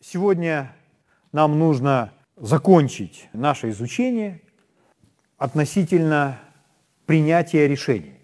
Сегодня 0.00 0.74
нам 1.32 1.58
нужно 1.58 2.12
закончить 2.36 3.28
наше 3.32 3.70
изучение 3.70 4.42
относительно 5.36 6.38
принятия 7.06 7.66
решений. 7.66 8.20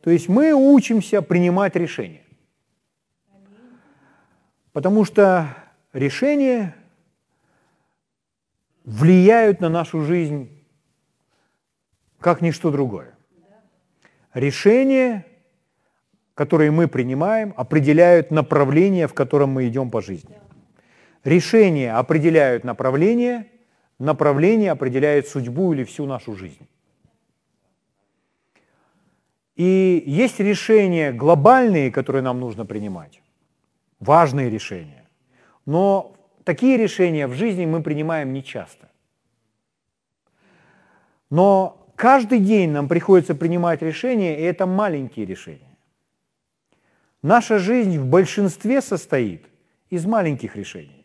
То 0.00 0.10
есть 0.10 0.28
мы 0.28 0.52
учимся 0.52 1.20
принимать 1.20 1.76
решения. 1.76 2.22
Потому 4.72 5.04
что 5.04 5.48
решения 5.92 6.74
влияют 8.84 9.60
на 9.60 9.68
нашу 9.68 10.02
жизнь 10.02 10.64
как 12.20 12.40
ничто 12.40 12.70
другое. 12.70 13.14
Решения, 14.32 15.26
которые 16.34 16.70
мы 16.70 16.88
принимаем, 16.88 17.52
определяют 17.56 18.30
направление, 18.30 19.08
в 19.08 19.14
котором 19.14 19.50
мы 19.50 19.68
идем 19.68 19.90
по 19.90 20.00
жизни. 20.00 20.36
Решения 21.26 21.92
определяют 21.92 22.62
направление, 22.62 23.48
направление 23.98 24.70
определяет 24.70 25.26
судьбу 25.26 25.72
или 25.72 25.82
всю 25.82 26.06
нашу 26.06 26.36
жизнь. 26.36 26.68
И 29.56 30.04
есть 30.06 30.38
решения 30.38 31.10
глобальные, 31.10 31.90
которые 31.90 32.22
нам 32.22 32.38
нужно 32.38 32.64
принимать, 32.64 33.20
важные 33.98 34.48
решения. 34.48 35.08
Но 35.64 36.14
такие 36.44 36.76
решения 36.76 37.26
в 37.26 37.32
жизни 37.34 37.66
мы 37.66 37.82
принимаем 37.82 38.32
нечасто. 38.32 38.88
Но 41.28 41.88
каждый 41.96 42.38
день 42.38 42.70
нам 42.70 42.86
приходится 42.86 43.34
принимать 43.34 43.82
решения, 43.82 44.38
и 44.38 44.42
это 44.42 44.64
маленькие 44.66 45.26
решения. 45.26 45.76
Наша 47.20 47.58
жизнь 47.58 47.98
в 47.98 48.06
большинстве 48.06 48.80
состоит 48.80 49.44
из 49.90 50.06
маленьких 50.06 50.54
решений. 50.54 50.95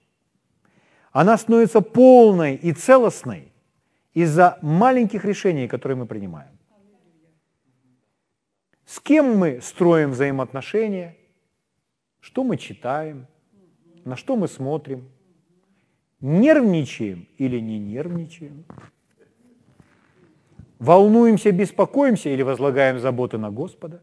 Она 1.12 1.38
становится 1.38 1.82
полной 1.82 2.56
и 2.56 2.72
целостной 2.72 3.52
из-за 4.14 4.58
маленьких 4.62 5.26
решений, 5.26 5.68
которые 5.68 5.98
мы 5.98 6.06
принимаем. 6.06 6.58
С 8.86 9.00
кем 9.00 9.38
мы 9.38 9.62
строим 9.62 10.12
взаимоотношения, 10.12 11.16
что 12.20 12.44
мы 12.44 12.58
читаем, 12.58 13.28
на 14.06 14.16
что 14.16 14.36
мы 14.36 14.48
смотрим, 14.48 15.10
нервничаем 16.20 17.28
или 17.38 17.60
не 17.60 17.80
нервничаем, 17.80 18.66
волнуемся, 20.80 21.52
беспокоимся 21.52 22.30
или 22.30 22.42
возлагаем 22.42 23.00
заботы 23.00 23.38
на 23.38 23.52
Господа, 23.52 24.02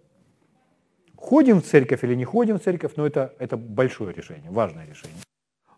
ходим 1.16 1.60
в 1.60 1.64
церковь 1.64 2.04
или 2.04 2.14
не 2.14 2.24
ходим 2.24 2.58
в 2.58 2.62
церковь, 2.62 2.92
но 2.96 3.06
это, 3.06 3.34
это 3.38 3.56
большое 3.56 4.14
решение, 4.14 4.50
важное 4.50 4.86
решение. 4.86 5.18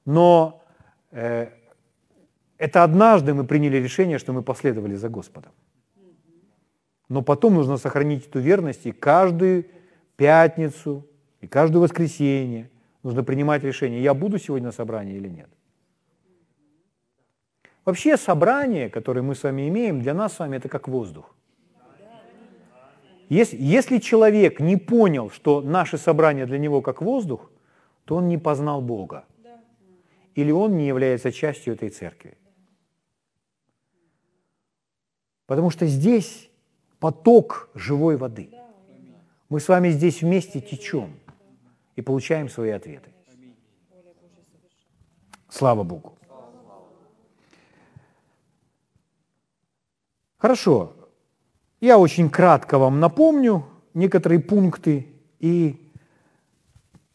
Но 0.04 0.62
это 1.10 2.84
однажды 2.84 3.34
мы 3.34 3.44
приняли 3.44 3.78
решение, 3.78 4.18
что 4.18 4.32
мы 4.32 4.42
последовали 4.42 4.94
за 4.94 5.08
Господом. 5.08 5.52
Но 7.08 7.22
потом 7.22 7.54
нужно 7.54 7.76
сохранить 7.76 8.28
эту 8.28 8.38
верность 8.38 8.86
и 8.86 8.92
каждую 8.92 9.64
пятницу, 10.16 11.06
и 11.40 11.46
каждое 11.46 11.78
воскресенье 11.78 12.70
нужно 13.02 13.24
принимать 13.24 13.64
решение, 13.64 14.02
я 14.02 14.14
буду 14.14 14.38
сегодня 14.38 14.66
на 14.66 14.72
собрании 14.72 15.16
или 15.16 15.28
нет. 15.28 15.48
Вообще 17.84 18.16
собрание, 18.16 18.90
которое 18.90 19.22
мы 19.22 19.34
с 19.34 19.42
вами 19.42 19.68
имеем, 19.68 20.02
для 20.02 20.14
нас 20.14 20.34
с 20.34 20.38
вами 20.38 20.58
это 20.58 20.68
как 20.68 20.86
воздух. 20.86 21.34
Если, 23.30 23.56
если 23.56 23.98
человек 23.98 24.60
не 24.60 24.76
понял, 24.76 25.30
что 25.30 25.60
наше 25.60 25.98
собрание 25.98 26.46
для 26.46 26.58
него 26.58 26.82
как 26.82 27.00
воздух, 27.00 27.50
то 28.04 28.16
он 28.16 28.28
не 28.28 28.38
познал 28.38 28.82
Бога 28.82 29.24
или 30.34 30.50
он 30.50 30.76
не 30.76 30.86
является 30.86 31.32
частью 31.32 31.74
этой 31.74 31.90
церкви. 31.90 32.36
Потому 35.46 35.70
что 35.70 35.86
здесь 35.86 36.48
поток 36.98 37.70
живой 37.74 38.16
воды. 38.16 38.50
Мы 39.48 39.58
с 39.58 39.68
вами 39.68 39.90
здесь 39.90 40.22
вместе 40.22 40.60
течем 40.60 41.18
и 41.96 42.02
получаем 42.02 42.48
свои 42.48 42.70
ответы. 42.70 43.10
Слава 45.48 45.82
Богу. 45.82 46.16
Хорошо. 50.38 50.94
Я 51.80 51.98
очень 51.98 52.30
кратко 52.30 52.78
вам 52.78 53.00
напомню 53.00 53.66
некоторые 53.94 54.40
пункты, 54.40 55.06
и 55.38 55.92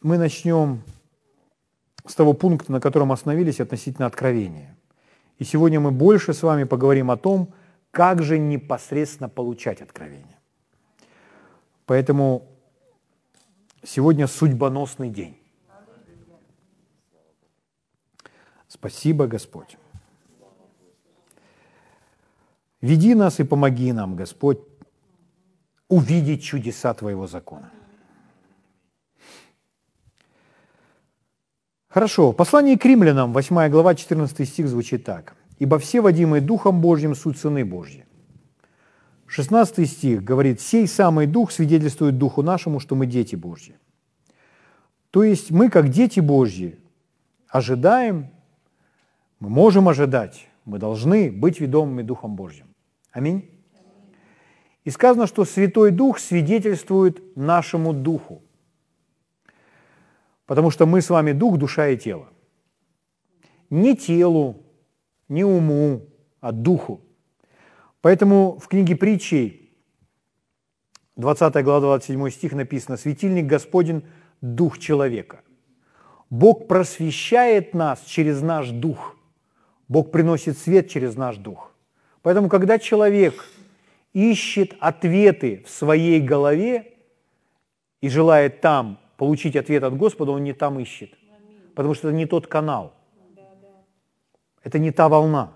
мы 0.02 0.18
начнем 0.18 0.82
с 2.06 2.14
того 2.14 2.32
пункта, 2.32 2.72
на 2.72 2.80
котором 2.80 3.12
остановились 3.12 3.60
относительно 3.60 4.06
откровения. 4.06 4.76
И 5.38 5.44
сегодня 5.44 5.80
мы 5.80 5.90
больше 5.90 6.32
с 6.32 6.42
вами 6.42 6.64
поговорим 6.64 7.10
о 7.10 7.16
том, 7.16 7.52
как 7.90 8.22
же 8.22 8.38
непосредственно 8.38 9.28
получать 9.28 9.82
откровение. 9.82 10.38
Поэтому 11.86 12.46
сегодня 13.82 14.26
судьбоносный 14.26 15.10
день. 15.10 15.38
Спасибо, 18.68 19.26
Господь. 19.26 19.78
Веди 22.80 23.14
нас 23.14 23.40
и 23.40 23.44
помоги 23.44 23.92
нам, 23.92 24.16
Господь, 24.16 24.58
увидеть 25.88 26.42
чудеса 26.42 26.94
Твоего 26.94 27.26
закона. 27.26 27.70
Хорошо. 31.96 32.32
Послание 32.32 32.76
к 32.76 32.84
римлянам, 32.84 33.32
8 33.32 33.70
глава, 33.70 33.94
14 33.94 34.46
стих 34.46 34.68
звучит 34.68 35.04
так. 35.04 35.34
«Ибо 35.58 35.78
все, 35.78 36.02
водимые 36.02 36.42
Духом 36.42 36.82
Божьим, 36.82 37.14
суть 37.14 37.38
сыны 37.38 37.64
Божьи». 37.64 38.04
16 39.26 39.88
стих 39.88 40.22
говорит, 40.22 40.60
«Сей 40.60 40.86
самый 40.88 41.26
Дух 41.26 41.50
свидетельствует 41.50 42.18
Духу 42.18 42.42
нашему, 42.42 42.80
что 42.80 42.96
мы 42.96 43.06
дети 43.06 43.34
Божьи». 43.34 43.78
То 45.10 45.24
есть 45.24 45.50
мы, 45.50 45.70
как 45.70 45.88
дети 45.88 46.20
Божьи, 46.20 46.78
ожидаем, 47.48 48.28
мы 49.40 49.48
можем 49.48 49.88
ожидать, 49.88 50.48
мы 50.66 50.78
должны 50.78 51.32
быть 51.32 51.60
ведомыми 51.60 52.02
Духом 52.02 52.36
Божьим. 52.36 52.66
Аминь. 53.10 53.48
И 54.84 54.90
сказано, 54.90 55.26
что 55.26 55.46
Святой 55.46 55.92
Дух 55.92 56.18
свидетельствует 56.18 57.34
нашему 57.36 57.94
Духу. 57.94 58.42
Потому 60.46 60.70
что 60.70 60.86
мы 60.86 61.02
с 61.02 61.10
вами 61.10 61.32
дух, 61.32 61.58
душа 61.58 61.88
и 61.88 61.96
тело. 61.96 62.28
Не 63.68 63.96
телу, 63.96 64.62
не 65.28 65.44
уму, 65.44 66.02
а 66.40 66.52
духу. 66.52 67.00
Поэтому 68.00 68.58
в 68.58 68.68
книге 68.68 68.94
притчей, 68.94 69.72
20 71.16 71.64
глава, 71.64 71.80
27 71.80 72.30
стих 72.30 72.52
написано, 72.52 72.96
«Светильник 72.96 73.46
Господень– 73.46 74.04
дух 74.40 74.78
человека». 74.78 75.40
Бог 76.30 76.68
просвещает 76.68 77.74
нас 77.74 78.02
через 78.04 78.42
наш 78.42 78.70
дух. 78.70 79.16
Бог 79.88 80.10
приносит 80.12 80.58
свет 80.58 80.88
через 80.88 81.16
наш 81.16 81.36
дух. 81.36 81.72
Поэтому, 82.22 82.48
когда 82.48 82.78
человек 82.78 83.44
ищет 84.12 84.76
ответы 84.80 85.64
в 85.66 85.70
своей 85.70 86.20
голове 86.20 86.94
и 88.00 88.08
желает 88.08 88.60
там 88.60 88.98
получить 89.16 89.56
ответ 89.56 89.82
от 89.82 89.96
Господа, 89.96 90.32
он 90.32 90.44
не 90.44 90.52
там 90.52 90.78
ищет. 90.78 91.14
Потому 91.74 91.94
что 91.94 92.08
это 92.08 92.16
не 92.16 92.26
тот 92.26 92.46
канал. 92.46 92.94
Это 94.62 94.78
не 94.78 94.90
та 94.90 95.08
волна. 95.08 95.54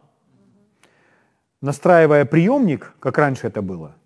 Настраивая 1.60 2.24
приемник, 2.24 2.94
как 3.00 3.18
раньше 3.18 3.48
это 3.48 3.60
было, 3.60 3.96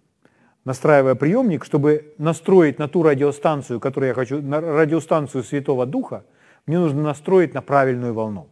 настраивая 0.65 1.15
приемник, 1.15 1.65
чтобы 1.65 2.15
настроить 2.19 2.79
на 2.79 2.89
ту 2.89 3.03
радиостанцию, 3.03 3.81
которую 3.81 4.09
я 4.09 4.15
хочу, 4.15 4.43
на 4.43 4.61
радиостанцию 4.61 5.45
Святого 5.45 5.87
Духа, 5.87 6.25
мне 6.67 6.79
нужно 6.79 7.03
настроить 7.03 7.55
на 7.55 7.63
правильную 7.63 8.15
волну. 8.15 8.49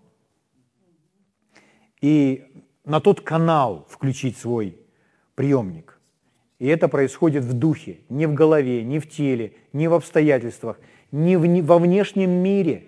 И 2.01 2.65
на 2.85 3.01
тот 3.01 3.21
канал 3.21 3.87
включить 3.89 4.37
свой 4.37 4.79
приемник. 5.35 5.99
И 6.59 6.67
это 6.67 6.87
происходит 6.87 7.45
в 7.45 7.55
духе, 7.55 8.01
не 8.09 8.27
в 8.27 8.35
голове, 8.35 8.85
не 8.85 9.01
в 9.01 9.09
теле, 9.09 9.55
не 9.73 9.89
в 9.89 9.95
обстоятельствах, 9.95 10.79
не 11.13 11.37
во 11.37 11.79
внешнем 11.79 12.31
мире. 12.31 12.85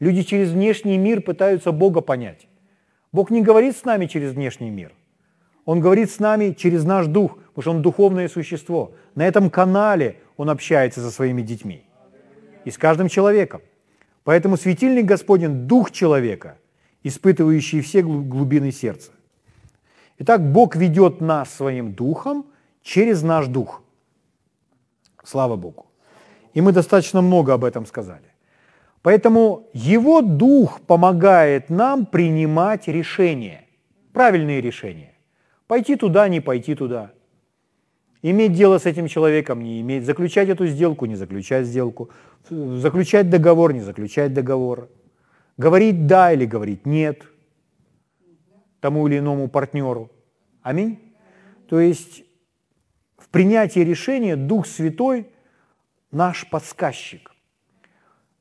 Люди 0.00 0.22
через 0.22 0.50
внешний 0.50 0.98
мир 0.98 1.22
пытаются 1.22 1.72
Бога 1.72 2.00
понять. 2.00 2.48
Бог 3.12 3.30
не 3.30 3.42
говорит 3.42 3.76
с 3.76 3.84
нами 3.84 4.06
через 4.06 4.32
внешний 4.32 4.70
мир. 4.70 4.92
Он 5.64 5.80
говорит 5.80 6.10
с 6.10 6.18
нами 6.18 6.52
через 6.52 6.84
наш 6.84 7.06
дух, 7.06 7.38
потому 7.54 7.62
что 7.62 7.70
Он 7.70 7.82
духовное 7.82 8.28
существо. 8.28 8.92
На 9.14 9.26
этом 9.26 9.50
канале 9.50 10.16
Он 10.36 10.50
общается 10.50 11.00
со 11.00 11.10
своими 11.10 11.42
детьми. 11.42 11.84
И 12.64 12.70
с 12.70 12.78
каждым 12.78 13.08
человеком. 13.08 13.60
Поэтому 14.24 14.56
светильник 14.56 15.06
Господень– 15.06 15.66
дух 15.66 15.90
человека, 15.90 16.58
испытывающий 17.02 17.80
все 17.80 18.02
глубины 18.02 18.72
сердца. 18.72 19.12
Итак, 20.18 20.52
Бог 20.52 20.76
ведет 20.76 21.20
нас 21.20 21.54
своим 21.54 21.92
духом 21.92 22.46
через 22.82 23.22
наш 23.22 23.46
дух. 23.46 23.82
Слава 25.24 25.56
Богу. 25.56 25.87
И 26.54 26.60
мы 26.60 26.72
достаточно 26.72 27.22
много 27.22 27.54
об 27.54 27.64
этом 27.64 27.86
сказали. 27.86 28.34
Поэтому 29.02 29.68
Его 29.72 30.22
Дух 30.22 30.80
помогает 30.80 31.70
нам 31.70 32.06
принимать 32.06 32.88
решения, 32.88 33.64
правильные 34.12 34.60
решения. 34.60 35.14
Пойти 35.66 35.96
туда, 35.96 36.28
не 36.28 36.40
пойти 36.40 36.74
туда. 36.74 37.12
Иметь 38.22 38.52
дело 38.52 38.78
с 38.78 38.86
этим 38.86 39.06
человеком, 39.06 39.62
не 39.62 39.80
иметь. 39.80 40.04
Заключать 40.04 40.48
эту 40.48 40.66
сделку, 40.66 41.06
не 41.06 41.14
заключать 41.14 41.66
сделку. 41.66 42.10
Заключать 42.50 43.30
договор, 43.30 43.72
не 43.72 43.80
заключать 43.80 44.32
договор. 44.32 44.88
Говорить 45.56 46.06
«да» 46.06 46.32
или 46.32 46.44
говорить 46.44 46.86
«нет» 46.86 47.22
тому 48.80 49.06
или 49.08 49.18
иному 49.18 49.48
партнеру. 49.48 50.10
Аминь. 50.62 50.98
То 51.68 51.80
есть 51.80 52.24
в 53.16 53.28
принятии 53.28 53.80
решения 53.80 54.36
Дух 54.36 54.66
Святой 54.66 55.28
наш 56.10 56.48
подсказчик, 56.48 57.32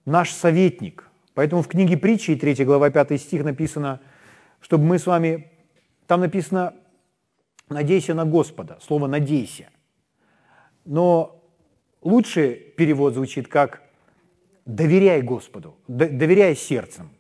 наш 0.06 0.32
советник. 0.32 1.10
Поэтому 1.34 1.62
в 1.62 1.68
книге 1.68 1.98
притчи, 1.98 2.36
3 2.36 2.66
глава 2.66 2.90
5 2.90 3.22
стих 3.22 3.44
написано, 3.44 4.00
чтобы 4.60 4.86
мы 4.86 5.00
с 5.00 5.06
вами, 5.06 5.52
там 6.08 6.22
написано 6.22 6.74
«надейся 7.70 8.14
на 8.14 8.26
Господа», 8.26 8.80
слово 8.82 9.08
«надейся». 9.08 9.70
Но 10.86 11.44
лучший 12.02 12.56
перевод 12.56 13.14
звучит 13.14 13.48
как 13.48 13.84
«доверяй 14.66 15.22
Господу», 15.22 15.76
«доверяй 15.88 16.56
сердцем». 16.56 17.12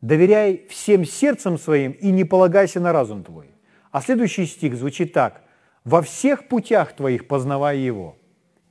«Доверяй 0.00 0.66
всем 0.68 1.06
сердцем 1.06 1.58
своим 1.58 1.92
и 1.92 2.10
не 2.10 2.24
полагайся 2.24 2.78
на 2.78 2.92
разум 2.92 3.24
твой». 3.24 3.50
А 3.90 4.02
следующий 4.02 4.44
стих 4.44 4.76
звучит 4.76 5.14
так. 5.14 5.42
«Во 5.82 6.02
всех 6.02 6.48
путях 6.48 6.94
твоих 6.94 7.26
познавай 7.26 7.78
Его, 7.78 8.16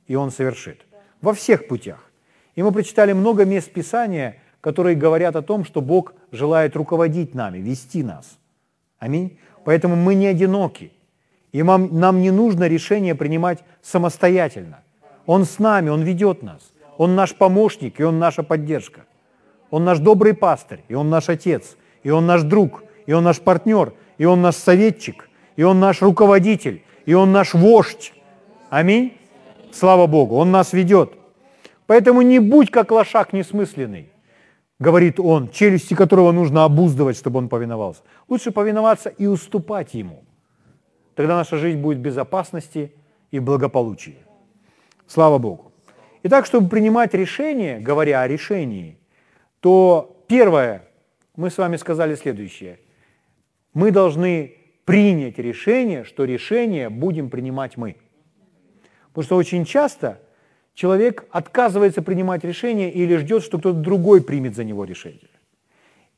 и 0.06 0.14
Он 0.14 0.30
совершит». 0.30 0.86
Во 1.24 1.32
всех 1.32 1.68
путях. 1.68 2.10
И 2.54 2.62
мы 2.62 2.70
прочитали 2.70 3.14
много 3.14 3.46
мест 3.46 3.72
Писания, 3.72 4.42
которые 4.60 4.94
говорят 4.94 5.36
о 5.36 5.42
том, 5.42 5.64
что 5.64 5.80
Бог 5.80 6.12
желает 6.32 6.76
руководить 6.76 7.34
нами, 7.34 7.58
вести 7.58 8.02
нас. 8.02 8.38
Аминь. 8.98 9.38
Поэтому 9.64 9.96
мы 9.96 10.14
не 10.14 10.26
одиноки. 10.26 10.92
И 11.50 11.62
нам, 11.62 11.98
нам 11.98 12.20
не 12.20 12.30
нужно 12.30 12.68
решение 12.68 13.14
принимать 13.14 13.64
самостоятельно. 13.80 14.82
Он 15.24 15.46
с 15.46 15.58
нами, 15.58 15.88
Он 15.88 16.02
ведет 16.02 16.42
нас. 16.42 16.60
Он 16.98 17.14
наш 17.14 17.34
помощник, 17.34 18.00
и 18.00 18.04
Он 18.04 18.18
наша 18.18 18.42
поддержка. 18.42 19.06
Он 19.70 19.82
наш 19.82 20.00
добрый 20.00 20.34
пастырь, 20.34 20.84
и 20.88 20.94
Он 20.94 21.08
наш 21.08 21.30
отец, 21.30 21.78
и 22.02 22.10
Он 22.10 22.26
наш 22.26 22.42
друг, 22.42 22.84
и 23.06 23.14
Он 23.14 23.24
наш 23.24 23.40
партнер, 23.40 23.94
и 24.18 24.26
Он 24.26 24.42
наш 24.42 24.56
советчик, 24.56 25.30
и 25.56 25.62
Он 25.62 25.80
наш 25.80 26.02
руководитель, 26.02 26.82
и 27.06 27.14
Он 27.14 27.32
наш 27.32 27.54
вождь. 27.54 28.12
Аминь. 28.68 29.16
Слава 29.74 30.06
Богу, 30.06 30.36
Он 30.36 30.52
нас 30.52 30.72
ведет. 30.72 31.12
Поэтому 31.86 32.22
не 32.22 32.38
будь 32.38 32.70
как 32.70 32.92
лошак 32.92 33.32
несмысленный, 33.32 34.10
говорит 34.78 35.20
он, 35.20 35.50
челюсти 35.50 35.94
которого 35.94 36.32
нужно 36.32 36.64
обуздывать, 36.64 37.16
чтобы 37.16 37.38
он 37.38 37.48
повиновался. 37.48 38.02
Лучше 38.28 38.52
повиноваться 38.52 39.10
и 39.10 39.26
уступать 39.26 39.94
ему. 39.94 40.24
Тогда 41.14 41.36
наша 41.36 41.58
жизнь 41.58 41.78
будет 41.78 41.98
в 41.98 42.00
безопасности 42.00 42.92
и 43.30 43.38
благополучии. 43.38 44.16
Слава 45.06 45.38
Богу. 45.38 45.72
Итак, 46.22 46.46
чтобы 46.46 46.68
принимать 46.68 47.12
решение, 47.12 47.78
говоря 47.80 48.22
о 48.22 48.28
решении, 48.28 48.96
то 49.60 50.24
первое, 50.26 50.88
мы 51.36 51.50
с 51.50 51.58
вами 51.58 51.76
сказали 51.76 52.14
следующее. 52.14 52.78
Мы 53.74 53.90
должны 53.90 54.54
принять 54.84 55.38
решение, 55.38 56.04
что 56.04 56.24
решение 56.24 56.88
будем 56.88 57.28
принимать 57.28 57.76
мы. 57.76 57.96
Потому 59.14 59.24
что 59.24 59.36
очень 59.36 59.64
часто 59.64 60.20
человек 60.74 61.24
отказывается 61.30 62.02
принимать 62.02 62.44
решение 62.44 62.92
или 62.92 63.16
ждет, 63.16 63.42
что 63.42 63.58
кто-то 63.58 63.78
другой 63.78 64.22
примет 64.22 64.54
за 64.54 64.64
него 64.64 64.84
решение. 64.84 65.30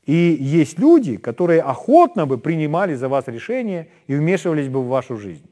И 0.05 0.37
есть 0.39 0.79
люди, 0.79 1.15
которые 1.15 1.61
охотно 1.61 2.25
бы 2.25 2.37
принимали 2.37 2.95
за 2.95 3.07
вас 3.07 3.27
решение 3.27 3.87
и 4.07 4.15
вмешивались 4.15 4.67
бы 4.67 4.81
в 4.81 4.87
вашу 4.87 5.17
жизнь. 5.17 5.49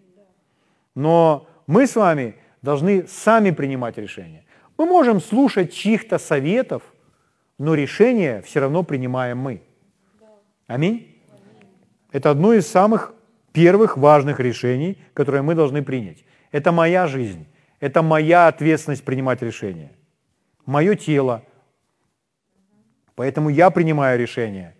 Но 0.95 1.47
мы 1.68 1.88
с 1.88 1.95
вами 1.95 2.36
должны 2.62 3.06
сами 3.07 3.51
принимать 3.51 3.97
решения. 3.97 4.44
Мы 4.77 4.86
можем 4.86 5.21
слушать 5.21 5.71
чьих-то 5.71 6.18
советов– 6.18 6.83
но 7.57 7.74
решение 7.74 8.42
все 8.42 8.59
равно 8.59 8.83
принимаем 8.83 9.38
мы. 9.38 9.62
Аминь. 10.68 11.21
Это 12.12 12.31
одно 12.31 12.53
из 12.53 12.68
самых 12.68 13.13
первых 13.51 13.97
важных 13.97 14.39
решений, 14.39 14.97
которые 15.13 15.42
мы 15.42 15.56
должны 15.56 15.83
принять. 15.83 16.24
Это 16.56 16.72
моя 16.72 17.06
жизнь, 17.06 17.46
это 17.81 18.02
моя 18.02 18.48
ответственность 18.48 19.04
принимать 19.04 19.42
решения. 19.42 19.92
Мое 20.66 20.96
тело. 20.96 21.44
Поэтому 23.16 23.50
я 23.50 23.69
принимаю 23.69 24.18
решение, 24.18 24.74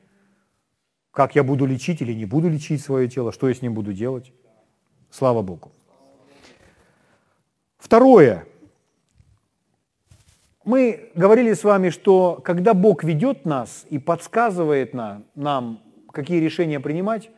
как 1.12 1.36
я 1.36 1.44
буду 1.44 1.66
лечить 1.66 2.02
или 2.02 2.14
не 2.14 2.24
буду 2.24 2.48
лечить 2.48 2.82
свое 2.82 3.10
тело, 3.10 3.34
что 3.34 3.50
я 3.50 3.54
с 3.54 3.62
ним 3.62 3.74
буду 3.74 3.92
делать. 3.92 4.32
Слава 5.12 5.42
Богу. 5.42 5.74
Второе– 7.78 8.46
мы 10.64 11.12
говорили 11.14 11.54
с 11.54 11.66
вами, 11.66 11.90
что 11.90 12.40
когда 12.42 12.74
Бог 12.74 13.04
ведет 13.04 13.44
нас 13.44 13.86
и 13.90 14.00
подсказывает 14.00 14.94
нам, 14.94 15.82
какие 16.10 16.40
решения 16.40 16.80
принимать, 16.80 17.32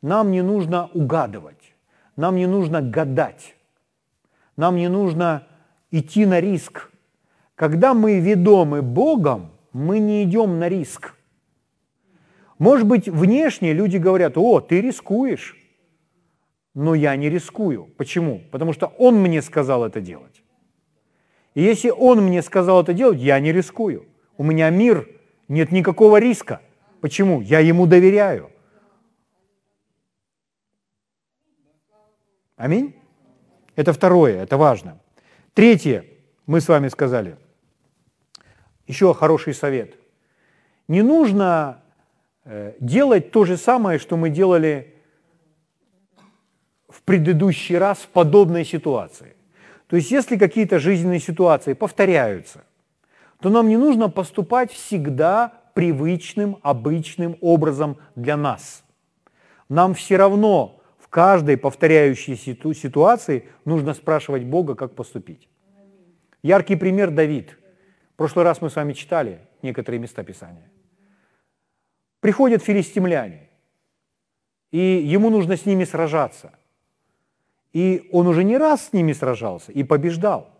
нам 0.00 0.30
не 0.30 0.42
нужно 0.42 0.88
угадывать, 0.94 1.74
нам 2.14 2.36
не 2.36 2.46
нужно 2.46 2.80
гадать, 2.80 3.56
нам 4.60 4.76
не 4.76 4.88
нужно 4.88 5.46
идти 5.90 6.26
на 6.26 6.38
риск. 6.38 6.90
Когда 7.54 7.94
мы 7.94 8.20
ведомы 8.20 8.82
Богом, 8.82 9.52
мы 9.72 9.98
не 9.98 10.22
идем 10.24 10.58
на 10.58 10.68
риск. 10.68 11.14
Может 12.58 12.86
быть, 12.86 13.08
внешне 13.08 13.72
люди 13.72 13.96
говорят, 13.96 14.36
о, 14.36 14.60
ты 14.60 14.82
рискуешь, 14.82 15.56
но 16.74 16.94
я 16.94 17.16
не 17.16 17.30
рискую. 17.30 17.86
Почему? 17.96 18.42
Потому 18.50 18.74
что 18.74 18.86
Он 18.98 19.16
мне 19.22 19.40
сказал 19.40 19.82
это 19.82 20.02
делать. 20.02 20.42
И 21.54 21.62
если 21.62 21.90
он 21.90 22.22
мне 22.22 22.42
сказал 22.42 22.82
это 22.82 22.92
делать, 22.92 23.18
я 23.18 23.40
не 23.40 23.52
рискую. 23.52 24.06
У 24.36 24.44
меня 24.44 24.70
мир, 24.70 25.08
нет 25.48 25.72
никакого 25.72 26.18
риска. 26.18 26.60
Почему? 27.00 27.40
Я 27.40 27.60
ему 27.60 27.86
доверяю. 27.86 28.50
Аминь? 32.56 32.99
Это 33.80 33.94
второе, 33.94 34.42
это 34.42 34.58
важно. 34.58 34.98
Третье, 35.54 36.04
мы 36.46 36.60
с 36.60 36.68
вами 36.68 36.88
сказали, 36.88 37.38
еще 38.86 39.14
хороший 39.14 39.54
совет. 39.54 39.94
Не 40.86 41.00
нужно 41.00 41.80
э, 42.44 42.74
делать 42.78 43.30
то 43.30 43.46
же 43.46 43.56
самое, 43.56 43.98
что 43.98 44.18
мы 44.18 44.28
делали 44.28 44.96
в 46.90 47.00
предыдущий 47.04 47.78
раз 47.78 48.00
в 48.00 48.08
подобной 48.08 48.66
ситуации. 48.66 49.34
То 49.86 49.96
есть 49.96 50.10
если 50.10 50.36
какие-то 50.36 50.78
жизненные 50.78 51.20
ситуации 51.20 51.72
повторяются, 51.72 52.64
то 53.40 53.48
нам 53.48 53.66
не 53.66 53.78
нужно 53.78 54.10
поступать 54.10 54.70
всегда 54.70 55.54
привычным, 55.72 56.58
обычным 56.60 57.38
образом 57.40 57.96
для 58.14 58.36
нас. 58.36 58.84
Нам 59.70 59.94
все 59.94 60.18
равно 60.18 60.79
каждой 61.10 61.56
повторяющейся 61.56 62.56
ситуации 62.74 63.48
нужно 63.64 63.94
спрашивать 63.94 64.44
Бога, 64.44 64.74
как 64.74 64.94
поступить. 64.94 65.48
Яркий 66.42 66.76
пример 66.76 67.10
Давид. 67.10 67.58
В 68.14 68.16
прошлый 68.16 68.44
раз 68.44 68.62
мы 68.62 68.70
с 68.70 68.76
вами 68.76 68.92
читали 68.92 69.40
некоторые 69.62 70.00
места 70.00 70.22
Писания. 70.22 70.70
Приходят 72.20 72.62
филистимляне, 72.62 73.48
и 74.70 74.78
ему 74.78 75.30
нужно 75.30 75.56
с 75.56 75.66
ними 75.66 75.84
сражаться. 75.84 76.52
И 77.72 78.08
он 78.12 78.26
уже 78.26 78.44
не 78.44 78.58
раз 78.58 78.88
с 78.88 78.92
ними 78.92 79.12
сражался 79.12 79.72
и 79.72 79.82
побеждал. 79.84 80.50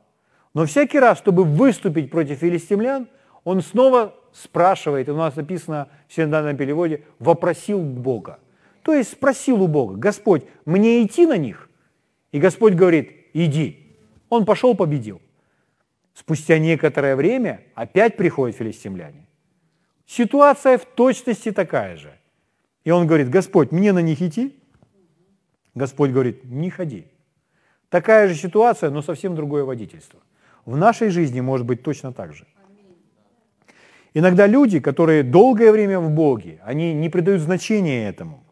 Но 0.54 0.66
всякий 0.66 0.98
раз, 0.98 1.18
чтобы 1.18 1.44
выступить 1.44 2.10
против 2.10 2.38
филистимлян, 2.38 3.08
он 3.44 3.62
снова 3.62 4.14
спрашивает, 4.32 5.08
у 5.08 5.16
нас 5.16 5.36
написано 5.36 5.88
в 6.08 6.14
синодальном 6.14 6.56
переводе, 6.56 7.04
вопросил 7.18 7.80
Бога. 7.80 8.38
То 8.82 8.94
есть 8.94 9.12
спросил 9.12 9.62
у 9.62 9.68
Бога, 9.68 9.96
Господь, 9.96 10.44
мне 10.64 11.04
идти 11.04 11.26
на 11.26 11.36
них? 11.36 11.68
И 12.32 12.38
Господь 12.38 12.74
говорит, 12.74 13.10
иди. 13.32 13.96
Он 14.28 14.44
пошел, 14.44 14.74
победил. 14.74 15.20
Спустя 16.14 16.58
некоторое 16.58 17.16
время 17.16 17.62
опять 17.74 18.16
приходят 18.16 18.56
филистимляне. 18.56 19.26
Ситуация 20.06 20.78
в 20.78 20.84
точности 20.84 21.52
такая 21.52 21.96
же. 21.96 22.12
И 22.84 22.90
он 22.90 23.06
говорит, 23.06 23.28
Господь, 23.28 23.72
мне 23.72 23.92
на 23.92 24.00
них 24.00 24.22
идти? 24.22 24.58
Господь 25.74 26.10
говорит, 26.10 26.44
не 26.44 26.70
ходи. 26.70 27.06
Такая 27.88 28.28
же 28.28 28.34
ситуация, 28.34 28.90
но 28.90 29.02
совсем 29.02 29.34
другое 29.34 29.64
водительство. 29.64 30.20
В 30.64 30.76
нашей 30.76 31.10
жизни 31.10 31.40
может 31.40 31.66
быть 31.66 31.82
точно 31.82 32.12
так 32.12 32.32
же. 32.34 32.46
Иногда 34.14 34.46
люди, 34.46 34.80
которые 34.80 35.22
долгое 35.22 35.70
время 35.70 36.00
в 36.00 36.10
Боге, 36.10 36.60
они 36.64 36.94
не 36.94 37.08
придают 37.08 37.42
значения 37.42 38.08
этому. 38.08 38.42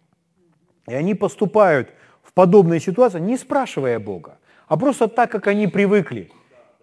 И 0.90 0.94
они 0.94 1.14
поступают 1.14 1.90
в 2.22 2.32
подобные 2.32 2.80
ситуации, 2.80 3.20
не 3.20 3.36
спрашивая 3.36 3.98
Бога, 3.98 4.38
а 4.66 4.76
просто 4.76 5.08
так, 5.08 5.30
как 5.30 5.46
они 5.46 5.66
привыкли. 5.66 6.30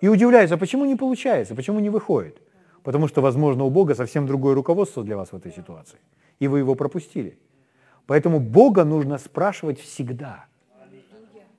И 0.01 0.07
удивляются, 0.07 0.57
почему 0.57 0.85
не 0.85 0.95
получается, 0.95 1.55
почему 1.55 1.79
не 1.79 1.89
выходит. 1.89 2.41
потому 2.83 3.07
что, 3.07 3.21
возможно, 3.21 3.63
у 3.63 3.69
Бога 3.69 3.95
совсем 3.95 4.27
другое 4.27 4.53
руководство 4.53 5.03
для 5.03 5.17
вас 5.17 5.31
в 5.31 5.35
этой 5.35 5.51
ситуации, 5.51 5.97
и 6.39 6.47
вы 6.47 6.59
его 6.59 6.75
пропустили. 6.75 7.37
Поэтому 8.05 8.39
Бога 8.39 8.85
нужно 8.85 9.17
спрашивать 9.17 9.79
всегда. 9.79 10.45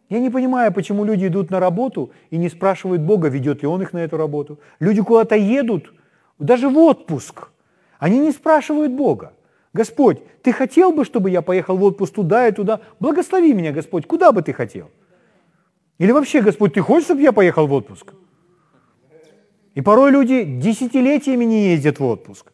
Я 0.09 0.21
не 0.21 0.31
понимаю, 0.31 0.73
почему 0.73 1.05
люди 1.05 1.26
идут 1.26 1.50
на 1.50 1.59
работу 1.59 2.12
и 2.31 2.37
не 2.37 2.49
спрашивают 2.49 3.03
Бога, 3.03 3.29
ведет 3.29 3.62
ли 3.62 3.69
Он 3.69 3.83
их 3.83 3.93
на 3.93 3.99
эту 3.99 4.17
работу. 4.17 4.61
Люди 4.79 5.03
куда-то 5.03 5.35
едут, 5.35 5.93
даже 6.38 6.69
в 6.69 6.79
отпуск. 6.79 7.49
Они 7.99 8.21
не 8.21 8.31
спрашивают 8.31 8.93
Бога. 8.93 9.33
Господь, 9.76 10.23
ты 10.42 10.52
хотел 10.52 10.90
бы, 10.90 11.04
чтобы 11.04 11.30
я 11.30 11.42
поехал 11.42 11.76
в 11.76 11.85
отпуск 11.85 12.14
туда 12.14 12.49
и 12.49 12.52
туда? 12.52 12.80
Благослови 12.99 13.52
меня, 13.52 13.73
Господь, 13.73 14.06
куда 14.06 14.33
бы 14.33 14.40
ты 14.40 14.54
хотел? 14.54 14.90
Или 15.99 16.12
вообще, 16.12 16.40
Господь, 16.40 16.73
ты 16.73 16.80
хочешь, 16.80 17.04
чтобы 17.04 17.21
я 17.21 17.33
поехал 17.33 17.66
в 17.66 17.73
отпуск? 17.75 18.14
И 19.75 19.83
порой 19.83 20.11
люди 20.11 20.45
десятилетиями 20.45 21.45
не 21.45 21.68
ездят 21.73 22.00
в 22.00 22.04
отпуск. 22.04 22.52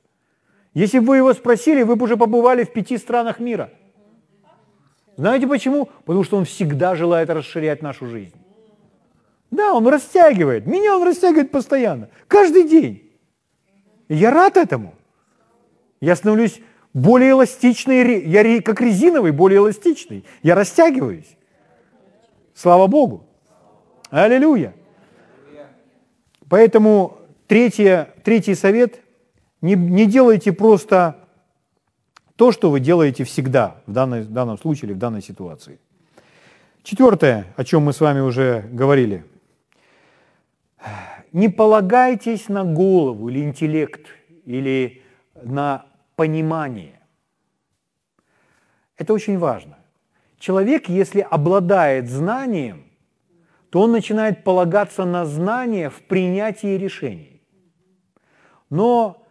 Если 0.75 0.99
бы 0.99 1.07
вы 1.07 1.17
его 1.19 1.33
спросили, 1.33 1.85
вы 1.85 1.95
бы 1.95 2.05
уже 2.05 2.17
побывали 2.17 2.65
в 2.65 2.73
пяти 2.73 2.99
странах 2.99 3.39
мира. 3.39 3.71
Знаете 5.17 5.47
почему? 5.47 5.89
Потому 6.05 6.25
что 6.25 6.37
он 6.39 6.45
всегда 6.45 6.97
желает 6.97 7.31
расширять 7.31 7.83
нашу 7.83 8.07
жизнь. 8.07 8.35
Да, 9.53 9.75
он 9.75 9.87
растягивает. 9.87 10.67
Меня 10.67 10.97
он 10.97 11.07
растягивает 11.07 11.53
постоянно. 11.53 12.09
Каждый 12.27 12.65
день. 12.65 13.13
И 14.09 14.17
я 14.17 14.33
рад 14.33 14.57
этому. 14.57 14.95
Я 16.01 16.17
становлюсь 16.17 16.61
более 16.95 17.31
эластичный, 17.31 18.25
я 18.25 18.63
как 18.63 18.81
резиновый, 18.81 19.33
более 19.33 19.59
эластичный. 19.59 20.25
Я 20.43 20.55
растягиваюсь. 20.55 21.37
Слава 22.55 22.87
Богу. 22.87 23.25
Аллилуйя. 24.11 24.75
Поэтому 26.49 27.19
третье, 27.47 28.15
третий 28.25 28.55
совет– 28.55 29.01
не, 29.63 29.75
не 29.77 30.07
делайте 30.07 30.53
просто 30.53 31.17
то, 32.37 32.51
что 32.51 32.71
вы 32.71 32.81
делаете 32.81 33.25
всегда 33.25 33.81
в, 33.87 33.93
данной, 33.93 34.23
в 34.23 34.33
данном 34.33 34.59
случае 34.59 34.89
или 34.89 34.95
в 34.95 34.99
данной 34.99 35.23
ситуации. 35.23 35.79
Четвертое, 36.83 37.47
о 37.57 37.65
чем 37.65 37.85
мы 37.85 37.93
с 37.93 38.01
вами 38.01 38.19
уже 38.19 38.69
говорили. 38.73 39.25
Не 41.33 41.49
полагайтесь 41.49 42.49
на 42.49 42.65
голову 42.65 43.29
или 43.29 43.45
интеллект, 43.45 44.07
или 44.45 45.03
на 45.41 45.87
понимание. 46.23 47.01
Это 48.97 49.13
очень 49.13 49.39
важно. 49.39 49.77
Человек, 50.39 50.89
если 50.89 51.21
обладает 51.21 52.09
знанием, 52.09 52.85
то 53.71 53.81
он 53.81 53.91
начинает 53.91 54.45
полагаться 54.45 55.05
на 55.05 55.25
знания 55.25 55.91
в 55.91 56.01
принятии 56.03 56.79
решений. 56.79 57.43
Но 58.71 59.27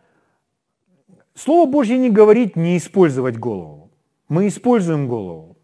Слово 1.33 1.71
Божье 1.71 1.97
не 1.97 2.09
говорит 2.09 2.57
не 2.57 2.75
использовать 2.75 3.37
голову. 3.37 3.89
Мы 4.27 4.47
используем 4.47 5.07
голову. 5.07 5.57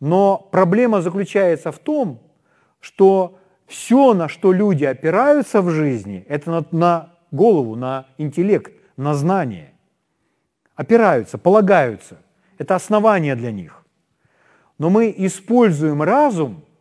Но 0.00 0.38
проблема 0.52 1.02
заключается 1.02 1.70
в 1.70 1.78
том, 1.78 2.18
что 2.80 3.38
все, 3.66 4.14
на 4.14 4.28
что 4.28 4.54
люди 4.54 4.86
опираются 4.86 5.60
в 5.60 5.68
жизни, 5.68 6.24
это 6.28 6.50
на, 6.50 6.64
на 6.70 7.18
голову, 7.30 7.76
на 7.76 8.06
интеллект, 8.16 8.72
на 8.96 9.14
знание. 9.14 9.71
Опираются, 10.74 11.38
полагаются. 11.38 12.18
Это 12.58 12.74
основание 12.74 13.34
для 13.34 13.52
них. 13.52 13.84
Но 14.78 14.90
мы 14.90 15.14
используем 15.16 16.02
разум– 16.02 16.64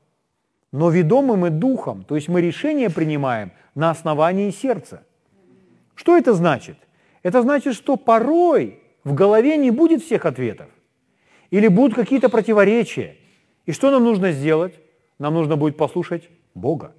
но 0.71 0.89
ведомы 0.89 1.35
мы 1.35 1.49
духом, 1.49 2.03
то 2.03 2.15
есть 2.15 2.29
мы 2.29 2.41
решения 2.41 2.89
принимаем 2.89 3.51
на 3.75 3.89
основании 3.89 4.51
сердца. 4.51 5.03
Что 5.95 6.17
это 6.17 6.33
значит? 6.33 6.77
Это 7.23 7.41
значит, 7.41 7.75
что 7.75 7.97
порой 7.97 8.79
в 9.03 9.13
голове 9.13 9.57
не 9.57 9.69
будет 9.71 10.01
всех 10.01 10.25
ответов. 10.25 10.67
Или 11.49 11.67
будут 11.67 11.95
какие-то 11.95 12.29
противоречия. 12.29 13.17
И 13.65 13.73
что 13.73 13.91
нам 13.91 14.03
нужно 14.03 14.31
сделать? 14.31 14.79
Нам 15.19 15.33
нужно 15.33 15.57
будет 15.57 15.77
послушать 15.77 16.29
Бога. 16.55 16.93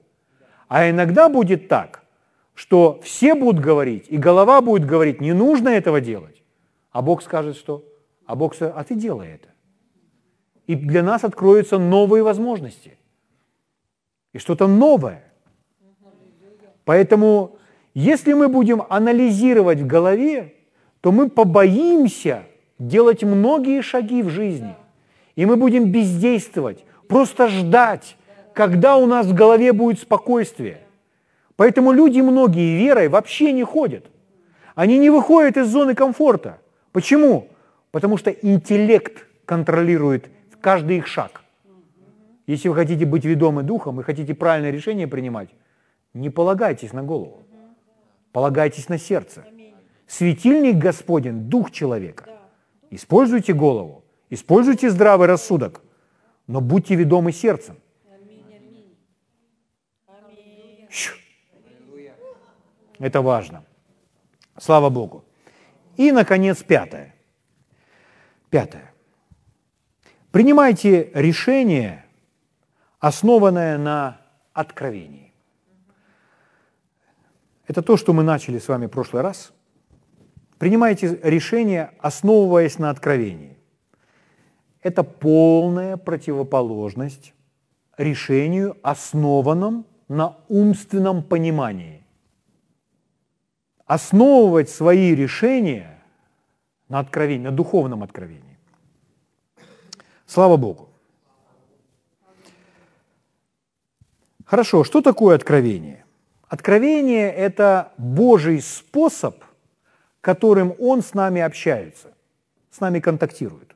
А 0.69 0.89
иногда 0.91 1.29
будет 1.29 1.69
так, 1.69 2.03
что 2.55 3.01
все 3.03 3.35
будут 3.35 3.63
говорить, 3.63 4.07
и 4.09 4.19
голова 4.19 4.61
будет 4.61 4.87
говорить, 4.87 5.21
не 5.21 5.33
нужно 5.33 5.71
этого 5.71 6.01
делать. 6.01 6.42
А 6.93 7.03
Бог 7.03 7.23
скажет, 7.23 7.57
что? 7.57 7.85
А 8.27 8.37
Бог 8.37 8.55
скажет, 8.55 8.75
а 8.77 8.85
ты 8.85 8.95
делай 8.95 9.29
это. 9.29 9.49
И 10.67 10.77
для 10.77 11.03
нас 11.03 11.25
откроются 11.25 11.79
новые 11.79 12.23
возможности 12.23 12.97
и 14.33 14.39
что-то 14.39 14.67
новое. 14.67 15.25
Поэтому, 16.85 17.57
если 17.95 18.33
мы 18.33 18.49
будем 18.49 18.83
анализировать 18.89 19.81
в 19.81 19.87
голове, 19.87 20.55
то 21.01 21.13
мы 21.13 21.29
побоимся 21.29 22.45
делать 22.79 23.23
многие 23.23 23.83
шаги 23.83 24.23
в 24.23 24.29
жизни. 24.29 24.77
И 25.37 25.47
мы 25.47 25.57
будем 25.57 25.91
бездействовать, 25.91 26.85
просто 27.09 27.49
ждать, 27.49 28.17
когда 28.55 28.97
у 28.97 29.07
нас 29.07 29.27
в 29.27 29.35
голове 29.35 29.73
будет 29.73 30.01
спокойствие. 30.01 30.81
Поэтому 31.57 31.93
люди 31.93 32.21
многие 32.21 32.77
верой 32.77 33.09
вообще 33.09 33.53
не 33.53 33.65
ходят. 33.65 34.07
Они 34.75 34.99
не 34.99 35.11
выходят 35.11 35.57
из 35.57 35.69
зоны 35.69 35.95
комфорта. 35.95 36.62
Почему? 36.93 37.49
Потому 37.91 38.17
что 38.17 38.31
интеллект 38.31 39.27
контролирует 39.45 40.31
каждый 40.61 40.99
их 40.99 41.07
шаг. 41.07 41.43
Если 42.47 42.69
вы 42.69 42.75
хотите 42.75 43.07
быть 43.07 43.25
ведомы 43.25 43.63
духом 43.63 44.01
и 44.01 44.03
хотите 44.03 44.35
правильное 44.35 44.71
решение 44.71 45.07
принимать, 45.07 45.49
не 46.15 46.31
полагайтесь 46.31 46.93
на 46.93 47.03
голову, 47.03 47.43
полагайтесь 48.33 48.89
на 48.89 48.99
сердце. 48.99 49.45
Светильник 50.07 50.77
Господень– 50.77 51.41
дух 51.49 51.71
человека. 51.71 52.27
Используйте 52.91 53.55
голову, 53.55 54.05
используйте 54.29 54.91
здравый 54.91 55.27
рассудок, 55.27 55.81
но 56.47 56.61
будьте 56.61 56.95
ведомы 56.95 57.33
сердцем. 57.33 57.77
Это 62.99 63.23
важно. 63.23 63.65
Слава 64.59 64.91
Богу. 64.91 65.25
И, 66.02 66.11
наконец, 66.11 66.64
пятое. 66.64 67.14
Пятое. 68.50 68.92
Принимайте 70.32 71.12
решение 71.14 72.04
основанное 72.99 73.78
на 73.78 74.21
откровении. 74.52 75.32
Это 77.68 77.82
то, 77.82 77.97
что 77.97 78.12
мы 78.12 78.25
начали 78.25 78.59
с 78.59 78.66
вами 78.66 78.87
в 78.87 78.90
прошлый 78.90 79.23
раз. 79.23 79.52
Принимайте 80.59 81.21
решение, 81.23 81.92
основываясь 82.00 82.80
на 82.80 82.90
откровении. 82.90 83.56
Это 84.82 85.04
полная 85.04 85.97
противоположность 85.97 87.32
решению, 87.97 88.76
основанном 88.82 89.87
на 90.09 90.37
умственном 90.49 91.23
понимании. 91.23 92.04
Основывать 93.87 94.68
свои 94.68 95.14
решения 95.14 95.92
на 96.93 96.99
откровении, 96.99 97.45
на 97.47 97.53
духовном 97.53 98.03
откровении. 98.03 98.59
Слава 100.27 100.59
Богу. 100.59 100.91
Хорошо, 104.45 104.85
что 104.85 105.01
такое 105.01 105.37
откровение? 105.37 106.05
Откровение– 106.49 107.33
это 107.47 107.93
Божий 107.97 108.61
способ, 108.61 109.43
которым 110.21 110.75
Он 110.79 111.01
с 111.01 111.15
нами 111.15 111.41
общается, 111.41 112.09
с 112.71 112.81
нами 112.81 113.01
контактирует. 113.01 113.75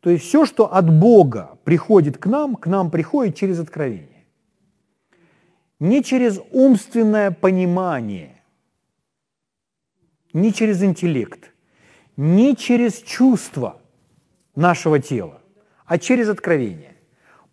То 0.00 0.08
есть 0.08 0.24
все, 0.24 0.46
что 0.46 0.72
от 0.72 0.88
Бога 0.88 1.58
приходит 1.64 2.16
к 2.16 2.24
нам, 2.24 2.56
к 2.56 2.66
нам 2.66 2.90
приходит 2.90 3.36
через 3.36 3.60
откровение. 3.60 4.24
Не 5.80 6.02
через 6.02 6.40
умственное 6.50 7.30
понимание, 7.30 8.42
не 10.32 10.50
через 10.54 10.82
интеллект, 10.82 11.52
не 12.18 12.56
через 12.56 13.00
чувство 13.00 13.80
нашего 14.56 14.98
тела, 14.98 15.40
а 15.86 15.98
через 15.98 16.28
откровение. 16.28 16.96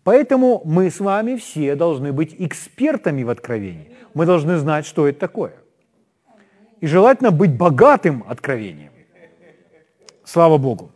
Поэтому 0.02 0.60
мы 0.64 0.90
с 0.90 0.98
вами 0.98 1.36
все 1.36 1.76
должны 1.76 2.12
быть 2.12 2.34
экспертами 2.36 3.22
в 3.22 3.30
откровении. 3.30 3.96
Мы 4.12 4.26
должны 4.26 4.58
знать, 4.58 4.84
что 4.84 5.06
это 5.06 5.20
такое. 5.20 5.54
И 6.80 6.86
желательно 6.88 7.30
быть 7.30 7.56
богатым 7.56 8.24
откровением. 8.28 8.90
Слава 10.24 10.58
Богу. 10.58 10.90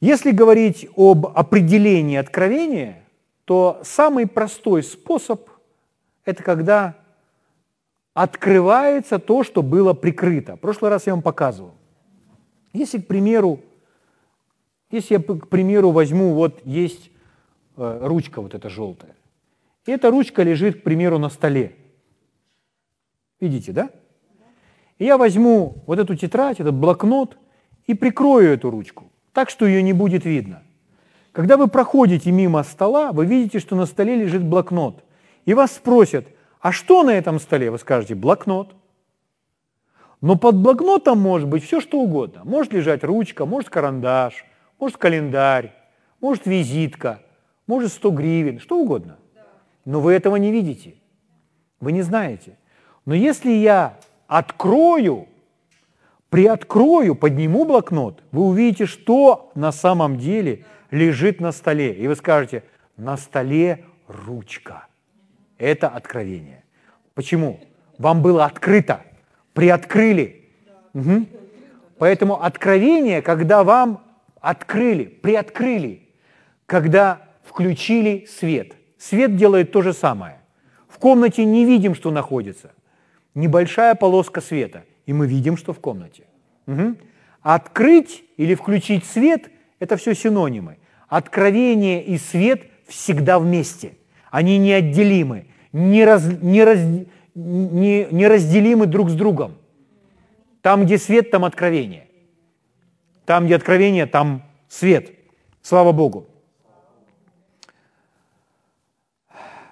Если 0.00 0.30
говорить 0.30 0.88
об 0.96 1.26
определении 1.26 2.16
откровения, 2.16 3.02
то 3.44 3.80
самый 3.82 4.28
простой 4.28 4.84
способ– 4.84 5.48
это 6.24 6.42
когда 6.44 7.01
открывается 8.14 9.18
то, 9.18 9.42
что 9.42 9.62
было 9.62 9.94
прикрыто. 9.94 10.56
В 10.56 10.60
прошлый 10.60 10.90
раз 10.90 11.06
я 11.06 11.14
вам 11.14 11.22
показывал. 11.22 11.72
Если, 12.72 12.98
к 12.98 13.06
примеру, 13.06 13.60
если 14.90 15.14
я, 15.14 15.20
к 15.20 15.48
примеру, 15.48 15.90
возьму, 15.90 16.34
вот 16.34 16.60
есть 16.64 17.10
э, 17.76 17.98
ручка 18.02 18.40
вот 18.40 18.54
эта 18.54 18.68
желтая, 18.68 19.14
И 19.86 19.92
эта 19.92 20.10
ручка 20.10 20.42
лежит, 20.42 20.80
к 20.80 20.82
примеру, 20.82 21.18
на 21.18 21.28
столе. 21.28 21.74
Видите, 23.40 23.72
да? 23.72 23.90
И 24.98 25.04
я 25.04 25.18
возьму 25.18 25.82
вот 25.86 25.98
эту 25.98 26.14
тетрадь, 26.14 26.60
этот 26.60 26.74
блокнот 26.74 27.36
и 27.86 27.94
прикрою 27.94 28.52
эту 28.52 28.70
ручку, 28.70 29.10
так 29.32 29.50
что 29.50 29.66
ее 29.66 29.82
не 29.82 29.92
будет 29.92 30.24
видно. 30.24 30.62
Когда 31.32 31.56
вы 31.56 31.66
проходите 31.66 32.30
мимо 32.30 32.62
стола, 32.62 33.10
вы 33.10 33.24
видите, 33.24 33.58
что 33.58 33.74
на 33.74 33.86
столе 33.86 34.16
лежит 34.16 34.44
блокнот. 34.44 35.02
И 35.46 35.54
вас 35.54 35.72
спросят, 35.72 36.26
а 36.62 36.70
что 36.70 37.02
на 37.02 37.10
этом 37.10 37.40
столе? 37.40 37.72
Вы 37.72 37.78
скажете, 37.78 38.14
блокнот. 38.14 38.76
Но 40.20 40.36
под 40.36 40.56
блокнотом 40.56 41.18
может 41.18 41.48
быть 41.48 41.64
все, 41.64 41.80
что 41.80 41.98
угодно. 41.98 42.42
Может 42.44 42.72
лежать 42.72 43.02
ручка, 43.02 43.44
может 43.44 43.68
карандаш, 43.68 44.44
может 44.78 44.96
календарь, 44.96 45.74
может 46.20 46.46
визитка, 46.46 47.20
может 47.66 47.92
100 47.92 48.10
гривен, 48.12 48.60
что 48.60 48.78
угодно. 48.78 49.18
Но 49.84 50.00
вы 50.00 50.12
этого 50.12 50.36
не 50.36 50.52
видите. 50.52 50.94
Вы 51.80 51.90
не 51.90 52.02
знаете. 52.02 52.56
Но 53.06 53.14
если 53.14 53.50
я 53.50 53.98
открою, 54.28 55.26
приоткрою, 56.30 57.16
подниму 57.16 57.64
блокнот, 57.64 58.22
вы 58.30 58.44
увидите, 58.44 58.86
что 58.86 59.50
на 59.56 59.72
самом 59.72 60.16
деле 60.16 60.64
лежит 60.92 61.40
на 61.40 61.50
столе. 61.50 61.92
И 61.92 62.06
вы 62.06 62.14
скажете, 62.14 62.62
на 62.96 63.16
столе 63.16 63.84
ручка. 64.06 64.86
Это 65.62 65.86
откровение. 65.86 66.64
Почему? 67.14 67.60
Вам 67.96 68.20
было 68.20 68.46
открыто, 68.46 69.02
приоткрыли. 69.52 70.48
Угу. 70.92 71.26
Поэтому 71.98 72.42
откровение, 72.42 73.22
когда 73.22 73.62
вам 73.62 74.02
открыли, 74.40 75.04
приоткрыли, 75.04 76.08
когда 76.66 77.28
включили 77.44 78.26
свет. 78.28 78.72
Свет 78.98 79.36
делает 79.36 79.70
то 79.70 79.82
же 79.82 79.92
самое. 79.92 80.40
В 80.88 80.98
комнате 80.98 81.44
не 81.44 81.64
видим, 81.64 81.94
что 81.94 82.10
находится. 82.10 82.72
Небольшая 83.36 83.94
полоска 83.94 84.40
света, 84.40 84.82
и 85.06 85.12
мы 85.12 85.28
видим, 85.28 85.56
что 85.56 85.72
в 85.72 85.78
комнате. 85.78 86.24
Угу. 86.66 86.96
Открыть 87.42 88.24
или 88.36 88.56
включить 88.56 89.04
свет– 89.04 89.48
это 89.78 89.96
все 89.96 90.16
синонимы. 90.16 90.78
Откровение 91.06 92.02
и 92.04 92.18
свет 92.18 92.62
всегда 92.88 93.38
вместе. 93.38 93.92
Они 94.32 94.58
неотделимы, 94.58 95.46
не, 95.72 96.04
раз, 96.04 96.24
не, 96.40 96.64
раз, 96.64 96.78
не, 97.34 98.06
неразделимы 98.10 98.86
друг 98.86 99.10
с 99.10 99.14
другом. 99.14 99.56
Там, 100.60 100.84
где 100.84 100.98
свет, 100.98 101.30
там 101.30 101.44
откровение. 101.44 102.08
Там, 103.24 103.46
где 103.46 103.56
откровение, 103.56 104.06
там 104.06 104.42
свет. 104.68 105.10
Слава 105.62 105.92
Богу. 105.92 106.28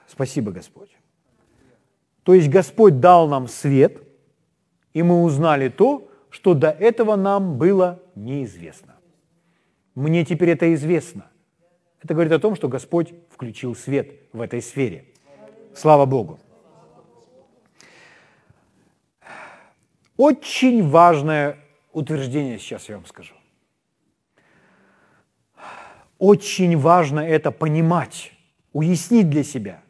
Спасибо, 0.06 0.52
Господь. 0.52 0.90
То 2.24 2.34
есть 2.34 2.48
Господь 2.48 3.00
дал 3.00 3.28
нам 3.28 3.48
свет, 3.48 4.02
и 4.92 5.02
мы 5.02 5.22
узнали 5.22 5.68
то, 5.68 6.10
что 6.28 6.54
до 6.54 6.70
этого 6.70 7.16
нам 7.16 7.56
было 7.56 8.02
неизвестно. 8.14 8.96
Мне 9.94 10.24
теперь 10.24 10.50
это 10.50 10.72
известно. 10.74 11.26
Это 12.02 12.14
говорит 12.14 12.32
о 12.32 12.38
том, 12.38 12.54
что 12.54 12.68
Господь 12.68 13.12
включил 13.30 13.74
свет 13.74 14.12
в 14.32 14.40
этой 14.40 14.62
сфере. 14.62 15.04
Слава 15.74 16.06
Богу. 16.06 16.38
Очень 20.16 20.86
важное 20.86 21.56
утверждение 21.92 22.58
сейчас 22.58 22.88
я 22.88 22.96
вам 22.96 23.06
скажу. 23.06 23.34
Очень 26.18 26.76
важно 26.76 27.20
это 27.20 27.50
понимать, 27.50 28.32
уяснить 28.74 29.30
для 29.30 29.42
себя, 29.42 29.82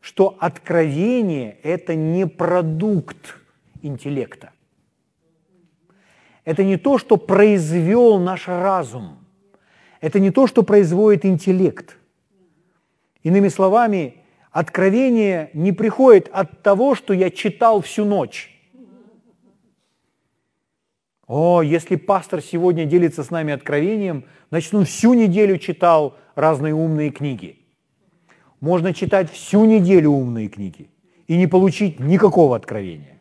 что 0.00 0.36
откровение– 0.40 1.58
это 1.62 1.94
не 1.94 2.26
продукт 2.26 3.36
интеллекта. 3.82 4.52
Это 6.44 6.64
не 6.64 6.78
то, 6.78 6.96
что 6.96 7.18
произвел 7.18 8.18
наш 8.18 8.48
разум. 8.48 9.18
Это 10.00 10.18
не 10.18 10.30
то, 10.30 10.46
что 10.46 10.62
производит 10.62 11.26
интеллект. 11.26 11.98
Иными 13.22 13.48
словами, 13.48 14.21
откровение 14.52 15.50
не 15.54 15.72
приходит 15.72 16.28
от 16.32 16.62
того, 16.62 16.94
что 16.94 17.14
я 17.14 17.30
читал 17.30 17.80
всю 17.80 18.04
ночь. 18.04 18.50
О, 21.26 21.62
если 21.62 21.96
пастор 21.96 22.42
сегодня 22.42 22.84
делится 22.84 23.24
с 23.24 23.30
нами 23.30 23.54
откровением, 23.54 24.24
значит, 24.50 24.74
он 24.74 24.84
всю 24.84 25.14
неделю 25.14 25.56
читал 25.56 26.18
разные 26.34 26.74
умные 26.74 27.10
книги. 27.10 27.58
Можно 28.60 28.92
читать 28.92 29.30
всю 29.32 29.64
неделю 29.64 30.10
умные 30.10 30.48
книги 30.48 30.90
и 31.26 31.36
не 31.36 31.46
получить 31.46 31.98
никакого 31.98 32.54
откровения. 32.54 33.18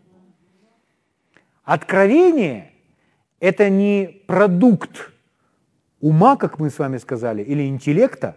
Откровение– 1.63 2.71
это 3.39 3.69
не 3.69 4.23
продукт 4.27 5.11
ума, 6.01 6.35
как 6.35 6.59
мы 6.59 6.69
с 6.69 6.77
вами 6.77 6.97
сказали, 6.97 7.41
или 7.41 7.65
интеллекта. 7.65 8.35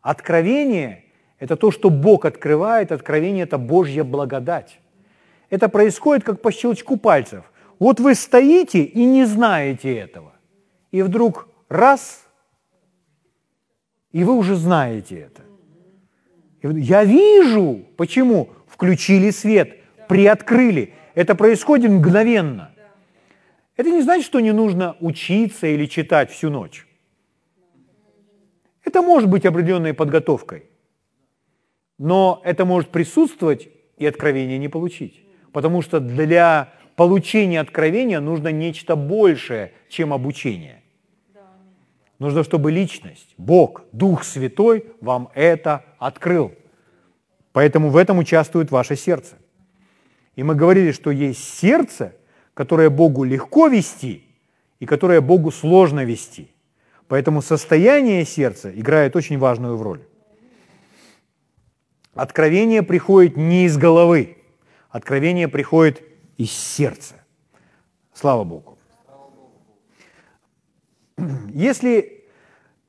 Откровение– 0.00 1.04
это 1.38 1.56
то, 1.56 1.70
что 1.70 1.90
Бог 1.90 2.24
открывает, 2.24 2.92
откровение– 2.92 3.44
это 3.44 3.58
Божья 3.58 4.04
благодать. 4.04 4.80
Это 5.50 5.68
происходит 5.68 6.24
как 6.24 6.42
по 6.42 6.52
щелчку 6.52 6.96
пальцев– 6.96 7.44
вот 7.78 8.00
вы 8.00 8.14
стоите 8.14 8.82
и 8.82 9.04
не 9.04 9.24
знаете 9.24 9.96
этого. 9.96 10.32
И 10.90 11.02
вдруг 11.02 11.48
раз, 11.68 12.26
и 14.12 14.24
вы 14.24 14.34
уже 14.34 14.56
знаете 14.56 15.30
это. 15.30 15.42
Я 16.62 17.04
вижу, 17.04 17.84
почему 17.96 18.50
включили 18.66 19.30
свет, 19.30 19.78
приоткрыли. 20.08 20.94
Это 21.14 21.34
происходит 21.34 21.90
мгновенно. 21.90 22.72
Это 23.76 23.90
не 23.90 24.02
значит, 24.02 24.26
что 24.26 24.40
не 24.40 24.52
нужно 24.52 24.96
учиться 24.98 25.68
или 25.68 25.86
читать 25.86 26.32
всю 26.32 26.50
ночь. 26.50 26.86
Это 28.84 29.02
может 29.02 29.28
быть 29.28 29.46
определенной 29.46 29.94
подготовкой. 29.94 30.64
Но 31.98 32.40
это 32.44 32.64
может 32.64 32.90
присутствовать 32.90 33.68
и 33.96 34.06
откровение 34.06 34.58
не 34.58 34.68
получить. 34.68 35.24
Потому 35.52 35.82
что 35.82 36.00
для 36.00 36.72
получения 36.96 37.60
откровения 37.60 38.20
нужно 38.20 38.48
нечто 38.48 38.96
большее, 38.96 39.72
чем 39.88 40.12
обучение. 40.12 40.82
Нужно, 42.18 42.42
чтобы 42.42 42.72
личность, 42.72 43.34
Бог, 43.36 43.84
Дух 43.92 44.24
Святой 44.24 44.86
вам 45.00 45.30
это 45.34 45.84
открыл. 45.98 46.52
Поэтому 47.52 47.90
в 47.90 47.96
этом 47.96 48.18
участвует 48.18 48.70
ваше 48.70 48.96
сердце. 48.96 49.36
И 50.34 50.42
мы 50.42 50.54
говорили, 50.54 50.92
что 50.92 51.10
есть 51.10 51.42
сердце, 51.42 52.14
которое 52.54 52.90
Богу 52.90 53.24
легко 53.24 53.68
вести 53.68 54.24
и 54.80 54.86
которое 54.86 55.20
Богу 55.20 55.50
сложно 55.50 56.04
вести. 56.04 56.50
Поэтому 57.06 57.40
состояние 57.40 58.24
сердца 58.24 58.70
играет 58.72 59.16
очень 59.16 59.38
важную 59.38 59.80
роль. 59.80 60.02
Откровение 62.14 62.82
приходит 62.82 63.36
не 63.36 63.64
из 63.66 63.76
головы, 63.76 64.38
откровение 64.90 65.48
приходит 65.48 66.02
из 66.36 66.50
сердца. 66.50 67.14
Слава 68.12 68.44
Богу. 68.44 68.78
Если, 71.52 72.24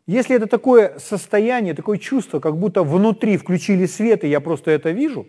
если 0.07 0.35
это 0.35 0.47
такое 0.47 0.97
состояние, 0.99 1.73
такое 1.73 1.97
чувство, 1.97 2.39
как 2.39 2.57
будто 2.57 2.83
внутри 2.83 3.37
включили 3.37 3.85
свет, 3.85 4.23
и 4.23 4.27
я 4.27 4.39
просто 4.39 4.71
это 4.71 4.91
вижу, 4.91 5.27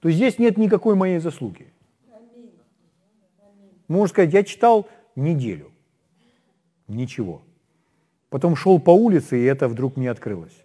то 0.00 0.10
здесь 0.10 0.38
нет 0.38 0.56
никакой 0.58 0.94
моей 0.94 1.18
заслуги. 1.18 1.72
Можно 3.88 4.08
сказать, 4.08 4.32
я 4.32 4.42
читал 4.42 4.88
неделю. 5.16 5.70
Ничего. 6.88 7.42
Потом 8.28 8.56
шел 8.56 8.78
по 8.78 8.90
улице, 8.90 9.38
и 9.38 9.44
это 9.44 9.68
вдруг 9.68 9.96
мне 9.96 10.10
открылось. 10.10 10.62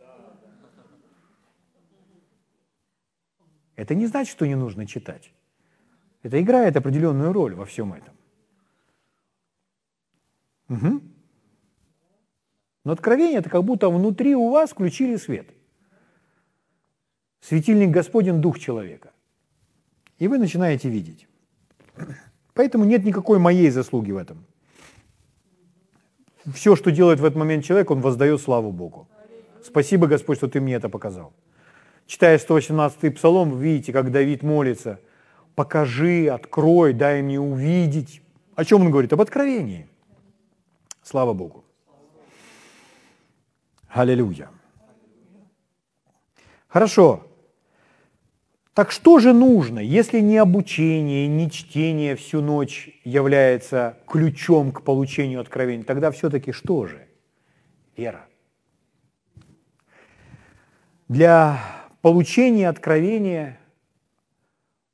Это 3.77 3.95
не 3.95 4.07
значит, 4.07 4.31
что 4.31 4.45
не 4.45 4.55
нужно 4.55 4.85
читать. 4.85 5.31
Это 6.23 6.41
играет 6.41 6.75
определенную 6.75 7.31
роль 7.31 7.53
во 7.55 7.63
всем 7.63 7.93
этом. 7.93 8.13
Угу. 10.69 11.01
Но 12.83 12.91
откровение– 12.91 13.39
это 13.39 13.49
как 13.49 13.63
будто 13.63 13.89
внутри 13.89 14.35
у 14.35 14.49
вас 14.49 14.71
включили 14.71 15.15
свет. 15.17 15.47
Светильник 17.39 17.91
Господень– 17.91 18.41
дух 18.41 18.59
человека. 18.59 19.11
И 20.19 20.27
вы 20.27 20.39
начинаете 20.39 20.89
видеть. 20.89 21.27
Поэтому 22.53 22.85
нет 22.85 23.05
никакой 23.05 23.37
моей 23.37 23.69
заслуги 23.69 24.11
в 24.11 24.17
этом. 24.17 24.45
Все, 26.53 26.75
что 26.75 26.91
делает 26.91 27.19
в 27.19 27.25
этот 27.25 27.37
момент 27.37 27.63
человек, 27.63 27.91
он 27.91 28.01
воздает 28.01 28.41
славу 28.41 28.71
Богу. 28.71 29.07
Спасибо, 29.63 30.07
Господь, 30.07 30.37
что 30.37 30.47
ты 30.47 30.59
мне 30.61 30.73
это 30.73 30.89
показал. 30.89 31.33
Читая 32.07 32.39
118-й 32.39 33.11
псалом, 33.11 33.51
вы 33.51 33.63
видите, 33.63 33.93
как 33.93 34.11
Давид 34.11 34.41
молится– 34.41 34.99
покажи, 35.57 36.27
открой, 36.27 36.93
дай 36.93 37.23
мне 37.23 37.39
увидеть. 37.39 38.21
О 38.55 38.63
чем 38.63 38.81
он 38.81 38.91
говорит? 38.91 39.11
Об 39.11 39.21
откровении. 39.21 39.89
Слава 41.01 41.33
Богу. 41.33 41.65
Аллилуйя. 43.89 44.49
Хорошо. 46.67 47.25
Так 48.75 48.91
что 48.91 49.17
же 49.17 49.33
нужно, 49.33 49.79
если 49.79 50.19
не 50.19 50.37
обучение, 50.37 51.27
не 51.27 51.49
чтение 51.49 52.15
всю 52.15 52.41
ночь 52.41 52.91
является 53.03 53.97
ключом 54.07 54.71
к 54.71 54.83
получению 54.83 55.41
откровения? 55.41 55.83
Тогда 55.83 56.11
все-таки 56.11 56.51
что 56.51 56.85
же? 56.85 57.07
Вера. 57.95 58.27
Для 61.07 61.59
получения 62.01 62.69
откровения 62.69 63.59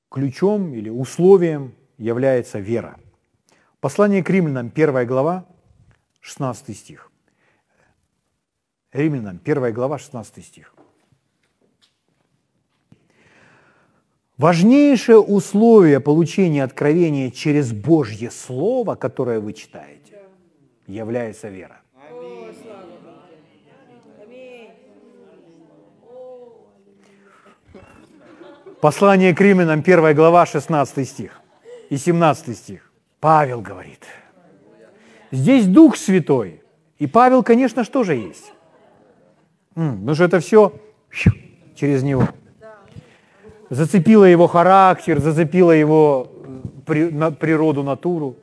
ключом 0.10 0.74
или 0.74 0.90
условием 0.90 1.74
является 1.98 2.60
вера. 2.60 3.00
Послание 3.80 4.24
к 4.24 4.30
римлянам, 4.30 4.72
1 4.74 5.08
глава, 5.08 5.46
16 6.22 6.78
стих. 6.78 7.12
Римлянам, 8.92 9.40
1 9.44 9.74
глава, 9.74 9.98
16 9.98 10.46
стих. 10.46 10.74
Важнейшее 14.38 15.20
условие 15.20 16.00
получения 16.00 16.64
откровения 16.64 17.30
через 17.30 17.72
Божье 17.72 18.32
Слово, 18.32 18.96
которое 18.96 19.40
вы 19.40 19.54
читаете, 19.54 20.20
является 20.88 21.50
вера. 21.50 21.83
Послание 28.84 29.34
к 29.34 29.40
Римлянам, 29.40 29.80
1 29.80 30.14
глава, 30.14 30.46
16 30.46 31.08
стих 31.08 31.40
и 31.90 31.96
17 31.96 32.58
стих. 32.58 32.92
Павел 33.22 33.62
говорит. 33.62 34.04
Здесь 35.32 35.68
Дух 35.68 35.96
Святой. 35.96 36.62
И 37.00 37.08
Павел, 37.08 37.44
конечно, 37.44 37.86
что 37.86 38.04
же 38.04 38.16
есть? 38.16 38.52
Ну 39.76 40.14
что 40.16 40.26
это 40.26 40.42
все 40.42 40.74
через 41.76 42.04
него. 42.04 42.28
Зацепило 43.70 44.26
его 44.26 44.48
характер, 44.48 45.22
зацепило 45.22 45.72
его 45.72 46.30
э, 46.86 47.32
природу, 47.40 47.84
натуру. 47.84 48.36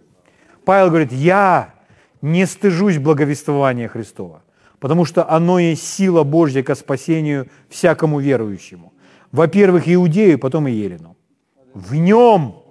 Павел 0.65 0.89
говорит, 0.89 1.13
я 1.13 1.75
не 2.23 2.47
стыжусь 2.47 2.97
благовествования 2.97 3.89
Христова, 3.89 4.41
потому 4.79 5.05
что 5.05 5.29
оно 5.29 5.59
есть 5.59 5.87
сила 5.87 6.25
Божья 6.25 6.63
ко 6.63 6.75
спасению 6.75 7.49
всякому 7.69 8.21
верующему. 8.21 8.95
Во-первых, 9.33 9.85
Иудею, 9.87 10.39
потом 10.39 10.67
и 10.69 10.73
Елену. 10.73 11.17
В 11.73 11.95
нем, 11.95 12.63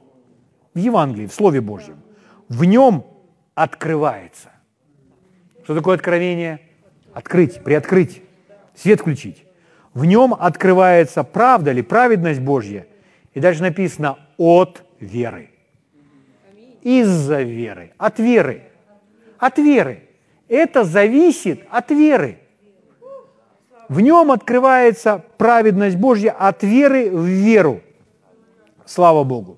в 0.74 0.78
Евангелии, 0.78 1.28
в 1.28 1.34
Слове 1.34 1.62
Божьем, 1.62 2.02
в 2.50 2.64
нем 2.66 3.06
открывается. 3.56 4.50
Что 5.64 5.76
такое 5.76 5.96
откровение? 5.96 6.60
Открыть, 7.14 7.64
приоткрыть, 7.64 8.22
свет 8.76 9.00
включить. 9.02 9.46
В 9.94 10.06
нем 10.06 10.36
открывается 10.38 11.24
правда 11.24 11.72
или 11.72 11.82
праведность 11.82 12.42
Божья. 12.42 12.88
И 13.34 13.40
дальше 13.40 13.62
написано 13.62 14.18
от 14.38 14.84
веры. 15.00 15.52
Из-за 16.82 17.42
веры. 17.42 17.94
От 17.98 18.20
веры. 18.20 18.64
От 19.38 19.58
веры. 19.58 20.04
Это 20.48 20.84
зависит 20.84 21.66
от 21.70 21.92
веры. 21.92 22.40
В 23.90 24.02
нем 24.02 24.32
открывается 24.32 25.26
праведность 25.38 25.98
Божья 25.98 26.30
от 26.32 26.62
веры 26.62 27.10
в 27.10 27.26
веру. 27.26 27.82
Слава 28.86 29.24
Богу. 29.24 29.58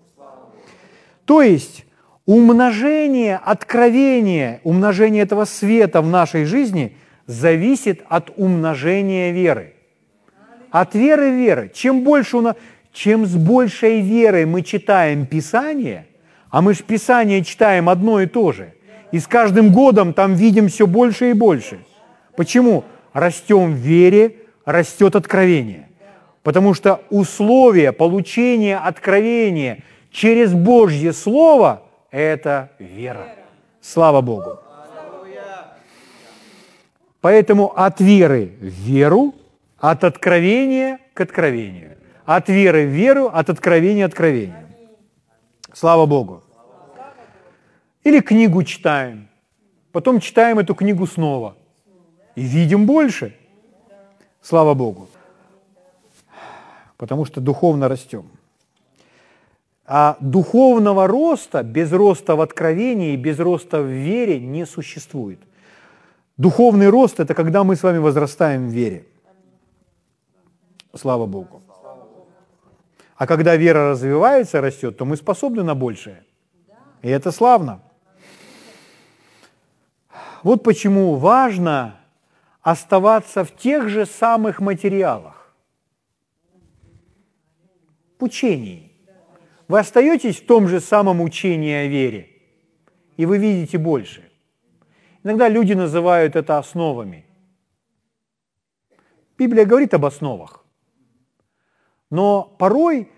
То 1.26 1.42
есть 1.42 1.86
умножение 2.26 3.36
откровения, 3.36 4.62
умножение 4.64 5.24
этого 5.24 5.44
света 5.44 6.02
в 6.02 6.08
нашей 6.08 6.46
жизни 6.46 6.96
зависит 7.28 8.04
от 8.08 8.32
умножения 8.38 9.32
веры. 9.32 9.74
От 10.72 10.96
веры 10.96 11.32
в 11.32 11.36
веры. 11.36 11.72
Чем 11.74 12.04
больше 12.04 12.38
у 12.38 12.42
нас, 12.42 12.56
чем 12.94 13.26
с 13.26 13.36
большей 13.36 14.00
верой 14.00 14.46
мы 14.46 14.62
читаем 14.62 15.26
Писание, 15.26 16.08
а 16.50 16.62
мы 16.62 16.74
же 16.74 16.84
Писание 16.84 17.44
читаем 17.44 17.90
одно 17.90 18.22
и 18.22 18.28
то 18.28 18.54
же, 18.54 18.74
и 19.12 19.20
с 19.20 19.28
каждым 19.28 19.74
годом 19.74 20.14
там 20.14 20.36
видим 20.36 20.70
все 20.70 20.88
больше 20.88 21.32
и 21.32 21.34
больше. 21.34 21.80
Почему? 22.38 22.86
Растем 23.14 23.74
в 23.74 23.76
вере, 23.76 24.38
растет 24.66 25.16
откровение. 25.16 25.90
Потому 26.44 26.74
что 26.74 27.02
условие 27.10 27.92
получения 27.92 28.78
откровения 28.78 29.84
через 30.12 30.54
Божье 30.54 31.14
Слово– 31.14 31.84
это 32.12 32.72
вера. 32.80 33.36
Слава 33.82 34.22
Богу. 34.22 34.60
Поэтому 37.20 37.72
от 37.78 38.00
веры 38.02 38.54
в 38.60 38.66
веру, 38.66 39.36
от 39.78 40.04
откровения 40.04 41.00
к 41.14 41.22
откровению. 41.22 41.98
От 42.26 42.50
веры 42.50 42.88
в 42.88 42.90
веру, 42.90 43.28
от 43.28 43.50
откровения 43.50 44.08
к 44.08 44.12
откровению. 44.12 44.68
Слава 45.74 46.06
Богу. 46.06 46.44
Или 48.04 48.20
книгу 48.20 48.64
читаем, 48.64 49.30
потом 49.92 50.20
читаем 50.20 50.58
эту 50.58 50.74
книгу 50.74 51.06
снова 51.06 51.56
и 52.36 52.42
видим 52.42 52.86
больше. 52.86 53.36
Слава 54.42 54.74
Богу. 54.74 55.08
Потому 56.98 57.26
что 57.26 57.42
духовно 57.42 57.88
растем. 57.88 58.26
А 59.86 60.18
духовного 60.20 61.08
роста 61.08 61.64
без 61.64 61.92
роста 61.92 62.36
в 62.36 62.42
откровении, 62.42 63.16
без 63.18 63.40
роста 63.40 63.82
в 63.82 63.88
вере 63.88 64.40
не 64.40 64.66
существует. 64.66 65.40
Духовный 66.38 66.90
рост– 66.90 67.20
это 67.20 67.34
когда 67.34 67.64
мы 67.64 67.76
с 67.76 67.84
вами 67.84 67.98
возрастаем 67.98 68.70
в 68.70 68.72
вере. 68.72 69.06
Слава 70.96 71.26
Богу. 71.26 71.62
А 73.16 73.28
когда 73.28 73.56
вера 73.56 73.92
развивается, 73.92 74.62
растет, 74.62 74.98
то 74.98 75.06
мы 75.06 75.18
способны 75.18 75.64
на 75.64 75.76
большее. 75.76 76.24
И 77.04 77.10
это 77.10 77.32
славно. 77.32 77.82
Вот 80.44 80.64
почему 80.64 81.16
важно 81.16 82.01
оставаться 82.62 83.44
в 83.44 83.56
тех 83.56 83.90
же 83.90 84.06
самых 84.06 84.60
материалах. 84.60 85.54
В 88.20 88.24
учении. 88.24 88.92
Вы 89.68 89.80
остаетесь 89.80 90.42
в 90.42 90.46
том 90.46 90.68
же 90.68 90.80
самом 90.80 91.22
учении 91.22 91.74
о 91.74 91.88
вере, 91.88 92.28
и 93.18 93.26
вы 93.26 93.38
видите 93.38 93.78
больше. 93.78 94.30
Иногда 95.24 95.50
люди 95.50 95.74
называют 95.74 96.36
это 96.36 96.58
основами. 96.58 97.26
Библия 99.38 99.66
говорит 99.66 99.94
об 99.94 100.06
основах. 100.06 100.66
Но 102.10 102.44
порой 102.60 103.10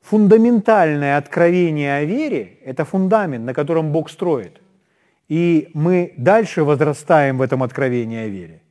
фундаментальное 0.00 1.16
откровение 1.16 1.96
о 1.96 2.04
вере– 2.04 2.58
это 2.64 2.84
фундамент, 2.84 3.44
на 3.44 3.54
котором 3.54 3.92
Бог 3.92 4.10
строит. 4.10 4.60
И 5.28 5.70
мы 5.74 6.14
дальше 6.16 6.64
возрастаем 6.64 7.38
в 7.38 7.42
этом 7.42 7.62
откровении 7.62 8.18
о 8.18 8.28
вере. 8.28 8.62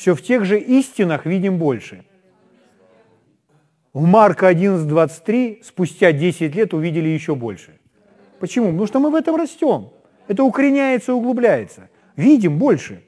Все 0.00 0.14
в 0.14 0.22
тех 0.22 0.46
же 0.46 0.58
истинах 0.58 1.26
видим 1.26 1.58
больше. 1.58 2.06
В 3.92 4.06
Марка 4.06 4.50
11.23 4.50 5.62
спустя 5.62 6.12
10 6.12 6.54
лет 6.54 6.72
увидели 6.72 7.08
еще 7.08 7.34
больше. 7.34 7.78
Почему? 8.38 8.68
Потому 8.68 8.86
что 8.86 8.98
мы 8.98 9.10
в 9.10 9.14
этом 9.14 9.36
растем. 9.36 9.90
Это 10.26 10.42
укореняется 10.42 11.12
и 11.12 11.14
углубляется. 11.14 11.90
Видим 12.16 12.58
больше. 12.58 13.04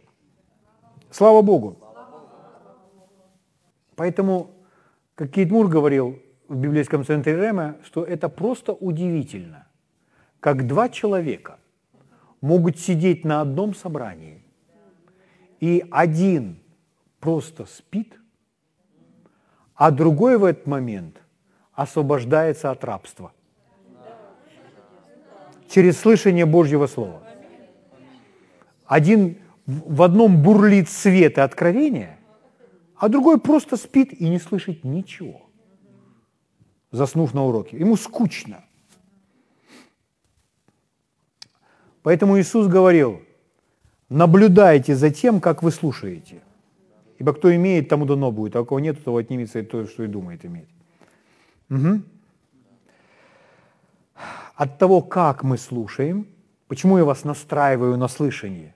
Слава 1.10 1.40
Богу. 1.40 1.78
Поэтому, 3.96 4.50
как 5.14 5.30
Кейт 5.30 5.50
Мур 5.50 5.68
говорил 5.68 6.18
в 6.46 6.56
библейском 6.56 7.06
центре 7.06 7.34
Рема, 7.34 7.76
что 7.86 8.04
это 8.04 8.28
просто 8.28 8.74
удивительно, 8.74 9.66
как 10.40 10.66
два 10.66 10.90
человека 10.90 11.58
могут 12.42 12.78
сидеть 12.78 13.24
на 13.24 13.40
одном 13.40 13.74
собрании, 13.74 14.44
и 15.58 15.86
один 15.90 16.61
просто 17.22 17.66
спит, 17.66 18.18
а 19.76 19.92
другой 19.92 20.38
в 20.38 20.44
этот 20.44 20.66
момент 20.66 21.22
освобождается 21.72 22.72
от 22.72 22.82
рабства 22.82 23.32
через 25.68 25.98
слышание 25.98 26.46
Божьего 26.46 26.88
Слова. 26.88 27.22
Один 28.86 29.38
в 29.66 30.02
одном 30.02 30.42
бурлит 30.42 30.90
свет 30.90 31.38
и 31.38 31.40
откровение, 31.40 32.18
а 32.96 33.08
другой 33.08 33.40
просто 33.40 33.76
спит 33.76 34.12
и 34.12 34.28
не 34.28 34.40
слышит 34.40 34.82
ничего, 34.82 35.48
заснув 36.90 37.34
на 37.34 37.44
уроке. 37.44 37.78
Ему 37.78 37.96
скучно. 37.96 38.64
Поэтому 42.02 42.40
Иисус 42.40 42.66
говорил, 42.66 43.22
наблюдайте 44.08 44.96
за 44.96 45.10
тем, 45.10 45.40
как 45.40 45.62
вы 45.62 45.70
слушаете– 45.70 46.42
Ибо 47.22 47.34
кто 47.34 47.54
имеет, 47.54 47.88
тому 47.88 48.04
дано 48.04 48.32
будет, 48.32 48.56
а 48.56 48.62
у 48.62 48.64
кого 48.64 48.80
нет, 48.80 49.04
того 49.04 49.18
отнимется 49.18 49.60
и 49.60 49.62
то, 49.62 49.86
что 49.86 50.02
и 50.02 50.08
думает 50.08 50.44
иметь. 50.44 50.68
Угу. 51.70 52.02
От 54.56 54.78
того, 54.78 55.02
как 55.02 55.44
мы 55.44 55.56
слушаем, 55.56 56.26
почему 56.66 56.98
я 56.98 57.04
вас 57.04 57.22
настраиваю 57.22 57.96
на 57.96 58.08
слышание? 58.08 58.74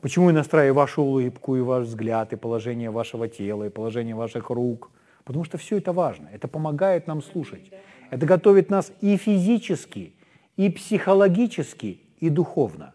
Почему 0.00 0.30
я 0.30 0.34
настраиваю 0.34 0.74
вашу 0.74 1.02
улыбку, 1.02 1.54
и 1.54 1.60
ваш 1.60 1.86
взгляд, 1.86 2.32
и 2.32 2.36
положение 2.36 2.90
вашего 2.90 3.28
тела, 3.28 3.62
и 3.66 3.70
положение 3.70 4.16
ваших 4.16 4.50
рук? 4.50 4.90
Потому 5.22 5.44
что 5.44 5.56
все 5.56 5.78
это 5.78 5.92
важно. 5.92 6.28
Это 6.32 6.48
помогает 6.48 7.06
нам 7.06 7.22
слушать. 7.22 7.70
Это 8.10 8.26
готовит 8.26 8.70
нас 8.70 8.90
и 9.02 9.16
физически, 9.16 10.14
и 10.56 10.68
психологически, 10.68 12.00
и 12.18 12.28
духовно. 12.28 12.92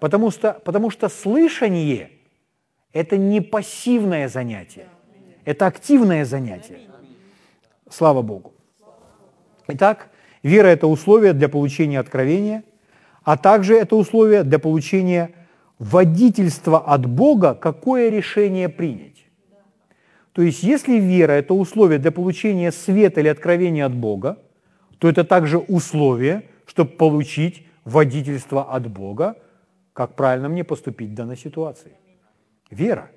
Потому 0.00 0.30
что, 0.30 0.60
потому 0.66 0.90
что 0.90 1.08
слышание– 1.08 2.10
это 2.92 3.16
не 3.16 3.40
пассивное 3.40 4.28
занятие, 4.28 4.86
это 5.44 5.66
активное 5.66 6.24
занятие. 6.24 6.80
Слава 7.90 8.22
Богу. 8.22 8.52
Итак, 9.68 10.08
вера– 10.42 10.66
это 10.68 10.86
условие 10.86 11.32
для 11.32 11.48
получения 11.48 12.00
откровения, 12.00 12.64
а 13.22 13.36
также 13.36 13.76
это 13.76 13.96
условие 13.96 14.42
для 14.42 14.58
получения 14.58 15.30
водительства 15.78 16.78
от 16.78 17.06
Бога, 17.06 17.54
какое 17.54 18.08
решение 18.10 18.68
принять. 18.68 19.26
То 20.32 20.42
есть, 20.42 20.62
если 20.62 20.98
вера– 20.98 21.32
это 21.42 21.54
условие 21.54 21.98
для 21.98 22.12
получения 22.12 22.72
света 22.72 23.20
или 23.20 23.28
откровения 23.28 23.84
от 23.84 23.94
Бога, 23.94 24.38
то 24.98 25.08
это 25.08 25.24
также 25.24 25.58
условие, 25.58 26.44
чтобы 26.66 26.90
получить 26.90 27.66
водительство 27.84 28.74
от 28.74 28.88
Бога, 28.88 29.36
как 29.92 30.14
правильно 30.14 30.48
мне 30.48 30.64
поступить 30.64 31.10
в 31.10 31.14
данной 31.14 31.36
ситуации. 31.36 31.92
Вера. 32.70 33.10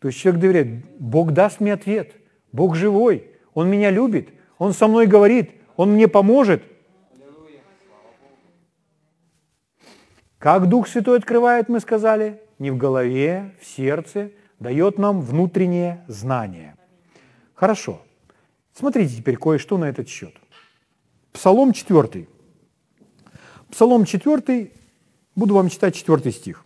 То 0.00 0.08
есть 0.08 0.18
человек 0.18 0.40
доверяет, 0.40 0.84
Бог 0.98 1.32
даст 1.32 1.60
мне 1.60 1.72
ответ, 1.72 2.16
Бог 2.50 2.74
живой, 2.74 3.30
Он 3.54 3.68
меня 3.68 3.90
любит, 3.90 4.30
Он 4.58 4.72
со 4.72 4.88
мной 4.88 5.06
говорит, 5.06 5.52
Он 5.76 5.92
мне 5.92 6.08
поможет. 6.08 6.62
Как 10.38 10.68
Дух 10.68 10.88
Святой 10.88 11.18
открывает, 11.18 11.68
мы 11.68 11.78
сказали, 11.78 12.40
не 12.58 12.72
в 12.72 12.76
голове, 12.76 13.54
в 13.60 13.64
сердце, 13.64 14.32
дает 14.58 14.98
нам 14.98 15.20
внутреннее 15.20 16.04
знание. 16.08 16.74
Хорошо. 17.54 18.02
Смотрите 18.72 19.16
теперь 19.16 19.36
кое-что 19.36 19.78
на 19.78 19.84
этот 19.84 20.08
счет. 20.08 20.34
Псалом 21.32 21.72
4. 21.72 22.26
Псалом 23.70 24.04
4, 24.04 24.72
буду 25.36 25.54
вам 25.54 25.68
читать 25.68 25.94
4 25.94 26.32
стих. 26.32 26.64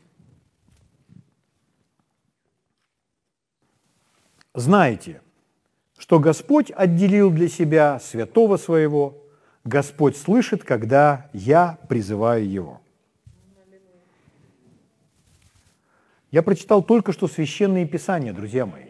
Знаете, 4.57 5.21
что 5.99 6.19
Господь 6.19 6.73
отделил 6.75 7.31
для 7.31 7.47
себя 7.47 8.01
святого 8.01 8.57
своего, 8.57 9.23
Господь 9.64 10.16
слышит, 10.16 10.64
когда 10.64 11.29
я 11.35 11.79
призываю 11.90 12.49
Его. 12.49 12.81
Я 16.31 16.42
прочитал 16.42 16.83
только 16.83 17.12
что 17.12 17.29
священные 17.29 17.87
писания, 17.87 18.33
друзья 18.33 18.64
мои. 18.64 18.85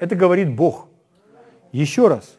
Это 0.00 0.16
говорит 0.16 0.52
Бог. 0.52 0.88
Еще 1.70 2.08
раз. 2.08 2.36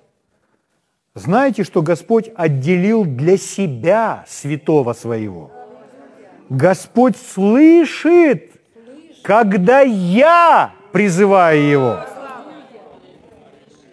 Знаете, 1.16 1.64
что 1.64 1.82
Господь 1.82 2.30
отделил 2.36 3.06
для 3.06 3.38
себя 3.38 4.26
святого 4.28 4.92
своего? 4.92 5.52
Господь 6.50 7.16
слышит, 7.16 8.52
когда 9.24 9.80
я 9.80 10.74
призываю 10.92 11.64
его. 11.64 12.17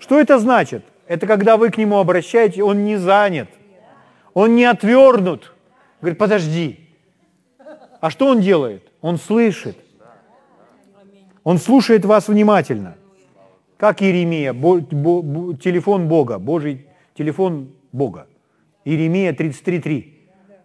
Что 0.04 0.20
это 0.20 0.38
значит? 0.38 0.84
Это 1.06 1.26
когда 1.26 1.56
вы 1.56 1.70
к 1.70 1.78
нему 1.78 1.98
обращаетесь, 1.98 2.60
он 2.60 2.84
не 2.84 2.98
занят, 2.98 3.48
он 4.34 4.54
не 4.54 4.66
отвернут. 4.66 5.54
Говорит, 6.02 6.18
подожди. 6.18 6.90
А 8.02 8.10
что 8.10 8.26
он 8.26 8.42
делает? 8.42 8.82
Он 9.00 9.16
слышит. 9.16 9.78
Он 11.42 11.56
слушает 11.56 12.04
вас 12.04 12.28
внимательно. 12.28 12.96
Как 13.78 14.02
Иеремия, 14.02 14.52
бо, 14.52 14.76
бо, 14.78 15.22
бо, 15.22 15.56
телефон 15.56 16.06
Бога, 16.06 16.38
Божий 16.38 16.86
телефон 17.16 17.70
Бога. 17.90 18.26
Иеремия 18.84 19.32
33.3. 19.32 20.12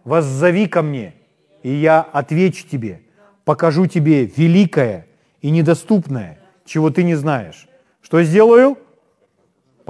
«Воззови 0.04 0.66
ко 0.66 0.82
мне, 0.82 1.14
и 1.62 1.70
я 1.70 2.02
отвечу 2.02 2.68
тебе, 2.68 3.00
покажу 3.46 3.86
тебе 3.86 4.26
великое 4.26 5.06
и 5.40 5.50
недоступное, 5.50 6.38
чего 6.66 6.90
ты 6.90 7.04
не 7.04 7.14
знаешь. 7.14 7.66
Что 8.02 8.22
сделаю? 8.22 8.76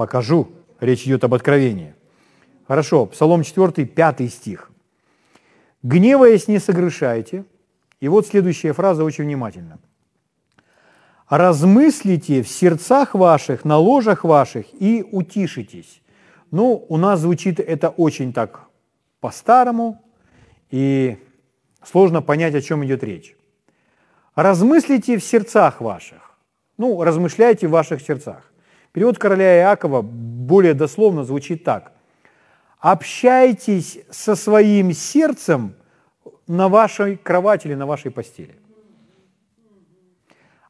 Покажу». 0.01 0.47
Речь 0.79 1.05
идет 1.05 1.23
об 1.23 1.33
откровении. 1.33 1.93
Хорошо, 2.67 3.05
Псалом 3.05 3.43
4, 3.43 3.85
5 3.85 4.31
стих. 4.33 4.71
«Гневаясь, 5.83 6.47
не 6.47 6.59
согрешайте». 6.59 7.45
И 7.99 8.07
вот 8.07 8.25
следующая 8.27 8.73
фраза 8.73 9.03
очень 9.03 9.25
внимательно– 9.25 9.79
размыслите 11.31 12.43
в 12.43 12.49
сердцах 12.49 13.15
ваших, 13.15 13.63
на 13.63 13.77
ложах 13.77 14.25
ваших 14.25 14.65
и 14.73 15.07
утишитесь. 15.11 16.01
Ну, 16.51 16.85
у 16.89 16.97
нас 16.97 17.21
звучит 17.21 17.61
это 17.61 17.87
очень 17.87 18.33
так 18.33 18.67
по-старому, 19.21 20.03
и 20.71 21.17
сложно 21.83 22.21
понять, 22.21 22.53
о 22.53 22.61
чем 22.61 22.83
идет 22.83 23.01
речь. 23.03 23.37
Размыслите 24.35 25.17
в 25.17 25.23
сердцах 25.23 25.79
ваших. 25.79 26.35
Ну, 26.77 27.01
размышляйте 27.01 27.67
в 27.67 27.71
ваших 27.71 28.01
сердцах. 28.01 28.50
Перевод 28.91 29.17
короля 29.17 29.59
Иакова 29.59 30.01
более 30.01 30.73
дословно 30.73 31.23
звучит 31.23 31.63
так. 31.63 31.93
Общайтесь 32.79 33.99
со 34.09 34.35
своим 34.35 34.91
сердцем 34.91 35.75
на 36.47 36.67
вашей 36.67 37.15
кровати 37.15 37.67
или 37.67 37.75
на 37.75 37.85
вашей 37.85 38.11
постели. 38.11 38.55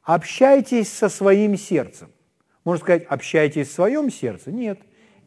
Общайтесь 0.03 0.91
со 0.91 1.09
своим 1.09 1.57
сердцем. 1.57 2.09
Можно 2.63 2.81
сказать, 2.83 3.05
общайтесь 3.05 3.69
в 3.69 3.73
своем 3.73 4.11
сердце? 4.11 4.51
Нет. 4.51 4.79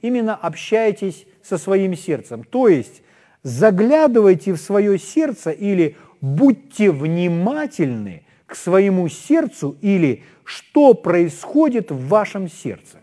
Именно 0.03 0.37
общайтесь 0.37 1.27
со 1.43 1.59
своим 1.59 1.97
сердцем. 1.97 2.45
То 2.45 2.69
есть 2.69 3.03
заглядывайте 3.43 4.53
в 4.53 4.59
свое 4.59 4.99
сердце 4.99 5.51
или 5.51 5.97
будьте 6.21 6.91
внимательны 6.91 8.25
к 8.47 8.55
своему 8.55 9.09
сердцу 9.09 9.77
или 9.81 10.23
что 10.45 10.95
происходит 10.95 11.91
в 11.91 12.09
вашем 12.09 12.49
сердце. 12.49 12.99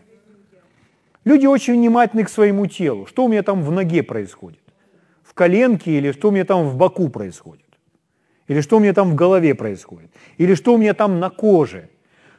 Люди 1.24 1.46
очень 1.46 1.74
внимательны 1.74 2.24
к 2.24 2.28
своему 2.28 2.66
телу. 2.66 3.06
Что 3.06 3.24
у 3.24 3.28
меня 3.28 3.42
там 3.42 3.62
в 3.62 3.70
ноге 3.70 4.02
происходит? 4.02 4.60
В 5.22 5.34
коленке 5.34 5.92
или 5.92 6.12
что 6.12 6.28
у 6.28 6.30
меня 6.30 6.44
там 6.44 6.68
в 6.68 6.76
боку 6.76 7.08
происходит? 7.08 7.64
Или 8.48 8.60
что 8.60 8.76
у 8.76 8.80
меня 8.80 8.92
там 8.92 9.12
в 9.12 9.14
голове 9.14 9.54
происходит? 9.54 10.10
Или 10.36 10.54
что 10.54 10.74
у 10.74 10.78
меня 10.78 10.94
там 10.94 11.20
на 11.20 11.30
коже? 11.30 11.88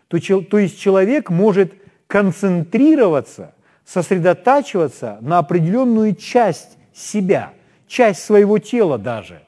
То, 0.10 0.20
то 0.20 0.58
есть 0.60 0.80
человек 0.80 1.30
может 1.30 1.74
концентрироваться, 2.08 3.56
сосредотачиваться 3.86 5.18
на 5.22 5.40
определенную 5.40 6.16
часть 6.16 6.78
себя, 6.94 7.54
часть 7.88 8.24
своего 8.24 8.60
тела 8.60 8.98
даже. 8.98 9.42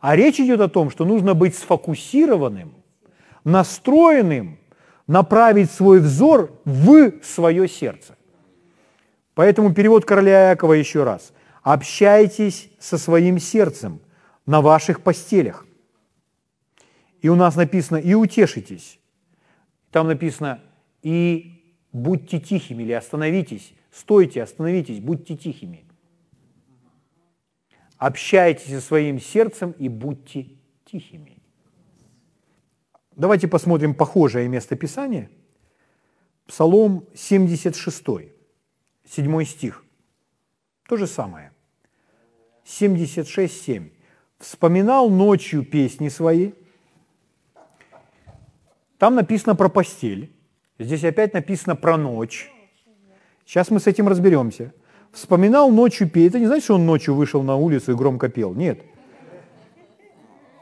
А 0.00 0.16
речь 0.16 0.40
идет 0.40 0.60
о 0.60 0.68
том, 0.68 0.90
что 0.90 1.04
нужно 1.04 1.34
быть 1.34 1.56
сфокусированным, 1.56 2.74
настроенным, 3.44 4.58
направить 5.06 5.70
свой 5.70 6.00
взор 6.00 6.52
в 6.64 7.12
свое 7.22 7.68
сердце. 7.68 8.16
Поэтому 9.34 9.74
перевод 9.74 10.04
короля 10.04 10.50
Якова 10.50 10.74
еще 10.74 11.04
раз. 11.04 11.32
Общайтесь 11.62 12.70
со 12.78 12.98
своим 12.98 13.38
сердцем 13.38 14.00
на 14.46 14.60
ваших 14.60 15.00
постелях. 15.02 15.66
И 17.20 17.28
у 17.28 17.34
нас 17.34 17.56
написано 17.56 17.96
«и 17.96 18.14
утешитесь». 18.14 18.98
Там 19.90 20.08
написано 20.08 20.60
«и 21.02 21.74
будьте 21.92 22.38
тихими» 22.38 22.82
или 22.82 22.92
«остановитесь», 22.92 23.72
«стойте, 23.90 24.42
остановитесь, 24.42 25.00
будьте 25.00 25.36
тихими». 25.36 25.84
Общайтесь 27.96 28.68
со 28.68 28.80
своим 28.80 29.20
сердцем 29.20 29.70
и 29.78 29.88
будьте 29.88 30.48
тихими. 30.84 31.33
Давайте 33.16 33.48
посмотрим 33.48 33.94
похожее 33.94 34.48
место 34.48 34.76
Писания. 34.76 35.30
Псалом 36.46 37.06
76, 37.14 38.04
7 39.08 39.44
стих. 39.44 39.84
То 40.88 40.96
же 40.96 41.06
самое. 41.06 41.52
76, 42.64 43.62
7. 43.62 43.90
«Вспоминал 44.38 45.08
ночью 45.08 45.64
песни 45.64 46.08
свои, 46.08 46.52
там 48.98 49.14
написано 49.14 49.54
про 49.54 49.68
постель. 49.68 50.32
Здесь 50.78 51.04
опять 51.04 51.34
написано 51.34 51.76
про 51.76 51.96
ночь. 51.96 52.50
Сейчас 53.44 53.70
мы 53.70 53.80
с 53.80 53.86
этим 53.86 54.08
разберемся. 54.08 54.72
Вспоминал 55.12 55.70
ночью 55.70 56.08
петь. 56.08 56.30
Это 56.30 56.40
не 56.40 56.46
значит, 56.46 56.64
что 56.64 56.74
он 56.74 56.86
ночью 56.86 57.14
вышел 57.14 57.42
на 57.42 57.56
улицу 57.56 57.92
и 57.92 57.94
громко 57.94 58.28
пел. 58.28 58.54
Нет. 58.54 58.80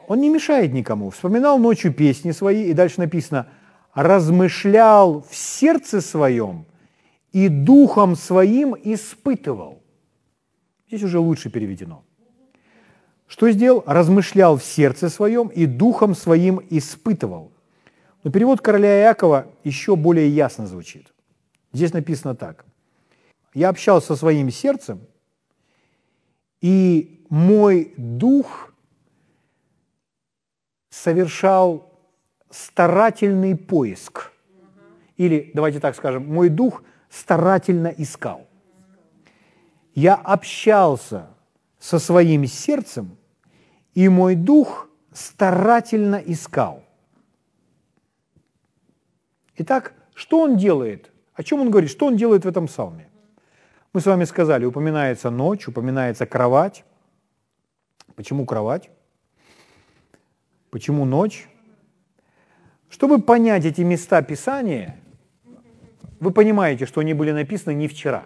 Он 0.07 0.19
не 0.19 0.29
мешает 0.29 0.73
никому. 0.73 1.09
Вспоминал 1.09 1.59
ночью 1.59 1.93
песни 1.93 2.31
свои, 2.31 2.65
и 2.65 2.73
дальше 2.73 2.99
написано, 2.99 3.47
размышлял 3.93 5.21
в 5.21 5.35
сердце 5.35 6.01
своем 6.01 6.65
и 7.31 7.47
духом 7.47 8.15
своим 8.15 8.75
испытывал. 8.75 9.81
Здесь 10.87 11.03
уже 11.03 11.19
лучше 11.19 11.49
переведено. 11.49 12.03
Что 13.27 13.49
сделал? 13.51 13.83
Размышлял 13.87 14.57
в 14.57 14.63
сердце 14.63 15.09
своем 15.09 15.47
и 15.47 15.65
духом 15.65 16.13
своим 16.13 16.61
испытывал. 16.69 17.51
Но 18.23 18.31
перевод 18.31 18.61
короля 18.61 19.01
Иакова 19.01 19.47
еще 19.63 19.95
более 19.95 20.29
ясно 20.29 20.67
звучит. 20.67 21.13
Здесь 21.73 21.93
написано 21.93 22.35
так. 22.35 22.65
«Я 23.53 23.69
общался 23.69 24.07
со 24.07 24.15
своим 24.15 24.49
сердцем, 24.51 25.01
и 26.61 27.25
мой 27.29 27.93
дух 27.97 28.72
совершал 30.93 31.91
старательный 32.51 33.55
поиск. 33.55 34.31
Или, 35.17 35.49
давайте 35.55 35.79
так 35.79 35.95
скажем, 35.95 36.31
мой 36.31 36.49
дух 36.49 36.83
старательно 37.09 37.87
искал. 37.87 38.47
Я 39.95 40.13
общался 40.13 41.29
со 41.79 41.97
своим 41.97 42.45
сердцем, 42.45 43.17
и 43.95 44.07
мой 44.07 44.35
дух 44.35 44.87
старательно 45.11 46.17
искал. 46.17 46.83
Итак, 49.57 49.93
что 50.13 50.41
он 50.41 50.57
делает? 50.57 51.11
О 51.33 51.41
чем 51.41 51.61
он 51.61 51.71
говорит? 51.71 51.89
Что 51.89 52.05
он 52.05 52.17
делает 52.17 52.45
в 52.45 52.47
этом 52.47 52.67
псалме? 52.67 53.09
Мы 53.93 54.01
с 54.01 54.05
вами 54.05 54.25
сказали, 54.25 54.65
упоминается 54.65 55.31
ночь, 55.31 55.67
упоминается 55.67 56.27
кровать. 56.27 56.85
Почему 58.15 58.45
кровать? 58.45 58.91
Почему 60.73 61.05
ночь? 61.05 61.47
Чтобы 62.89 63.21
понять 63.21 63.63
эти 63.63 63.81
места 63.81 64.23
Писания, 64.23 64.99
вы 66.19 66.31
понимаете, 66.31 66.87
что 66.87 67.01
они 67.01 67.13
были 67.13 67.29
написаны 67.29 67.75
не 67.75 67.87
вчера 67.87 68.25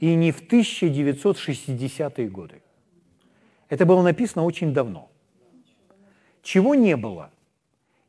и 0.00 0.16
не 0.16 0.32
в 0.32 0.42
1960-е 0.42 2.28
годы. 2.28 2.60
Это 3.68 3.86
было 3.86 4.02
написано 4.02 4.44
очень 4.44 4.74
давно. 4.74 5.08
Чего 6.42 6.74
не 6.74 6.96
было? 6.96 7.30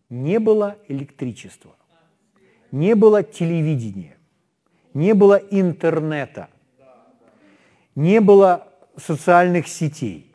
Не 0.09 0.39
было 0.39 0.75
электричества, 0.87 1.75
не 2.71 2.95
было 2.95 3.21
телевидения, 3.21 4.17
не 4.95 5.13
было 5.13 5.35
интернета, 5.35 6.49
не 7.93 8.19
было 8.21 8.67
социальных 8.95 9.67
сетей, 9.67 10.26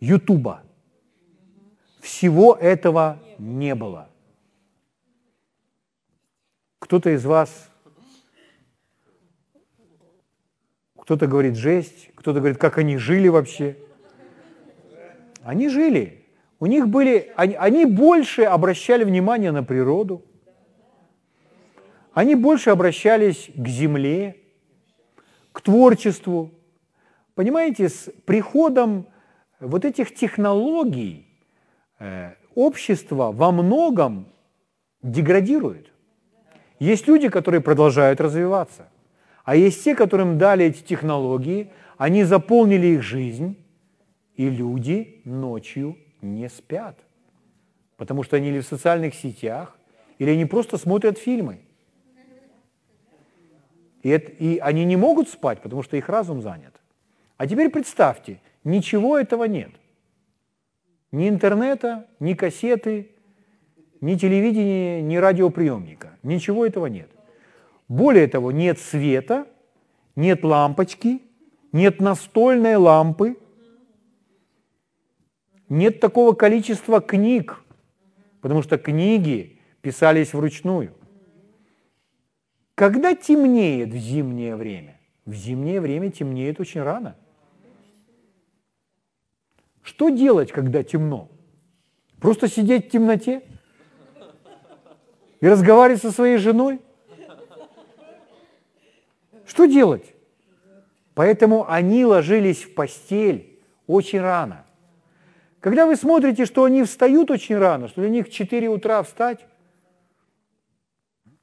Ютуба. 0.00 0.62
Всего 2.00 2.54
этого 2.54 3.18
не 3.38 3.74
было. 3.74 4.08
Кто-то 6.78 7.10
из 7.10 7.24
вас, 7.24 7.70
кто-то 10.98 11.26
говорит 11.26 11.56
жесть, 11.56 12.10
кто-то 12.14 12.40
говорит, 12.40 12.58
как 12.58 12.78
они 12.78 12.96
жили 12.96 13.28
вообще. 13.28 13.76
Они 15.42 15.68
жили. 15.68 16.24
У 16.58 16.66
них 16.66 16.88
были, 16.88 17.32
они, 17.36 17.54
они 17.54 17.84
больше 17.84 18.42
обращали 18.42 19.04
внимание 19.04 19.50
на 19.50 19.62
природу, 19.62 20.24
они 22.12 22.34
больше 22.34 22.70
обращались 22.70 23.50
к 23.54 23.66
земле, 23.66 24.36
к 25.52 25.60
творчеству. 25.62 26.50
Понимаете, 27.34 27.88
с 27.88 28.10
приходом 28.26 29.06
вот 29.60 29.84
этих 29.84 30.14
технологий 30.14 31.26
э, 31.98 32.32
общество 32.54 33.30
во 33.32 33.52
многом 33.52 34.26
деградирует. 35.02 35.92
Есть 36.78 37.06
люди, 37.06 37.28
которые 37.28 37.60
продолжают 37.60 38.20
развиваться, 38.20 38.88
а 39.44 39.54
есть 39.54 39.84
те, 39.84 39.94
которым 39.94 40.38
дали 40.38 40.66
эти 40.66 40.82
технологии, 40.82 41.70
они 41.98 42.24
заполнили 42.24 42.86
их 42.86 43.02
жизнь, 43.02 43.56
и 44.36 44.48
люди 44.48 45.20
ночью 45.24 45.98
не 46.22 46.48
спят, 46.48 46.98
потому 47.96 48.22
что 48.22 48.36
они 48.36 48.48
или 48.48 48.60
в 48.60 48.66
социальных 48.66 49.14
сетях, 49.14 49.76
или 50.18 50.30
они 50.30 50.46
просто 50.46 50.78
смотрят 50.78 51.18
фильмы. 51.18 51.60
И, 54.02 54.08
это, 54.08 54.32
и 54.32 54.58
они 54.58 54.86
не 54.86 54.96
могут 54.96 55.28
спать, 55.28 55.60
потому 55.60 55.82
что 55.82 55.98
их 55.98 56.08
разум 56.08 56.40
занят. 56.40 56.74
А 57.36 57.46
теперь 57.46 57.68
представьте, 57.68 58.40
ничего 58.64 59.18
этого 59.18 59.44
нет. 59.44 59.70
Ни 61.12 61.28
интернета, 61.28 62.06
ни 62.20 62.34
кассеты, 62.34 63.10
ни 64.00 64.14
телевидения, 64.14 65.02
ни 65.02 65.16
радиоприемника. 65.16 66.18
Ничего 66.22 66.64
этого 66.66 66.86
нет. 66.86 67.10
Более 67.88 68.28
того, 68.28 68.52
нет 68.52 68.78
света, 68.78 69.46
нет 70.14 70.44
лампочки, 70.44 71.22
нет 71.72 72.00
настольной 72.00 72.76
лампы, 72.76 73.36
нет 75.68 76.00
такого 76.00 76.34
количества 76.34 77.00
книг, 77.00 77.62
потому 78.40 78.62
что 78.62 78.78
книги 78.78 79.58
писались 79.80 80.34
вручную. 80.34 80.94
Когда 82.74 83.14
темнеет 83.14 83.90
в 83.90 83.96
зимнее 83.96 84.56
время? 84.56 84.98
В 85.26 85.34
зимнее 85.34 85.80
время 85.80 86.10
темнеет 86.10 86.60
очень 86.60 86.82
рано. 86.82 87.16
Что 89.82 90.10
делать, 90.10 90.52
когда 90.52 90.82
темно? 90.82 91.28
Просто 92.20 92.48
сидеть 92.48 92.88
в 92.88 92.90
темноте 92.90 93.42
и 95.40 95.48
разговаривать 95.48 96.02
со 96.02 96.10
своей 96.10 96.36
женой? 96.36 96.80
Что 99.46 99.64
делать? 99.64 100.14
Поэтому 101.14 101.68
они 101.68 102.04
ложились 102.04 102.62
в 102.62 102.74
постель 102.74 103.58
очень 103.86 104.20
рано. 104.20 104.64
Когда 105.60 105.86
вы 105.86 105.96
смотрите, 105.96 106.46
что 106.46 106.64
они 106.64 106.84
встают 106.84 107.30
очень 107.30 107.56
рано, 107.56 107.88
что 107.88 108.00
для 108.00 108.10
них 108.10 108.30
4 108.30 108.68
утра 108.68 109.02
встать, 109.02 109.44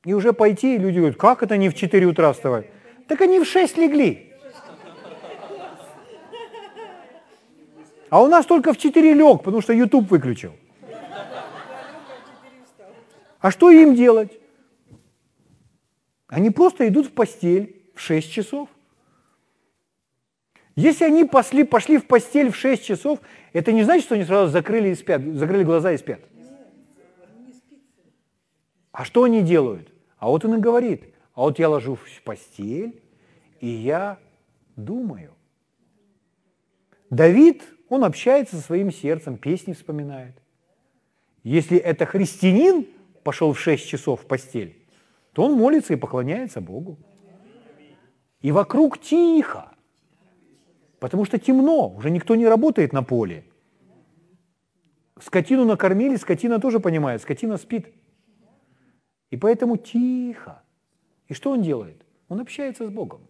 и 0.05 0.13
уже 0.13 0.31
пойти, 0.31 0.77
люди 0.77 0.99
говорят, 0.99 1.17
как 1.17 1.43
это 1.43 1.57
не 1.57 1.69
в 1.69 1.75
4 1.75 2.05
утра 2.05 2.31
вставать? 2.31 2.67
Так 3.07 3.21
они 3.21 3.39
в 3.39 3.45
6 3.45 3.77
легли. 3.77 4.26
А 8.09 8.21
у 8.21 8.27
нас 8.27 8.45
только 8.45 8.73
в 8.73 8.77
4 8.77 9.13
лег, 9.13 9.43
потому 9.43 9.61
что 9.61 9.73
YouTube 9.73 10.09
выключил. 10.09 10.53
А 13.39 13.51
что 13.51 13.69
им 13.69 13.95
делать? 13.95 14.31
Они 16.27 16.49
просто 16.49 16.87
идут 16.87 17.07
в 17.07 17.11
постель 17.11 17.81
в 17.95 18.01
6 18.01 18.31
часов. 18.31 18.69
Если 20.75 21.05
они 21.05 21.23
пошли, 21.23 21.63
пошли 21.63 21.97
в 21.97 22.05
постель 22.05 22.51
в 22.51 22.55
6 22.55 22.83
часов, 22.83 23.19
это 23.51 23.71
не 23.71 23.83
значит, 23.83 24.05
что 24.05 24.15
они 24.15 24.25
сразу 24.25 24.51
закрыли, 24.51 24.89
и 24.89 24.95
спят, 24.95 25.21
закрыли 25.21 25.63
глаза 25.63 25.91
и 25.91 25.97
спят. 25.97 26.19
А 28.91 29.05
что 29.05 29.23
они 29.23 29.41
делают? 29.41 29.91
А 30.17 30.27
вот 30.27 30.45
он 30.45 30.55
и 30.55 30.59
говорит, 30.59 31.03
а 31.33 31.41
вот 31.41 31.59
я 31.59 31.69
ложусь 31.69 31.99
в 31.99 32.21
постель, 32.23 33.01
и 33.59 33.67
я 33.67 34.17
думаю. 34.75 35.36
Давид, 37.09 37.63
он 37.89 38.03
общается 38.03 38.57
со 38.57 38.61
своим 38.61 38.91
сердцем, 38.91 39.37
песни 39.37 39.73
вспоминает. 39.73 40.35
Если 41.43 41.77
это 41.77 42.05
христианин 42.05 42.87
пошел 43.23 43.53
в 43.53 43.59
6 43.59 43.87
часов 43.87 44.21
в 44.21 44.25
постель, 44.25 44.85
то 45.33 45.43
он 45.43 45.53
молится 45.53 45.93
и 45.93 45.97
поклоняется 45.97 46.61
Богу. 46.61 46.97
И 48.41 48.51
вокруг 48.51 48.99
тихо, 48.99 49.71
потому 50.99 51.25
что 51.25 51.39
темно, 51.39 51.89
уже 51.89 52.09
никто 52.09 52.35
не 52.35 52.47
работает 52.47 52.93
на 52.93 53.03
поле. 53.03 53.45
Скотину 55.19 55.65
накормили, 55.65 56.15
скотина 56.17 56.59
тоже 56.59 56.79
понимает, 56.79 57.21
скотина 57.21 57.57
спит. 57.57 57.87
И 59.31 59.37
поэтому 59.37 59.77
тихо. 59.77 60.63
И 61.27 61.33
что 61.33 61.51
он 61.51 61.61
делает? 61.61 62.05
Он 62.29 62.39
общается 62.39 62.85
с 62.85 62.89
Богом. 62.89 63.27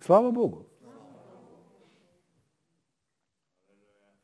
Слава 0.00 0.30
Богу. 0.30 0.69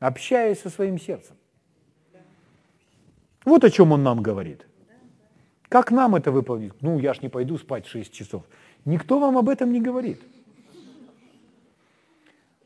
Общаясь 0.07 0.61
со 0.61 0.71
своим 0.71 1.01
сердцем. 1.01 1.35
Вот 3.45 3.65
о 3.65 3.71
чем 3.71 3.91
он 3.91 4.05
нам 4.05 4.23
говорит. 4.23 4.65
Как 5.69 5.91
нам 5.91 6.15
это 6.15 6.31
выполнить? 6.31 6.81
Ну, 6.81 7.01
я 7.01 7.13
ж 7.13 7.23
не 7.23 7.29
пойду 7.29 7.59
спать 7.59 7.89
6 7.89 8.13
часов. 8.13 8.45
Никто 8.85 9.19
вам 9.19 9.37
об 9.37 9.49
этом 9.49 9.73
не 9.73 9.81
говорит. 9.81 10.23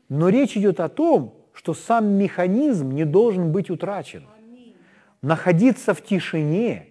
Но 0.07 0.29
речь 0.29 0.55
идет 0.55 0.79
о 0.79 0.87
том, 0.87 1.33
что 1.53 1.73
сам 1.73 2.09
механизм 2.09 2.91
не 2.91 3.05
должен 3.05 3.51
быть 3.51 3.71
утрачен. 3.71 4.27
Находиться 5.23 5.95
в 5.95 6.03
тишине 6.03 6.89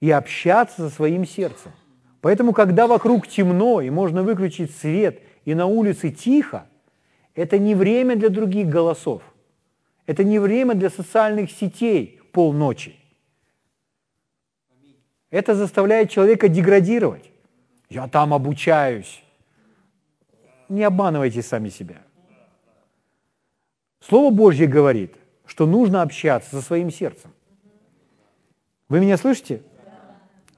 и 0.00 0.10
общаться 0.10 0.90
со 0.90 0.94
своим 0.94 1.24
сердцем. 1.24 1.72
Поэтому, 2.20 2.52
когда 2.52 2.86
вокруг 2.86 3.26
темно 3.26 3.80
и 3.80 3.88
можно 3.88 4.22
выключить 4.22 4.76
свет, 4.76 5.22
и 5.46 5.54
на 5.54 5.64
улице 5.64 6.10
тихо, 6.10 6.66
это 7.38 7.56
не 7.58 7.76
время 7.76 8.16
для 8.16 8.30
других 8.30 8.68
голосов. 8.68 9.22
Это 10.06 10.24
не 10.24 10.40
время 10.40 10.74
для 10.74 10.90
социальных 10.90 11.52
сетей 11.52 12.20
полночи. 12.32 12.96
Это 15.30 15.54
заставляет 15.54 16.10
человека 16.10 16.48
деградировать. 16.48 17.30
Я 17.90 18.08
там 18.08 18.34
обучаюсь. 18.34 19.22
не 20.68 20.82
обманывайте 20.82 21.42
сами 21.42 21.68
себя. 21.68 22.02
Слово 24.00 24.34
Божье 24.34 24.66
говорит, 24.66 25.14
что 25.46 25.66
нужно 25.66 26.02
общаться 26.02 26.50
со 26.56 26.60
своим 26.60 26.90
сердцем. 26.90 27.30
Вы 28.88 28.98
меня 29.00 29.16
слышите? 29.16 29.62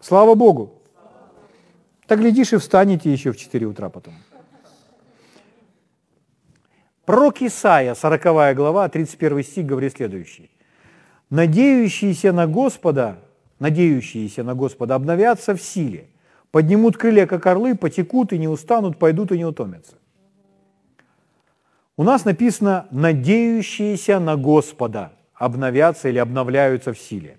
Слава 0.01 0.35
Богу. 0.35 0.83
Так 2.07 2.21
глядишь 2.21 2.55
и 2.55 2.57
встанете 2.57 3.13
еще 3.13 3.33
в 3.33 3.37
4 3.37 3.67
утра 3.67 3.91
потом. 3.91 4.15
Пророк 7.05 7.43
Исаия, 7.43 7.95
40 7.95 8.55
глава, 8.55 8.89
31 8.89 9.43
стих, 9.43 9.67
говорит 9.67 9.95
следующее. 9.97 10.49
«Надеющиеся 11.31 12.33
на 12.33 12.47
Господа, 12.47 13.19
надеющиеся 13.59 14.43
на 14.43 14.55
Господа 14.55 14.95
обновятся 14.95 15.55
в 15.55 15.63
силе, 15.63 16.09
поднимут 16.51 16.97
крылья, 16.97 17.27
как 17.27 17.47
орлы, 17.47 17.75
потекут 17.75 18.33
и 18.33 18.39
не 18.39 18.49
устанут, 18.49 18.99
пойдут 18.99 19.33
и 19.33 19.39
не 19.39 19.45
утомятся». 19.45 19.95
У 21.97 22.03
нас 22.03 22.25
написано 22.25 22.87
«надеющиеся 22.91 24.19
на 24.21 24.37
Господа 24.37 25.13
обновятся 25.35 26.09
или 26.09 26.19
обновляются 26.19 26.93
в 26.93 26.99
силе». 26.99 27.39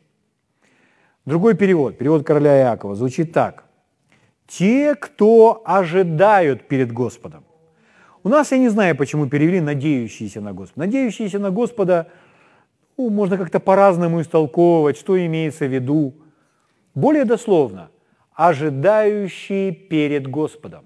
Другой 1.26 1.56
перевод, 1.56 1.98
перевод 1.98 2.26
короля 2.26 2.62
Иакова, 2.62 2.96
звучит 2.96 3.32
так. 3.32 3.66
«Те, 4.48 4.96
кто 4.96 5.62
ожидают 5.66 6.68
перед 6.68 6.92
Господом». 6.92 7.44
У 8.24 8.30
нас, 8.30 8.52
я 8.52 8.58
не 8.60 8.70
знаю, 8.70 8.96
почему 8.96 9.28
перевели 9.28 9.62
«надеющиеся 9.62 10.42
на 10.42 10.54
Господа». 10.54 10.86
Надеющиеся 10.86 11.40
на 11.40 11.50
Господа, 11.50 12.08
ну, 12.98 13.10
можно 13.10 13.38
как-то 13.38 13.60
по-разному 13.60 14.22
истолковывать, 14.22 14.98
что 14.98 15.18
имеется 15.26 15.66
в 15.66 15.74
виду. 15.74 16.14
Более 16.94 17.26
дословно, 17.26 17.90
ожидающие 18.34 19.72
перед 19.72 20.28
Господом. 20.28 20.86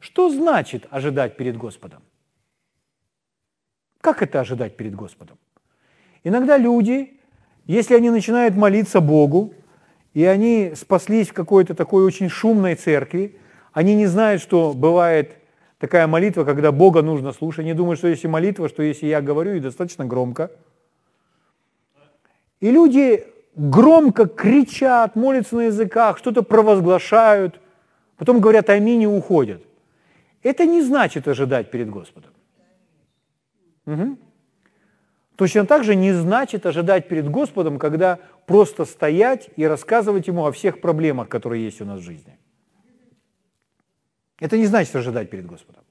Что 0.00 0.28
значит 0.28 0.86
ожидать 0.90 1.36
перед 1.36 1.56
Господом? 1.56 2.02
Как 4.02 4.22
это 4.22 4.40
ожидать 4.40 4.76
перед 4.76 4.94
Господом? 4.94 5.38
Иногда 6.24 6.58
люди, 6.58 7.20
если 7.64 7.94
они 7.94 8.10
начинают 8.10 8.54
молиться 8.54 9.00
Богу, 9.00 9.54
и 10.12 10.24
они 10.24 10.72
спаслись 10.76 11.28
в 11.28 11.32
какой-то 11.32 11.74
такой 11.74 12.04
очень 12.04 12.28
шумной 12.28 12.74
церкви, 12.74 13.38
они 13.72 13.94
не 13.94 14.06
знают, 14.06 14.42
что 14.42 14.74
бывает– 14.74 15.38
такая 15.84 16.06
молитва, 16.06 16.44
когда 16.44 16.72
Бога 16.72 17.02
нужно 17.02 17.32
слушать. 17.32 17.60
Они 17.60 17.74
думают, 17.74 17.98
что 17.98 18.08
если 18.08 18.26
молитва, 18.26 18.68
что 18.68 18.82
если 18.82 19.06
я 19.06 19.20
говорю 19.20 19.54
и 19.54 19.60
достаточно 19.60 20.06
громко. 20.06 20.50
И 22.60 22.70
люди 22.70 23.26
громко 23.54 24.26
кричат, 24.26 25.14
молятся 25.14 25.56
на 25.56 25.66
языках, 25.66 26.16
что-то 26.16 26.42
провозглашают, 26.42 27.60
потом 28.16 28.40
говорят 28.40 28.70
аминь 28.70 29.02
и 29.02 29.06
уходят. 29.06 29.62
Это 30.42 30.64
не 30.64 30.80
значит 30.82 31.28
ожидать 31.28 31.70
перед 31.70 31.90
Господом. 31.90 32.30
Угу. 33.86 34.16
Точно 35.36 35.66
так 35.66 35.84
же 35.84 35.94
не 35.94 36.14
значит 36.14 36.64
ожидать 36.64 37.08
перед 37.08 37.28
Господом, 37.28 37.78
когда 37.78 38.18
просто 38.46 38.86
стоять 38.86 39.50
и 39.56 39.66
рассказывать 39.66 40.28
Ему 40.28 40.46
о 40.46 40.50
всех 40.52 40.80
проблемах, 40.80 41.28
которые 41.28 41.62
есть 41.64 41.82
у 41.82 41.84
нас 41.84 42.00
в 42.00 42.02
жизни. 42.02 42.38
Это 44.38 44.58
не 44.58 44.66
значит 44.66 44.94
ожидать 44.96 45.30
перед 45.30 45.46
Господом. 45.46 45.84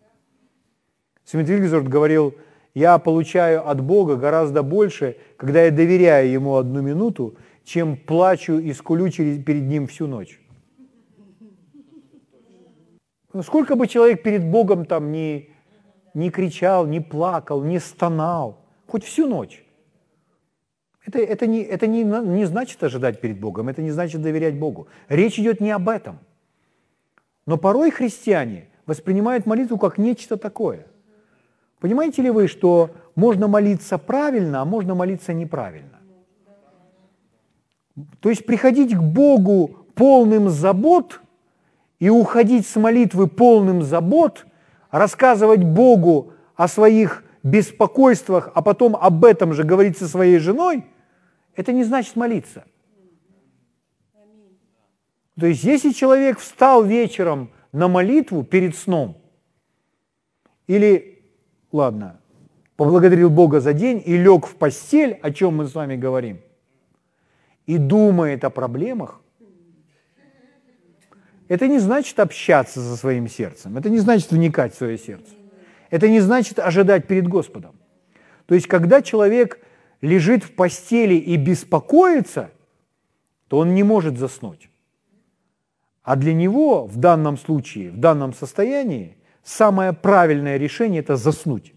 Смит 1.23 1.47
Вильгзорд 1.47 1.87
говорил, 1.87 2.35
я 2.73 2.97
получаю 2.97 3.67
от 3.67 3.81
Бога 3.81 4.15
гораздо 4.17 4.63
больше, 4.63 5.17
когда 5.37 5.63
я 5.63 5.71
доверяю 5.71 6.29
Ему 6.29 6.55
одну 6.55 6.81
минуту, 6.81 7.37
чем 7.63 7.95
плачу 7.95 8.59
и 8.59 8.73
скулю 8.73 9.09
перед 9.09 9.63
Ним 9.63 9.87
всю 9.87 10.07
ночь. 10.07 10.39
Ну, 13.31 13.41
сколько 13.41 13.75
бы 13.75 13.87
человек 13.87 14.21
перед 14.21 14.43
Богом 14.45 14.85
там 14.85 15.11
не, 15.11 15.49
не 16.13 16.29
кричал, 16.29 16.85
не 16.85 16.99
плакал, 16.99 17.63
не 17.63 17.79
стонал, 17.79 18.59
хоть 18.85 19.03
всю 19.03 19.27
ночь. 19.27 19.63
Это, 21.05 21.19
это, 21.19 21.47
не, 21.47 21.61
это 21.61 21.87
не, 21.87 22.03
не 22.03 22.45
значит 22.45 22.83
ожидать 22.83 23.21
перед 23.21 23.39
Богом, 23.39 23.69
это 23.69 23.81
не 23.81 23.91
значит 23.91 24.21
доверять 24.21 24.55
Богу. 24.55 24.87
Речь 25.09 25.39
идет 25.39 25.61
не 25.61 25.71
об 25.71 25.87
этом– 25.87 26.19
но 27.45 27.57
порой 27.57 27.91
христиане 27.91 28.69
воспринимают 28.85 29.45
молитву 29.45 29.77
как 29.77 29.97
нечто 29.97 30.37
такое. 30.37 30.87
Понимаете 31.79 32.21
ли 32.21 32.29
вы, 32.29 32.47
что 32.47 32.91
можно 33.15 33.47
молиться 33.47 33.97
правильно, 33.97 34.61
а 34.61 34.65
можно 34.65 34.95
молиться 34.95 35.33
неправильно? 35.33 35.99
То 38.19 38.29
есть 38.29 38.45
приходить 38.45 38.95
к 38.95 39.01
Богу 39.01 39.85
полным 39.93 40.49
забот 40.49 41.21
и 41.99 42.09
уходить 42.09 42.65
с 42.67 42.75
молитвы 42.77 43.27
полным 43.27 43.83
забот, 43.83 44.45
рассказывать 44.89 45.63
Богу 45.63 46.33
о 46.55 46.67
своих 46.67 47.23
беспокойствах, 47.43 48.49
а 48.55 48.61
потом 48.61 48.95
об 48.95 49.25
этом 49.25 49.53
же 49.53 49.63
говорить 49.63 49.97
со 49.97 50.07
своей 50.07 50.39
женой, 50.39 50.85
это 51.55 51.73
не 51.73 51.83
значит 51.83 52.15
молиться. 52.15 52.63
То 55.39 55.47
есть, 55.47 55.63
если 55.63 55.91
человек 55.91 56.39
встал 56.39 56.84
вечером 56.84 57.49
на 57.71 57.88
молитву 57.88 58.43
перед 58.43 58.75
сном, 58.75 59.17
или, 60.67 61.23
ладно, 61.71 62.19
поблагодарил 62.75 63.29
Бога 63.29 63.59
за 63.59 63.73
день 63.73 64.01
и 64.05 64.15
лег 64.15 64.45
в 64.45 64.55
постель, 64.55 65.13
о 65.21 65.31
чем 65.31 65.57
мы 65.57 65.67
с 65.67 65.73
вами 65.73 65.95
говорим, 65.95 66.39
и 67.65 67.77
думает 67.77 68.43
о 68.43 68.49
проблемах, 68.49 69.21
это 71.47 71.67
не 71.67 71.79
значит 71.79 72.19
общаться 72.19 72.79
со 72.79 72.95
своим 72.95 73.27
сердцем, 73.27 73.77
это 73.77 73.89
не 73.89 73.99
значит 73.99 74.31
вникать 74.31 74.73
в 74.73 74.77
свое 74.77 74.97
сердце, 74.97 75.34
это 75.89 76.09
не 76.09 76.19
значит 76.19 76.59
ожидать 76.59 77.07
перед 77.07 77.27
Господом. 77.27 77.75
То 78.45 78.55
есть, 78.55 78.67
когда 78.67 79.01
человек 79.01 79.59
лежит 80.01 80.43
в 80.43 80.53
постели 80.53 81.15
и 81.15 81.38
беспокоится, 81.38 82.51
то 83.47 83.57
он 83.57 83.73
не 83.73 83.84
может 83.84 84.17
заснуть. 84.17 84.69
А 86.04 86.18
для 86.18 86.34
него 86.34 86.86
в 86.86 86.97
данном 86.97 87.38
случае, 87.38 87.91
в 87.91 87.97
данном 87.97 88.34
состоянии, 88.34 89.18
самое 89.41 89.93
правильное 89.93 90.58
решение– 90.58 90.99
это 91.01 91.16
заснуть. 91.16 91.74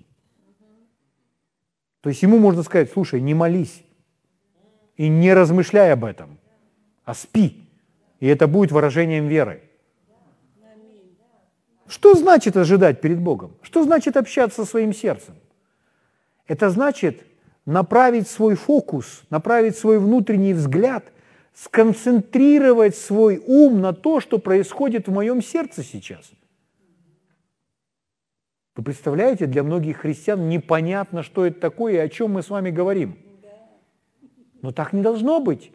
То 2.01 2.11
есть 2.11 2.22
ему 2.22 2.39
можно 2.39 2.62
сказать, 2.62 2.91
слушай, 2.93 3.20
не 3.20 3.35
молись 3.35 3.85
и 4.97 5.09
не 5.09 5.33
размышляй 5.33 5.93
об 5.93 6.05
этом, 6.05 6.39
а 7.05 7.14
спи. 7.14 7.68
И 8.18 8.27
это 8.27 8.49
будет 8.49 8.72
выражением 8.72 9.29
веры. 9.29 9.62
Что 11.87 12.14
значит 12.14 12.57
ожидать 12.57 13.01
перед 13.01 13.20
Богом? 13.20 13.57
Что 13.62 13.85
значит 13.85 14.16
общаться 14.16 14.64
со 14.64 14.70
своим 14.70 14.93
сердцем? 14.93 15.37
Это 16.49 16.70
значит 16.70 17.24
направить 17.64 18.29
свой 18.29 18.57
фокус, 18.57 19.22
направить 19.31 19.77
свой 19.77 20.01
внутренний 20.01 20.53
взгляд– 20.53 21.05
сконцентрировать 21.57 22.94
свой 22.94 23.42
ум 23.46 23.80
на 23.80 23.94
то, 23.94 24.20
что 24.20 24.38
происходит 24.38 25.09
в 25.09 25.12
моем 25.12 25.40
сердце 25.40 25.82
сейчас. 25.82 26.30
Вы 28.76 28.84
представляете, 28.84 29.46
для 29.46 29.62
многих 29.62 29.98
христиан 29.98 30.50
непонятно, 30.50 31.22
что 31.22 31.46
это 31.46 31.59
такое 31.59 31.94
и 31.94 31.96
о 31.96 32.11
чем 32.11 32.32
мы 32.32 32.42
с 32.42 32.50
вами 32.50 32.70
говорим. 32.70 33.16
Но 34.61 34.70
так 34.70 34.92
не 34.92 35.00
должно 35.00 35.40
быть. 35.40 35.72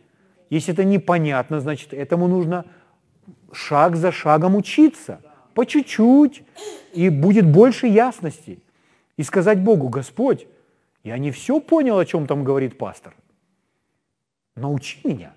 Если 0.51 0.71
это 0.71 0.83
непонятно, 0.83 1.59
значит, 1.61 1.95
этому 1.95 2.27
нужно 2.27 2.65
шаг 3.51 3.95
за 3.95 4.11
шагом 4.11 4.55
учиться, 4.55 5.19
по 5.55 5.65
чуть-чуть, 5.65 6.43
и 6.93 7.09
будет 7.09 7.51
больше 7.51 7.87
ясности. 7.87 8.59
И 9.17 9.23
сказать 9.23 9.63
Богу, 9.63 9.89
Господь, 9.89 10.45
я 11.03 11.17
не 11.17 11.31
все 11.31 11.59
понял, 11.59 11.97
о 11.97 12.05
чем 12.05 12.27
там 12.27 12.43
говорит 12.43 12.77
пастор. 12.77 13.15
Научи 14.55 14.99
меня 15.03 15.33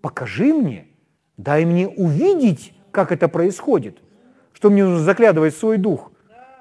покажи 0.00 0.52
мне, 0.52 0.88
дай 1.36 1.64
мне 1.64 1.88
увидеть, 1.88 2.72
как 2.90 3.12
это 3.12 3.28
происходит, 3.28 3.98
что 4.52 4.70
мне 4.70 4.84
нужно 4.84 5.04
заглядывать 5.04 5.54
в 5.54 5.58
свой 5.58 5.78
дух, 5.78 6.12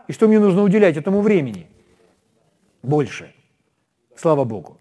и 0.08 0.14
что 0.14 0.28
мне 0.28 0.40
нужно 0.40 0.64
уделять 0.64 0.98
этому 0.98 1.22
времени 1.22 1.68
больше. 2.82 3.34
Слава 4.16 4.44
Богу. 4.44 4.78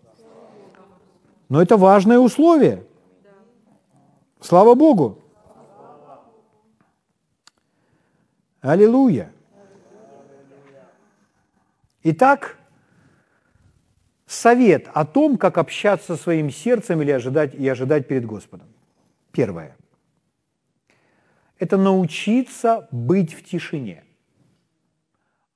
Но 1.48 1.62
это 1.62 1.76
важное 1.76 2.18
условие. 2.18 2.84
Слава 4.40 4.74
Богу. 4.74 5.18
Аллилуйя. 8.60 9.32
Итак, 12.02 12.57
совет 14.28 14.88
о 14.92 15.04
том, 15.04 15.38
как 15.38 15.58
общаться 15.58 16.16
со 16.16 16.22
своим 16.22 16.50
сердцем 16.50 17.00
или 17.02 17.10
ожидать, 17.10 17.54
и 17.54 17.66
ожидать 17.66 18.06
перед 18.06 18.26
Господом. 18.26 18.68
Первое. 19.32 19.76
Это 21.58 21.76
научиться 21.76 22.88
быть 22.92 23.32
в 23.32 23.42
тишине. 23.42 24.04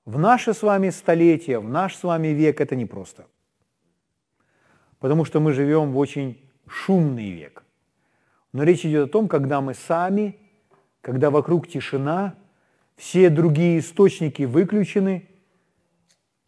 В 0.05 0.19
наше 0.19 0.53
с 0.55 0.63
вами 0.63 0.91
столетие, 0.91 1.61
в 1.61 1.69
наш 1.69 1.95
с 1.95 2.03
вами 2.03 2.29
век 2.29 2.61
это 2.61 2.75
непросто. 2.75 3.27
Потому 4.99 5.25
что 5.25 5.39
мы 5.39 5.53
живем 5.53 5.93
в 5.93 5.99
очень 5.99 6.41
шумный 6.67 7.31
век. 7.31 7.65
Но 8.53 8.65
речь 8.65 8.85
идет 8.85 9.09
о 9.09 9.13
том, 9.13 9.29
когда 9.29 9.61
мы 9.61 9.75
сами, 9.75 10.39
когда 11.03 11.31
вокруг 11.31 11.69
тишина, 11.69 12.35
все 12.97 13.31
другие 13.31 13.79
источники 13.79 14.43
выключены, 14.43 15.29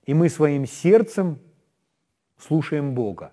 и 0.04 0.14
мы 0.14 0.28
своим 0.28 0.66
сердцем 0.66 1.38
слушаем 2.38 2.94
Бога. 2.94 3.32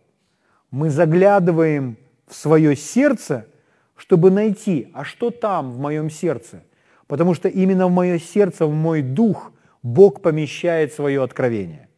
Мы 0.70 0.90
заглядываем 0.90 1.98
в 2.28 2.36
свое 2.36 2.76
сердце, 2.76 3.48
чтобы 3.96 4.32
найти, 4.32 4.90
а 4.94 5.04
что 5.04 5.30
там 5.30 5.72
в 5.72 5.80
моем 5.80 6.10
сердце? 6.10 6.64
Потому 7.08 7.34
что 7.34 7.50
именно 7.50 7.88
в 7.88 7.92
мое 7.92 8.20
сердце, 8.20 8.66
в 8.66 8.74
мой 8.74 9.02
дух 9.02 9.52
Бог 9.84 10.22
помещает 10.22 10.94
свое 10.94 11.22
откровение. 11.24 11.90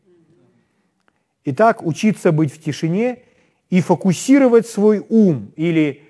Итак, 1.45 1.86
учиться 1.86 2.32
быть 2.32 2.54
в 2.54 2.62
тишине 2.62 3.24
и 3.70 3.82
фокусировать 3.82 4.66
свой 4.66 5.06
ум 5.10 5.51
или 5.56 6.04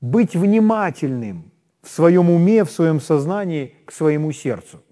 быть 0.00 0.34
внимательным 0.34 1.52
в 1.80 1.88
своем 1.88 2.30
уме, 2.30 2.64
в 2.64 2.70
своем 2.70 3.00
сознании 3.00 3.74
к 3.84 3.92
своему 3.92 4.32
сердцу. 4.32 4.82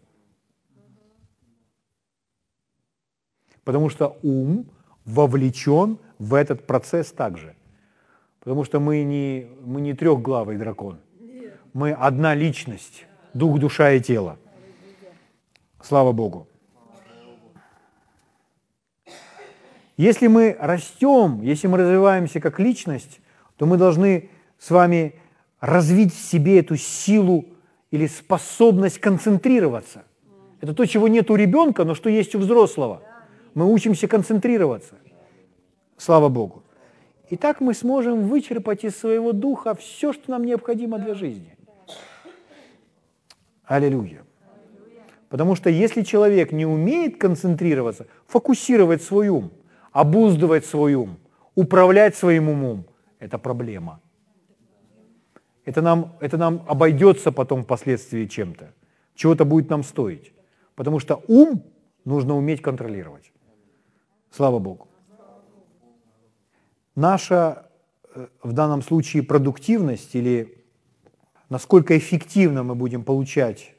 Потому 3.64 3.88
что 3.88 4.18
ум 4.22 4.66
вовлечен 5.11 5.98
в 6.18 6.34
этот 6.34 6.66
процесс 6.66 7.12
также. 7.12 7.54
Потому 8.40 8.64
что 8.64 8.80
мы 8.80 9.02
не, 9.02 9.46
мы 9.64 9.80
не 9.80 9.94
трехглавый 9.94 10.56
дракон. 10.56 10.98
Мы 11.72 11.92
одна 11.92 12.34
личность, 12.34 13.06
дух, 13.34 13.58
душа 13.58 13.92
и 13.92 14.00
тело. 14.00 14.38
Слава 15.82 16.12
Богу. 16.12 16.46
Если 19.96 20.28
мы 20.28 20.56
растем, 20.58 21.42
если 21.42 21.68
мы 21.68 21.76
развиваемся 21.78 22.40
как 22.40 22.58
личность, 22.58 23.20
то 23.56 23.66
мы 23.66 23.76
должны 23.76 24.30
с 24.58 24.70
вами 24.70 25.14
развить 25.61 26.14
в 26.14 26.18
себе 26.18 26.61
эту 26.61 26.76
силу 26.76 27.44
или 27.90 28.06
способность 28.06 28.98
концентрироваться. 28.98 30.04
Это 30.62 30.74
то, 30.74 30.86
чего 30.86 31.08
нет 31.08 31.30
у 31.30 31.36
ребенка, 31.36 31.84
но 31.84 31.94
что 31.94 32.08
есть 32.08 32.34
у 32.34 32.38
взрослого. 32.38 33.02
Мы 33.55 33.72
учимся 33.72 34.07
концентрироваться. 34.09 34.94
Слава 35.96 36.28
Богу. 36.28 36.62
И 37.28 37.36
так 37.36 37.61
мы 37.61 37.74
сможем 37.74 38.28
вычерпать 38.28 38.84
из 38.84 38.96
своего 38.96 39.32
духа 39.32 39.74
все, 39.74 40.12
что 40.12 40.30
нам 40.30 40.44
необходимо 40.44 40.98
для 40.98 41.14
жизни. 41.14 41.57
Аллилуйя. 43.64 44.24
Потому 45.28 45.55
что 45.55 45.70
если 45.70 46.03
человек 46.03 46.51
не 46.51 46.66
умеет 46.66 47.18
концентрироваться, 47.18 48.07
фокусировать 48.26 49.03
свой 49.03 49.28
ум, 49.28 49.53
обуздывать 49.92 50.66
свой 50.66 50.94
ум, 50.94 51.18
управлять 51.55 52.16
своим 52.16 52.48
умом, 52.48 52.84
это 53.20 53.38
проблема. 53.38 54.01
Это 55.64 55.82
нам, 55.82 56.16
это 56.20 56.36
нам 56.36 56.64
обойдется 56.66 57.30
потом 57.30 57.62
впоследствии 57.62 58.26
чем-то. 58.26 58.72
Чего-то 59.14 59.44
будет 59.44 59.70
нам 59.70 59.84
стоить. 59.84 60.32
Потому 60.74 60.98
что 60.98 61.22
ум 61.28 61.62
нужно 62.05 62.36
уметь 62.36 62.61
контролировать. 62.62 63.30
Слава 64.31 64.59
Богу. 64.59 64.89
Наша 66.95 67.68
э, 68.14 68.28
в 68.43 68.53
данном 68.53 68.83
случае 68.83 69.22
продуктивность 69.22 70.14
или 70.14 70.64
насколько 71.49 71.99
эффективно 71.99 72.62
мы 72.62 72.74
будем 72.74 73.05
получать 73.05 73.74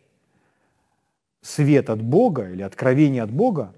свет 1.41 1.89
от 1.89 2.01
Бога 2.01 2.49
или 2.49 2.61
откровение 2.61 3.23
от 3.23 3.31
Бога, 3.31 3.73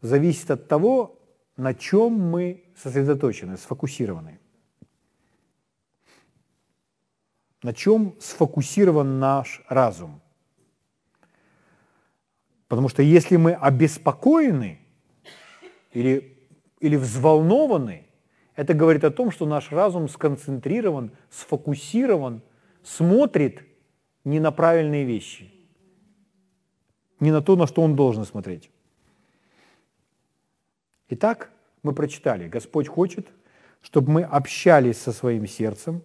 зависит 0.00 0.50
от 0.50 0.68
того, 0.68 1.18
на 1.56 1.74
чем 1.74 2.12
мы 2.12 2.64
сосредоточены, 2.76 3.56
сфокусированы. 3.56 4.38
На 7.62 7.72
чем 7.72 8.14
сфокусирован 8.20 9.18
наш 9.18 9.62
разум. 9.68 10.20
Потому 12.68 12.88
что 12.88 13.02
если 13.02 13.36
мы 13.36 13.54
обеспокоены 13.54 14.85
или, 15.96 16.36
или 16.80 16.96
взволнованы, 16.96 18.04
это 18.54 18.74
говорит 18.74 19.02
о 19.04 19.10
том, 19.10 19.30
что 19.30 19.46
наш 19.46 19.72
разум 19.72 20.10
сконцентрирован, 20.10 21.10
сфокусирован, 21.30 22.42
смотрит 22.82 23.62
не 24.22 24.38
на 24.38 24.50
правильные 24.50 25.04
вещи, 25.04 25.50
не 27.18 27.32
на 27.32 27.40
то, 27.40 27.56
на 27.56 27.66
что 27.66 27.80
он 27.80 27.96
должен 27.96 28.26
смотреть. 28.26 28.70
Итак, 31.08 31.50
мы 31.82 31.94
прочитали, 31.94 32.46
Господь 32.46 32.88
хочет, 32.88 33.28
чтобы 33.80 34.12
мы 34.12 34.22
общались 34.22 34.98
со 34.98 35.12
своим 35.12 35.46
сердцем 35.46 36.02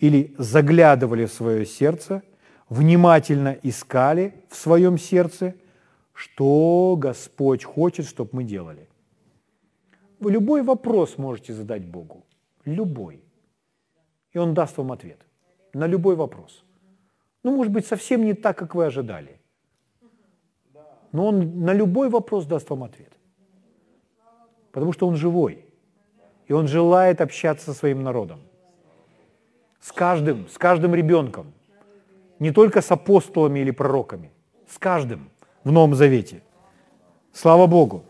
или 0.00 0.34
заглядывали 0.36 1.24
в 1.24 1.32
свое 1.32 1.64
сердце, 1.64 2.22
внимательно 2.68 3.56
искали 3.62 4.34
в 4.50 4.56
своем 4.56 4.98
сердце, 4.98 5.54
что 6.12 6.94
Господь 6.98 7.64
хочет, 7.64 8.06
чтобы 8.06 8.30
мы 8.32 8.44
делали. 8.44 8.89
Любой 10.20 10.62
вопрос 10.62 11.18
можете 11.18 11.52
задать 11.52 11.84
Богу. 11.84 12.24
Любой. 12.64 13.22
И 14.32 14.38
Он 14.38 14.54
даст 14.54 14.76
вам 14.78 14.92
ответ 14.92 15.18
на 15.74 15.86
любой 15.86 16.16
вопрос. 16.16 16.64
Ну, 17.42 17.56
может 17.56 17.72
быть, 17.72 17.86
совсем 17.86 18.24
не 18.24 18.34
так, 18.34 18.58
как 18.58 18.74
вы 18.74 18.86
ожидали. 18.86 19.40
Но 21.12 21.26
Он 21.26 21.64
на 21.64 21.74
любой 21.74 22.08
вопрос 22.08 22.46
даст 22.46 22.70
вам 22.70 22.82
ответ. 22.82 23.12
Потому 24.72 24.92
что 24.92 25.06
Он 25.06 25.16
живой. 25.16 25.64
И 26.48 26.52
Он 26.52 26.68
желает 26.68 27.20
общаться 27.20 27.72
со 27.72 27.74
своим 27.74 28.02
народом. 28.02 28.40
С 29.80 29.92
каждым, 29.92 30.48
с 30.48 30.58
каждым 30.58 30.94
ребенком. 30.94 31.52
Не 32.38 32.52
только 32.52 32.80
с 32.80 32.90
апостолами 32.90 33.60
или 33.60 33.70
пророками. 33.70 34.30
С 34.68 34.78
каждым 34.78 35.30
в 35.64 35.72
Новом 35.72 35.94
Завете. 35.94 36.42
Слава 37.32 37.66
Богу. 37.66 38.04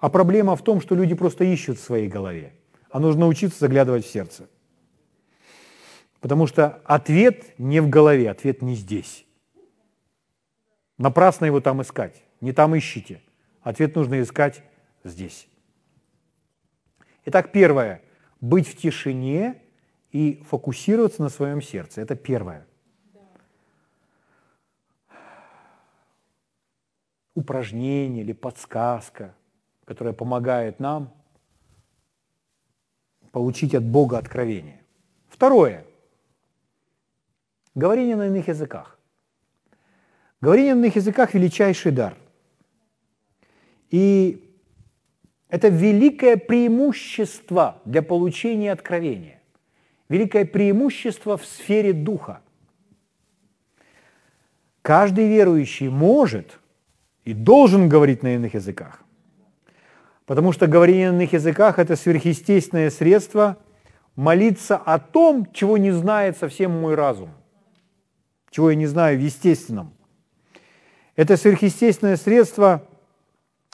А 0.00 0.08
проблема 0.08 0.56
в 0.56 0.62
том, 0.62 0.80
что 0.80 0.94
люди 0.94 1.14
просто 1.14 1.44
ищут 1.44 1.78
в 1.78 1.82
своей 1.82 2.08
голове. 2.08 2.54
А 2.90 2.98
нужно 2.98 3.26
учиться 3.26 3.60
заглядывать 3.60 4.04
в 4.04 4.10
сердце. 4.10 4.48
Потому 6.20 6.46
что 6.46 6.80
ответ 6.84 7.58
не 7.58 7.80
в 7.80 7.88
голове, 7.88 8.30
ответ 8.30 8.62
не 8.62 8.74
здесь. 8.74 9.26
Напрасно 10.98 11.44
его 11.44 11.60
там 11.60 11.80
искать. 11.82 12.22
Не 12.40 12.52
там 12.52 12.76
ищите. 12.76 13.22
Ответ 13.62 13.94
нужно 13.94 14.20
искать 14.20 14.62
здесь. 15.04 15.48
Итак, 17.26 17.52
первое. 17.52 18.02
Быть 18.40 18.66
в 18.66 18.76
тишине 18.76 19.62
и 20.12 20.42
фокусироваться 20.48 21.22
на 21.22 21.28
своем 21.28 21.60
сердце. 21.60 22.00
Это 22.00 22.16
первое. 22.16 22.66
Упражнение 27.34 28.24
или 28.24 28.32
подсказка, 28.32 29.34
которая 29.90 30.14
помогает 30.14 30.78
нам 30.78 31.12
получить 33.32 33.74
от 33.74 33.82
Бога 33.82 34.18
откровение. 34.18 34.84
Второе. 35.28 35.84
Говорение 37.74 38.14
на 38.14 38.28
иных 38.28 38.46
языках. 38.46 39.00
Говорение 40.40 40.76
на 40.76 40.84
иных 40.84 40.94
языках– 40.94 41.34
величайший 41.34 41.90
дар. 41.90 42.16
И 43.90 44.54
это 45.48 45.66
великое 45.66 46.36
преимущество 46.36 47.82
для 47.84 48.02
получения 48.02 48.70
откровения. 48.70 49.42
Великое 50.08 50.44
преимущество 50.44 51.36
в 51.36 51.44
сфере 51.44 51.92
духа. 51.92 52.42
Каждый 54.82 55.26
верующий 55.26 55.88
может 55.88 56.60
и 57.24 57.34
должен 57.34 57.88
говорить 57.88 58.22
на 58.22 58.36
иных 58.36 58.54
языках. 58.54 59.04
Потому 60.30 60.52
что 60.52 60.68
говорение 60.68 61.10
на 61.10 61.16
иных 61.16 61.32
языках– 61.32 61.78
это 61.80 61.96
сверхъестественное 61.96 62.90
средство 62.90 63.56
молиться 64.14 64.76
о 64.76 65.00
том, 65.00 65.50
чего 65.52 65.76
не 65.76 65.90
знает 65.90 66.38
совсем 66.38 66.70
мой 66.70 66.94
разум, 66.94 67.30
чего 68.48 68.70
я 68.70 68.76
не 68.76 68.86
знаю 68.86 69.18
в 69.18 69.20
естественном. 69.20 69.92
Это 71.16 71.36
сверхъестественное 71.36 72.16
средство 72.16 72.86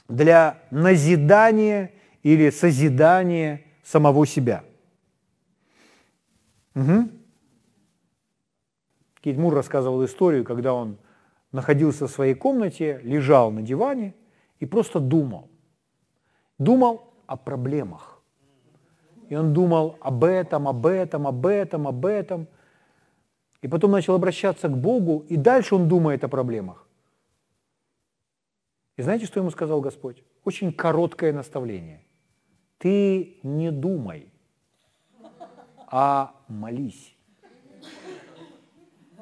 для 0.09 0.57
назидания 0.71 1.91
или 2.23 2.49
созидания 2.49 3.61
самого 3.83 4.25
себя. 4.25 4.63
Угу. 6.73 7.09
Кейт 9.21 9.37
Мур 9.37 9.53
рассказывал 9.53 10.03
историю, 10.03 10.43
когда 10.43 10.73
он 10.73 10.97
находился 11.51 12.07
в 12.07 12.11
своей 12.11 12.33
комнате, 12.33 12.99
лежал 13.03 13.51
на 13.51 13.61
диване 13.61 14.15
и 14.59 14.65
просто 14.65 14.99
думал. 14.99 15.51
Думал 16.57 17.13
о 17.25 17.37
проблемах. 17.37 18.21
И 19.29 19.35
он 19.35 19.53
думал 19.53 19.97
об 19.99 20.23
этом, 20.23 20.67
об 20.67 20.85
этом, 20.85 21.27
об 21.27 21.45
этом, 21.45 21.87
об 21.87 22.05
этом. 22.05 22.47
И 23.61 23.67
потом 23.67 23.91
начал 23.91 24.15
обращаться 24.15 24.69
к 24.69 24.77
Богу, 24.77 25.25
и 25.27 25.35
дальше 25.35 25.75
он 25.75 25.87
думает 25.87 26.23
о 26.23 26.27
проблемах. 26.27 26.87
И 28.95 29.01
знаете, 29.01 29.25
что 29.25 29.39
ему 29.39 29.51
сказал 29.51 29.81
Господь? 29.81 30.23
Очень 30.43 30.71
короткое 30.73 31.33
наставление. 31.33 32.03
Ты 32.77 33.37
не 33.43 33.71
думай, 33.71 34.31
а 35.87 36.33
молись. 36.47 37.15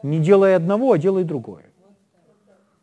Не 0.03 0.19
делай 0.19 0.55
одного, 0.55 0.91
а 0.91 0.97
делай 0.97 1.23
другое. 1.23 1.65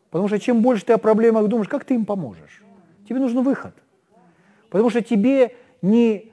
Потому 0.09 0.27
что 0.27 0.39
чем 0.39 0.61
больше 0.61 0.85
ты 0.85 0.93
о 0.93 0.97
проблемах 0.97 1.47
думаешь, 1.47 1.69
как 1.69 1.85
ты 1.85 1.95
им 1.95 2.05
поможешь? 2.05 2.63
Тебе 3.07 3.19
нужен 3.19 3.43
выход. 3.43 3.73
Потому 4.73 4.89
что 4.89 5.03
тебе 5.03 5.51
не, 5.83 6.31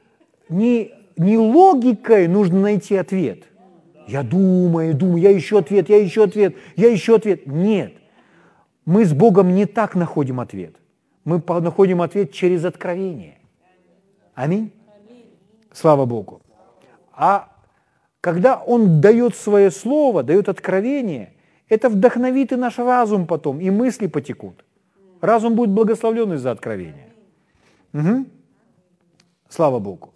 не, 0.48 0.94
не 1.18 1.36
логикой 1.36 2.26
нужно 2.26 2.58
найти 2.58 2.96
ответ. 2.96 3.42
Я 4.08 4.22
думаю, 4.22 4.94
думаю, 4.94 5.20
я 5.20 5.36
ищу 5.36 5.58
ответ, 5.58 5.90
я 5.90 6.02
ищу 6.02 6.22
ответ, 6.22 6.56
я 6.74 6.94
ищу 6.94 7.16
ответ. 7.16 7.46
Нет. 7.46 7.92
Мы 8.86 9.04
с 9.04 9.12
Богом 9.12 9.54
не 9.54 9.66
так 9.66 9.94
находим 9.94 10.40
ответ. 10.40 10.76
Мы 11.26 11.42
находим 11.60 12.00
ответ 12.00 12.32
через 12.32 12.64
откровение. 12.64 13.36
Аминь. 14.34 14.72
Слава 15.70 16.06
Богу. 16.06 16.40
А 17.12 17.52
когда 18.22 18.56
Он 18.56 19.02
дает 19.02 19.36
свое 19.36 19.70
слово, 19.70 20.22
дает 20.22 20.48
откровение, 20.48 21.34
это 21.68 21.90
вдохновит 21.90 22.52
и 22.52 22.56
наш 22.56 22.78
разум 22.78 23.26
потом, 23.26 23.60
и 23.60 23.68
мысли 23.68 24.06
потекут. 24.06 24.64
Разум 25.20 25.56
будет 25.56 25.72
благословлен 25.72 26.32
из-за 26.32 26.52
откровения. 26.52 27.09
Угу. 27.92 28.26
Слава 29.48 29.78
Богу. 29.78 30.12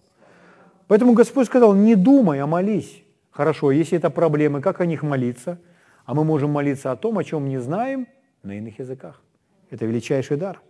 Поэтому 0.86 1.14
Господь 1.14 1.46
сказал, 1.46 1.74
не 1.74 1.94
думай, 1.94 2.40
а 2.40 2.46
молись. 2.46 3.02
Хорошо, 3.30 3.72
если 3.72 3.98
это 3.98 4.10
проблемы, 4.10 4.60
как 4.60 4.80
о 4.80 4.86
них 4.86 5.02
молиться? 5.02 5.58
А 6.04 6.14
мы 6.14 6.24
можем 6.24 6.50
молиться 6.50 6.92
о 6.92 6.96
том, 6.96 7.18
о 7.18 7.24
чем 7.24 7.48
не 7.48 7.58
знаем, 7.58 8.06
на 8.42 8.58
иных 8.58 8.78
языках. 8.78 9.22
Это 9.70 9.86
величайший 9.86 10.36
дар. 10.36 10.60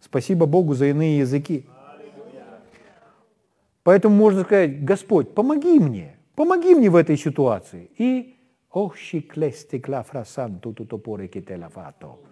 Спасибо 0.00 0.46
Богу 0.46 0.74
за 0.74 0.86
иные 0.86 1.18
языки. 1.18 1.66
Поэтому 3.82 4.14
можно 4.14 4.44
сказать, 4.44 4.84
Господь, 4.84 5.34
помоги 5.34 5.78
мне, 5.78 6.16
помоги 6.36 6.74
мне 6.74 6.88
в 6.88 6.96
этой 6.96 7.16
ситуации. 7.16 7.90
И 7.98 8.36
«Osci 8.72 9.26
clesti 9.26 9.80
clafra 9.80 10.22
santo 10.22 10.72
tutto 10.72 10.98
pore 10.98 11.28
che 11.28 11.42
te 11.42 11.56
l'ha 11.56 11.68
fatto. 11.68 12.22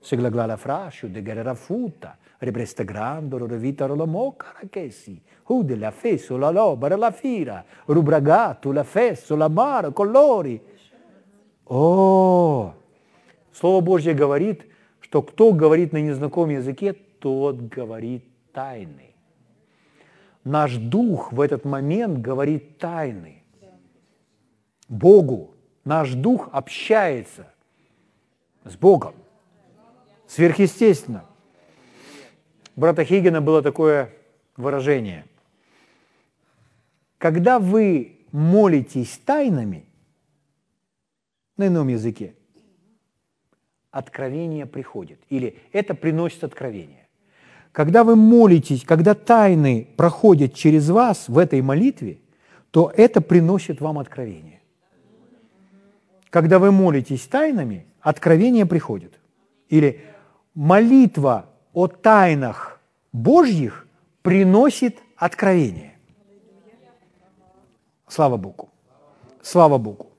Cuda 0.00 0.22
la 0.22 0.28
bibela 0.28 0.46
la 0.46 0.56
mora, 0.56 0.56
se 0.56 0.56
la 0.56 0.56
glala 0.56 0.56
frascio 0.56 1.08
de 1.08 1.22
guerra 1.22 1.54
futa, 1.54 2.16
represta 2.38 2.82
grandoro, 2.84 3.46
revitaro 3.46 3.94
la 3.94 4.06
mocara 4.06 4.60
che 4.68 4.90
si, 4.90 5.20
ude 5.46 5.76
la 5.76 5.90
fesso, 5.90 6.36
la 6.36 6.50
lobara, 6.50 6.96
la 6.96 7.10
fira, 7.10 7.64
rubragato, 7.86 8.72
la 8.72 8.84
fesso, 8.84 9.36
la 9.36 9.48
мара, 9.48 9.90
колори. 9.90 10.60
О, 11.66 12.74
Слово 13.52 13.80
Божье 13.80 14.12
говорит, 14.12 14.64
что 15.00 15.22
кто 15.22 15.52
говорит 15.52 15.92
на 15.92 15.98
незнакомом 15.98 16.50
языке, 16.50 16.94
тот 16.94 17.60
говорит 17.60 18.24
тайны. 18.52 19.14
Наш 20.42 20.76
дух 20.76 21.32
в 21.32 21.40
этот 21.40 21.64
момент 21.64 22.18
говорит 22.18 22.78
тайны. 22.78 23.44
Богу. 24.88 25.54
Наш 25.84 26.14
дух 26.14 26.48
общается 26.52 27.52
с 28.64 28.76
Богом. 28.76 29.14
Сверхъестественно. 30.30 31.24
У 32.76 32.80
брата 32.80 33.04
Хигена 33.04 33.40
было 33.40 33.62
такое 33.62 34.12
выражение. 34.56 35.24
Когда 37.18 37.58
вы 37.58 38.20
молитесь 38.30 39.18
тайнами 39.24 39.86
на 41.56 41.66
ином 41.66 41.88
языке, 41.88 42.36
откровение 43.90 44.66
приходит. 44.66 45.18
Или 45.30 45.58
это 45.72 45.94
приносит 45.96 46.44
откровение. 46.44 47.08
Когда 47.72 48.04
вы 48.04 48.14
молитесь, 48.14 48.84
когда 48.84 49.14
тайны 49.14 49.88
проходят 49.96 50.54
через 50.54 50.90
вас 50.90 51.28
в 51.28 51.38
этой 51.38 51.60
молитве, 51.60 52.20
то 52.70 52.92
это 52.96 53.20
приносит 53.20 53.80
вам 53.80 53.98
откровение. 53.98 54.60
Когда 56.30 56.60
вы 56.60 56.70
молитесь 56.70 57.26
тайнами, 57.26 57.84
откровение 58.00 58.64
приходит. 58.64 59.18
Или 59.68 60.04
молитва 60.60 61.46
о 61.72 61.86
тайнах 61.86 62.80
Божьих 63.12 63.88
приносит 64.20 64.98
откровение. 65.16 65.98
Слава 68.06 68.36
Богу. 68.36 68.68
Слава 69.40 69.78
Богу. 69.78 70.10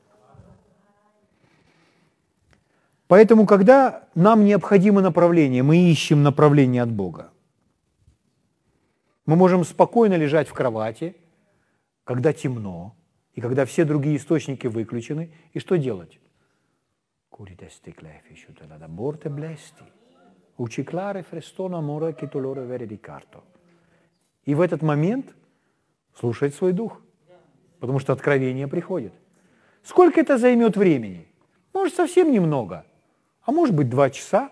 Поэтому, 3.08 3.46
когда 3.46 4.08
нам 4.16 4.44
необходимо 4.44 5.02
направление, 5.02 5.62
мы 5.62 5.78
ищем 5.78 6.24
направление 6.24 6.82
от 6.82 6.90
Бога. 6.90 7.30
Мы 9.28 9.36
можем 9.36 9.64
спокойно 9.64 10.16
лежать 10.16 10.48
в 10.48 10.54
кровати, 10.54 11.16
когда 12.04 12.34
темно, 12.34 12.96
и 13.36 13.42
когда 13.42 13.66
все 13.66 13.86
другие 13.86 14.18
источники 14.18 14.66
выключены, 14.66 15.32
и 15.54 15.60
что 15.60 15.78
делать? 15.78 16.20
И 24.46 24.56
в 24.56 24.62
этот 24.62 24.82
момент 24.82 25.36
слушать 26.14 26.54
свой 26.56 26.74
дух, 26.74 27.02
потому 27.80 28.00
что 28.00 28.14
откровение 28.14 28.68
приходит. 28.68 29.14
Сколько 29.84 30.22
это 30.22 30.38
займет 30.38 30.78
времени? 30.78 31.28
Может, 31.74 31.96
совсем 31.96 32.32
немного, 32.32 32.86
а 33.44 33.52
может 33.52 33.76
быть, 33.76 33.90
два 33.90 34.10
часа, 34.10 34.52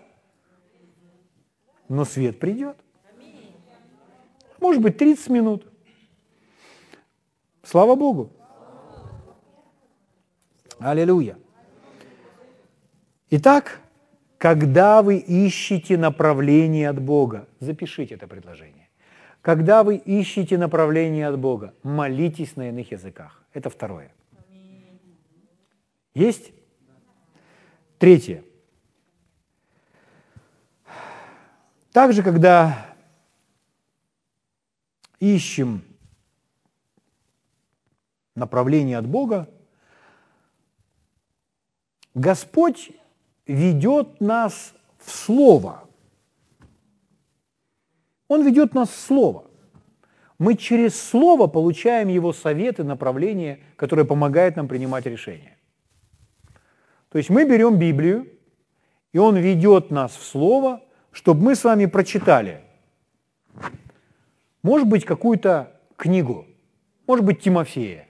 но 1.88 2.04
свет 2.04 2.38
придет. 2.38 2.76
Может 4.58 4.82
быть, 4.82 4.98
30 4.98 5.28
минут. 5.28 5.66
Слава 7.62 7.94
Богу. 7.94 8.30
Аллилуйя. 10.78 11.38
Итак, 13.30 13.80
когда 14.40 15.02
вы 15.02 15.18
ищете 15.18 15.98
направление 15.98 16.88
от 16.88 16.98
Бога, 16.98 17.46
запишите 17.58 18.14
это 18.14 18.26
предложение. 18.26 18.88
Когда 19.42 19.84
вы 19.84 19.96
ищете 19.96 20.56
направление 20.56 21.26
от 21.26 21.38
Бога, 21.38 21.74
молитесь 21.82 22.56
на 22.56 22.70
иных 22.70 22.90
языках. 22.90 23.44
Это 23.52 23.68
второе. 23.68 24.10
Есть? 26.14 26.52
Третье. 27.98 28.42
Также, 31.92 32.22
когда 32.22 32.96
ищем 35.18 35.82
направление 38.34 38.96
от 38.96 39.06
Бога, 39.06 39.50
Господь 42.14 42.90
ведет 43.50 44.20
нас 44.20 44.74
в 44.98 45.10
Слово. 45.10 45.84
Он 48.28 48.46
ведет 48.46 48.74
нас 48.74 48.88
в 48.90 48.96
Слово. 48.96 49.44
Мы 50.38 50.54
через 50.54 51.00
Слово 51.00 51.48
получаем 51.48 52.08
Его 52.08 52.32
советы, 52.32 52.84
направления, 52.84 53.58
которые 53.76 54.06
помогают 54.06 54.56
нам 54.56 54.68
принимать 54.68 55.04
решения. 55.06 55.56
То 57.10 57.18
есть 57.18 57.28
мы 57.28 57.44
берем 57.44 57.76
Библию, 57.76 58.28
и 59.12 59.18
Он 59.18 59.36
ведет 59.36 59.90
нас 59.90 60.12
в 60.12 60.24
Слово, 60.24 60.82
чтобы 61.10 61.42
мы 61.42 61.56
с 61.56 61.64
вами 61.64 61.86
прочитали, 61.86 62.60
может 64.62 64.86
быть, 64.86 65.04
какую-то 65.04 65.76
книгу, 65.96 66.46
может 67.06 67.24
быть, 67.24 67.40
Тимофея, 67.40 68.06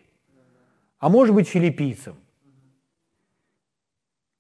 а 0.99 1.09
может 1.09 1.35
быть, 1.35 1.49
филиппийцам– 1.49 2.17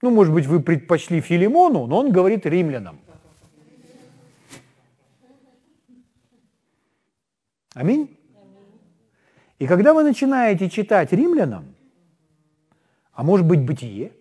ну, 0.02 0.10
может 0.10 0.32
быть, 0.32 0.46
вы 0.46 0.60
предпочли 0.60 1.20
Филимону, 1.20 1.86
но 1.86 1.98
он 1.98 2.10
говорит 2.10 2.46
римлянам. 2.46 3.00
Аминь. 7.74 8.16
И 9.58 9.66
когда 9.66 9.92
вы 9.92 10.02
начинаете 10.02 10.70
читать 10.70 11.12
римлянам, 11.12 11.74
а 13.12 13.22
может 13.22 13.46
быть 13.46 13.60
бытие, 13.60 14.12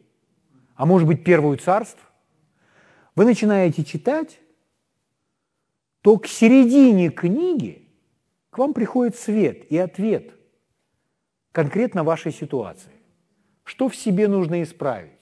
а 0.75 0.85
может 0.85 1.07
быть 1.07 1.23
первую 1.23 1.57
царство, 1.57 2.03
вы 3.15 3.25
начинаете 3.25 3.83
читать, 3.83 4.39
то 6.01 6.17
к 6.17 6.27
середине 6.27 7.09
книги 7.09 7.87
к 8.49 8.57
вам 8.57 8.73
приходит 8.73 9.15
свет 9.15 9.69
и 9.71 9.77
ответ 9.77 10.33
конкретно 11.51 12.03
вашей 12.03 12.31
ситуации. 12.31 12.91
Что 13.63 13.89
в 13.89 13.95
себе 13.95 14.27
нужно 14.27 14.61
исправить? 14.63 15.18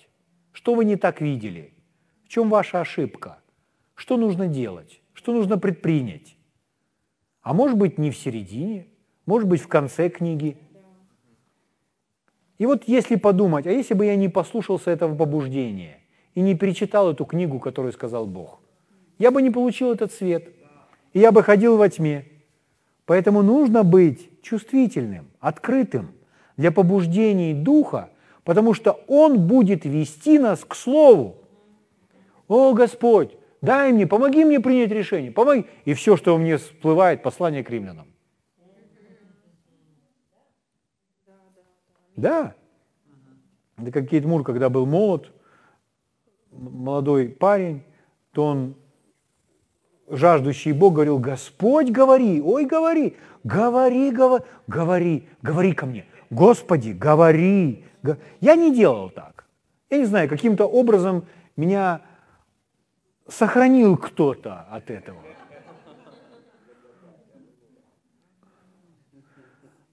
Что 0.57 0.73
вы 0.73 0.85
не 0.85 0.95
так 0.95 1.21
видели? 1.21 1.71
В 2.25 2.29
чем 2.29 2.49
ваша 2.49 2.81
ошибка? 2.81 3.37
Что 3.93 4.17
нужно 4.17 4.47
делать? 4.47 5.03
Что 5.13 5.31
нужно 5.31 5.59
предпринять? 5.59 6.35
А 7.43 7.53
может 7.53 7.77
быть, 7.77 7.99
не 7.99 8.09
в 8.09 8.17
середине, 8.17 8.87
может 9.27 9.47
быть, 9.47 9.61
в 9.61 9.67
конце 9.67 10.09
книги. 10.09 10.57
И 12.57 12.65
вот 12.65 12.85
если 12.87 13.17
подумать, 13.17 13.67
а 13.67 13.71
если 13.71 13.93
бы 13.93 14.07
я 14.07 14.15
не 14.15 14.29
послушался 14.29 14.89
этого 14.89 15.15
побуждения 15.15 15.99
и 16.33 16.41
не 16.41 16.55
перечитал 16.55 17.11
эту 17.11 17.25
книгу, 17.25 17.59
которую 17.59 17.93
сказал 17.93 18.25
Бог, 18.25 18.59
я 19.19 19.29
бы 19.29 19.43
не 19.43 19.51
получил 19.51 19.91
этот 19.91 20.11
свет, 20.11 20.49
и 21.13 21.19
я 21.19 21.31
бы 21.31 21.43
ходил 21.43 21.77
во 21.77 21.87
тьме. 21.87 22.25
Поэтому 23.05 23.43
нужно 23.43 23.83
быть 23.83 24.41
чувствительным, 24.41 25.27
открытым 25.39 26.13
для 26.57 26.71
побуждений 26.71 27.53
Духа, 27.53 28.09
потому 28.47 28.73
что 28.73 29.03
Он 29.07 29.45
будет 29.45 29.83
вести 29.83 30.39
нас 30.39 30.63
к 30.63 30.73
Слову. 30.73 31.35
О, 32.47 32.73
Господь, 32.73 33.35
дай 33.59 33.91
мне, 33.91 34.07
помоги 34.07 34.45
мне 34.45 34.61
принять 34.61 34.89
решение, 34.89 35.31
помоги. 35.31 35.65
И 35.83 35.93
все, 35.93 36.15
что 36.15 36.37
мне 36.37 36.55
всплывает, 36.55 37.21
послание 37.23 37.61
к 37.61 37.69
римлянам. 37.69 38.07
Да. 42.15 42.55
Это 43.75 43.91
как 43.91 44.09
Кейт 44.09 44.23
Мур, 44.23 44.45
когда 44.45 44.69
был 44.69 44.85
молод, 44.85 45.29
молодой 46.51 47.27
парень, 47.27 47.83
то 48.31 48.45
он, 48.45 48.75
жаждущий 50.07 50.71
Бог, 50.71 50.93
говорил, 50.93 51.19
Господь, 51.19 51.91
говори, 51.91 52.41
ой, 52.41 52.65
говори, 52.65 53.17
говори, 53.43 54.09
говори, 54.09 54.45
говори, 54.67 55.27
говори 55.41 55.73
ко 55.73 55.85
мне. 55.85 56.05
Господи, 56.29 56.91
говори. 56.91 57.83
Я 58.39 58.55
не 58.55 58.73
делал 58.73 59.09
так. 59.09 59.45
Я 59.89 59.99
не 59.99 60.05
знаю, 60.05 60.29
каким-то 60.29 60.65
образом 60.65 61.25
меня 61.55 62.01
сохранил 63.27 63.97
кто-то 63.97 64.61
от 64.69 64.89
этого. 64.89 65.17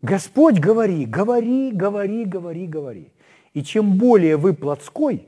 Господь, 0.03 0.59
говори, 0.59 1.07
говори, 1.07 1.71
говори, 1.73 2.27
говори, 2.27 2.67
говори. 2.67 3.13
И 3.55 3.63
чем 3.63 3.97
более 3.97 4.37
вы 4.37 4.53
плотской, 4.53 5.27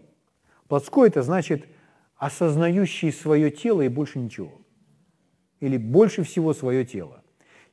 плотской 0.69 1.09
это 1.09 1.23
значит 1.23 1.65
осознающий 2.17 3.11
свое 3.11 3.51
тело 3.51 3.81
и 3.83 3.89
больше 3.89 4.19
ничего. 4.19 4.53
Или 5.61 5.79
больше 5.79 6.25
всего 6.25 6.53
свое 6.53 6.85
тело. 6.85 7.23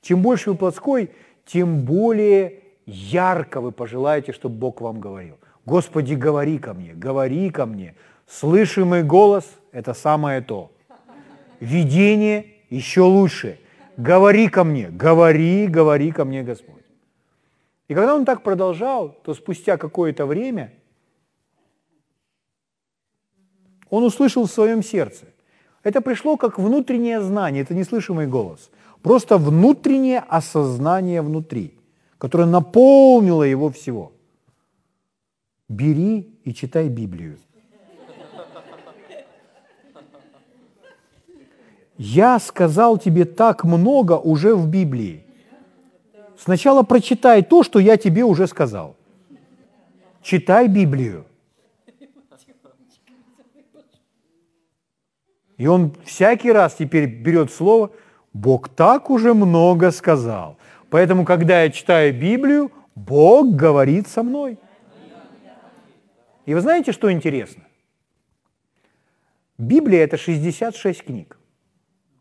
Чем 0.02 0.22
больше 0.22 0.52
вы 0.52 0.58
плотской, 0.58 1.12
тем 1.46 1.84
более 1.84 2.63
ярко 2.86 3.62
вы 3.62 3.72
пожелаете, 3.72 4.34
чтобы 4.34 4.56
Бог 4.56 4.82
вам 4.82 5.00
говорил. 5.00 5.38
Господи, 5.66 6.14
говори 6.14 6.58
ко 6.58 6.74
мне, 6.74 6.94
говори 6.94 7.50
ко 7.50 7.66
мне. 7.66 7.96
Слышимый 8.28 9.04
голос– 9.04 9.46
это 9.72 9.94
самое 9.94 10.42
то. 10.42 10.72
Видение 11.60 12.46
еще 12.70 13.02
лучше. 13.02 13.60
Говори 13.98 14.50
ко 14.50 14.64
мне, 14.64 14.90
говори, 14.90 15.68
говори 15.68 16.12
ко 16.12 16.26
мне, 16.26 16.44
Господь. 16.44 16.84
И 17.88 17.94
когда 17.94 18.16
он 18.16 18.26
так 18.26 18.42
продолжал, 18.42 19.10
то 19.24 19.34
спустя 19.34 19.78
какое-то 19.78 20.26
время 20.26 20.74
он 23.90 24.04
услышал 24.04 24.48
в 24.48 24.52
своем 24.52 24.82
сердце. 24.82 25.26
Это 25.84 26.02
пришло 26.02 26.38
как 26.38 26.58
внутреннее 26.58 27.22
знание, 27.22 27.62
это 27.62 27.76
неслышимый 27.76 28.26
голос. 28.26 28.72
Просто 29.02 29.38
внутреннее 29.38 30.20
осознание 30.20 31.22
внутри, 31.22 31.78
которое 32.24 32.46
наполнило 32.46 33.44
его 33.44 33.70
всего. 33.70 34.14
Бери 35.68 36.34
и 36.46 36.54
читай 36.54 36.88
Библию. 36.88 37.38
Я 41.98 42.40
сказал 42.40 42.98
тебе 42.98 43.26
так 43.26 43.66
много 43.66 44.14
уже 44.14 44.56
в 44.56 44.70
Библии. 44.70 45.26
Сначала 46.38 46.84
прочитай 46.84 47.44
то, 47.44 47.62
что 47.62 47.80
я 47.80 47.98
тебе 47.98 48.24
уже 48.24 48.48
сказал. 48.48 48.96
Читай 50.22 50.70
Библию. 50.70 51.26
И 55.58 55.68
он 55.68 55.94
всякий 56.06 56.54
раз 56.54 56.76
теперь 56.76 57.06
берет 57.06 57.52
слово, 57.52 57.92
Бог 58.32 58.70
так 58.70 59.10
уже 59.10 59.34
много 59.34 59.92
сказал. 59.92 60.58
Поэтому, 60.94 61.26
когда 61.26 61.64
я 61.64 61.72
читаю 61.72 62.14
Библию, 62.14 62.72
Бог 62.94 63.56
говорит 63.56 64.08
со 64.08 64.22
мной. 64.22 64.60
И 66.46 66.54
вы 66.54 66.62
знаете, 66.62 66.92
что 66.92 67.12
интересно? 67.12 67.64
Библия– 69.58 70.04
это 70.04 70.18
66 70.18 71.04
книг. 71.04 71.40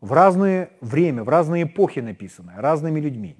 В 0.01 0.15
разное 0.15 0.71
время, 0.81 1.23
в 1.23 1.29
разные 1.29 1.65
эпохи 1.65 2.01
написанные, 2.01 2.61
разными 2.61 2.99
людьми. 2.99 3.37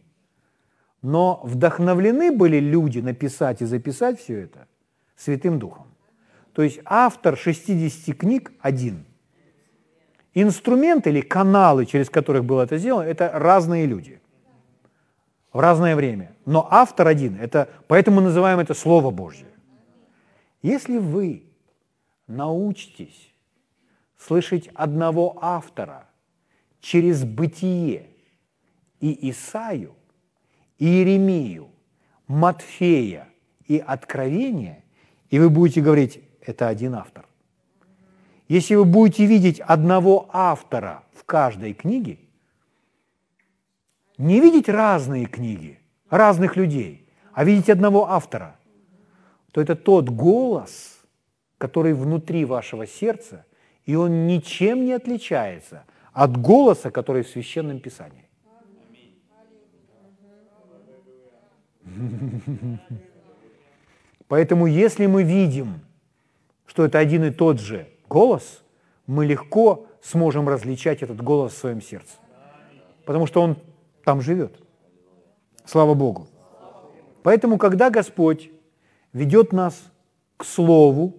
Но 1.01 1.41
вдохновлены 1.45 2.31
были 2.31 2.59
люди 2.59 2.99
написать 2.99 3.63
и 3.63 3.65
записать 3.65 4.21
все 4.21 4.39
это 4.39 4.69
Святым 5.17 5.59
Духом. 5.59 5.87
То 6.53 6.61
есть 6.61 6.81
автор 6.85 7.39
60 7.39 8.15
книг 8.19 8.53
один. 8.61 9.07
Инструменты 10.35 11.09
или 11.09 11.23
каналы, 11.23 11.87
через 11.87 12.11
которых 12.11 12.45
было 12.45 12.65
это 12.65 12.77
сделано, 12.77 13.05
это 13.05 13.31
разные 13.33 13.87
люди 13.87 14.22
в 15.53 15.61
разное 15.61 15.97
время. 15.97 16.35
Но 16.47 16.67
автор 16.71 17.09
один, 17.09 17.39
это, 17.41 17.69
поэтому 17.89 18.17
мы 18.17 18.23
называем 18.23 18.59
это 18.59 18.75
Слово 18.75 19.11
Божье. 19.11 19.47
Если 20.63 20.99
вы 20.99 21.45
научитесь 22.27 23.33
слышать 24.17 24.69
одного 24.75 25.39
автора 25.41 26.09
через 26.81 27.25
бытие 27.25 28.11
и 29.01 29.31
Исаю, 29.31 29.95
и 30.79 30.87
Иеремию, 30.87 31.69
Матфея 32.29 33.29
и 33.67 33.79
Откровение, 33.79 34.85
и 35.31 35.39
вы 35.39 35.51
будете 35.51 35.81
говорить, 35.81 36.21
это 36.41 36.69
один 36.69 36.95
автор. 36.95 37.27
Если 38.49 38.75
вы 38.75 38.85
будете 38.85 39.27
видеть 39.27 39.61
одного 39.61 40.29
автора 40.33 41.05
в 41.15 41.25
каждой 41.25 41.73
книге, 41.73 42.19
не 44.23 44.41
видеть 44.41 44.69
разные 44.69 45.27
книги, 45.27 45.81
разных 46.09 46.57
людей, 46.57 47.09
а 47.33 47.45
видеть 47.45 47.69
одного 47.69 48.09
автора, 48.09 48.57
то 49.51 49.61
это 49.61 49.75
тот 49.75 50.09
голос, 50.09 51.01
который 51.59 51.93
внутри 51.93 52.45
вашего 52.45 52.87
сердца, 52.87 53.45
и 53.85 53.97
он 53.97 54.27
ничем 54.27 54.85
не 54.85 54.93
отличается 54.93 55.85
от 56.13 56.41
голоса, 56.41 56.91
который 56.91 57.23
в 57.23 57.29
Священном 57.29 57.81
Писании. 57.81 58.29
Поэтому 64.29 64.67
если 64.67 65.07
мы 65.07 65.25
видим, 65.25 65.81
что 66.65 66.85
это 66.85 66.99
один 66.99 67.25
и 67.25 67.31
тот 67.31 67.61
же 67.61 67.89
голос, 68.09 68.63
мы 69.07 69.27
легко 69.27 69.87
сможем 70.01 70.49
различать 70.49 71.03
этот 71.03 71.21
голос 71.21 71.53
в 71.53 71.59
своем 71.59 71.83
сердце. 71.83 72.15
Потому 73.05 73.27
что 73.27 73.43
он 73.43 73.57
там 74.05 74.21
живет. 74.21 74.61
Слава 75.65 75.95
Богу. 75.95 76.29
Поэтому, 77.23 77.59
когда 77.59 77.91
Господь 77.91 78.51
ведет 79.13 79.53
нас 79.53 79.81
к 80.37 80.45
Слову 80.45 81.17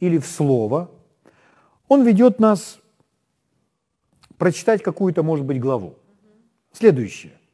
или 0.00 0.18
в 0.18 0.26
Слово, 0.26 0.90
Он 1.88 2.04
ведет 2.04 2.40
нас 2.40 2.80
прочитать 4.38 4.82
какую-то, 4.82 5.22
может 5.22 5.44
быть, 5.46 5.60
главу. 5.60 5.94
Следующее– 6.72 7.32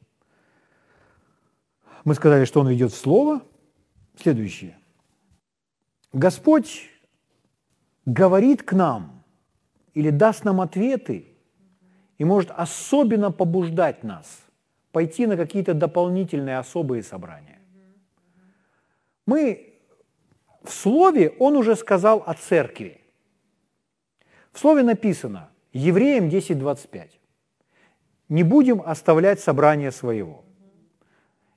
мы 2.04 2.14
сказали, 2.14 2.44
что 2.44 2.60
Он 2.60 2.68
ведет 2.68 2.92
в 2.92 2.96
Слово. 2.96 3.42
Следующее. 4.16 4.76
Господь 6.12 6.90
говорит 8.04 8.62
к 8.62 8.72
нам 8.72 9.22
или 9.94 10.10
даст 10.10 10.44
нам 10.44 10.60
ответы 10.60 11.26
и 12.18 12.24
может 12.24 12.50
особенно 12.50 13.30
побуждать 13.30 14.04
нас 14.04 14.42
пойти 14.92 15.26
на 15.26 15.36
какие-то 15.36 15.74
дополнительные 15.74 16.58
особые 16.58 17.02
собрания. 17.02 17.58
Мы 19.26 19.72
в 20.62 20.70
Слове, 20.70 21.30
Он 21.38 21.56
уже 21.56 21.76
сказал 21.76 22.22
о 22.26 22.34
церкви. 22.34 23.00
В 24.52 24.58
Слове 24.58 24.82
написано, 24.82 25.48
Евреям 25.72 26.28
10.25, 26.28 27.08
«Не 28.28 28.42
будем 28.44 28.82
оставлять 28.84 29.40
собрание 29.40 29.90
своего». 29.90 30.44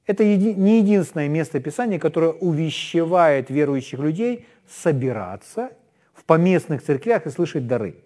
Это 0.08 0.24
не 0.24 0.80
единственное 0.80 1.28
место 1.28 1.60
Писания, 1.60 2.00
которое 2.00 2.32
увещевает 2.32 3.50
верующих 3.50 4.00
людей 4.00 4.46
собираться 4.68 5.72
в 6.14 6.24
поместных 6.26 6.84
церквях 6.84 7.26
и 7.26 7.32
слышать 7.32 7.68
дары. 7.68 8.04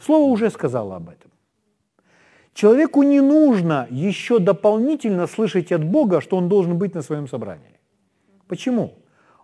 Слово 0.00 0.24
уже 0.32 0.50
сказало 0.50 0.96
об 0.96 1.10
этом. 1.10 1.31
Человеку 2.54 3.02
не 3.02 3.20
нужно 3.20 3.86
еще 3.90 4.38
дополнительно 4.38 5.26
слышать 5.26 5.72
от 5.72 5.84
Бога, 5.84 6.20
что 6.20 6.36
он 6.36 6.48
должен 6.48 6.76
быть 6.76 6.94
на 6.94 7.02
своем 7.02 7.26
собрании. 7.26 7.80
Почему? 8.46 8.98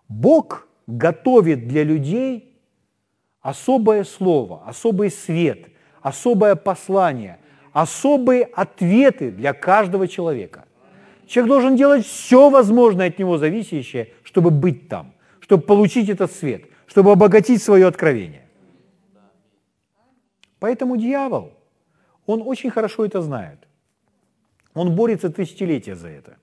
Бог 0.09 0.69
готовит 0.87 1.69
для 1.69 1.85
людей 1.85 2.61
особое 3.41 4.05
слово, 4.05 4.63
особый 4.67 5.11
свет, 5.11 5.69
особое 6.03 6.55
послание, 6.55 7.39
особые 7.73 8.45
ответы 8.45 9.31
для 9.31 9.55
каждого 9.55 10.07
человека. 10.07 10.65
Человек 11.27 11.49
должен 11.49 11.77
делать 11.77 12.07
все 12.07 12.51
возможное 12.51 13.09
от 13.09 13.19
него 13.19 13.39
зависящее, 13.39 14.13
чтобы 14.23 14.51
быть 14.51 14.89
там, 14.89 15.15
чтобы 15.41 15.63
получить 15.63 16.09
этот 16.09 16.33
свет, 16.33 16.65
чтобы 16.87 17.13
обогатить 17.13 17.63
свое 17.63 17.87
откровение. 17.87 18.43
Поэтому 20.59 20.97
дьявол, 20.97 21.53
он 22.33 22.43
очень 22.43 22.71
хорошо 22.71 23.05
это 23.05 23.23
знает. 23.23 23.67
Он 24.75 24.95
борется 24.95 25.31
тысячелетия 25.31 25.97
за 25.97 26.09
это. 26.09 26.37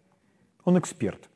Он 0.65 0.77
эксперт. 0.77 1.29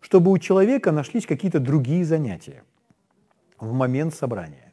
чтобы 0.00 0.30
у 0.30 0.38
человека 0.38 0.92
нашлись 0.92 1.26
какие-то 1.26 1.60
другие 1.60 2.04
занятия 2.04 2.62
в 3.58 3.72
момент 3.72 4.14
собрания, 4.14 4.72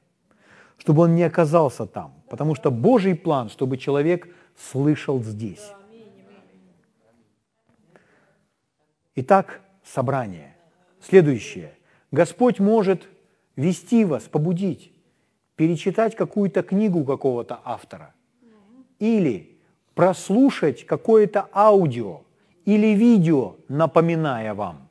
чтобы 0.78 1.04
он 1.04 1.16
не 1.16 1.24
оказался 1.24 1.86
там, 1.86 2.14
потому 2.30 2.56
что 2.56 2.72
Божий 2.72 3.16
план, 3.16 3.50
чтобы 3.50 3.78
человек 3.78 4.34
слышал 4.56 5.22
здесь. 5.24 5.74
Итак, 9.16 9.62
собрание. 9.84 10.56
Следующее. 11.02 11.78
Господь 12.12 12.60
может 12.60 13.10
вести 13.56 14.06
вас, 14.06 14.24
побудить, 14.24 14.92
перечитать 15.56 16.16
какую-то 16.16 16.64
книгу 16.64 17.04
какого-то 17.06 17.60
автора 17.64 18.14
или 19.00 19.58
прослушать 19.94 20.86
какое-то 20.86 21.50
аудио 21.54 22.22
или 22.66 22.96
видео, 22.96 23.56
напоминая 23.68 24.54
вам. 24.54 24.90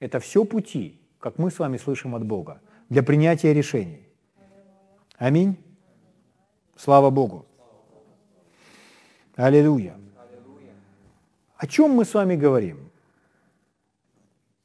Это 0.00 0.20
все 0.20 0.44
пути, 0.44 1.00
как 1.18 1.38
мы 1.38 1.50
с 1.50 1.58
вами 1.58 1.78
слышим 1.78 2.14
от 2.14 2.24
Бога, 2.24 2.60
для 2.88 3.02
принятия 3.02 3.54
решений. 3.54 4.02
Аминь. 5.18 5.56
Слава 6.76 7.10
Богу. 7.10 7.46
Аллилуйя. 9.36 9.96
О 11.56 11.66
чем 11.66 11.92
мы 11.92 12.04
с 12.04 12.12
вами 12.14 12.36
говорим? 12.36 12.90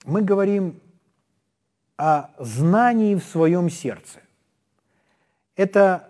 Мы 0.06 0.22
говорим 0.22 0.81
о 2.02 2.32
знании 2.40 3.14
в 3.14 3.24
своем 3.24 3.70
сердце. 3.70 4.22
Это, 5.56 6.10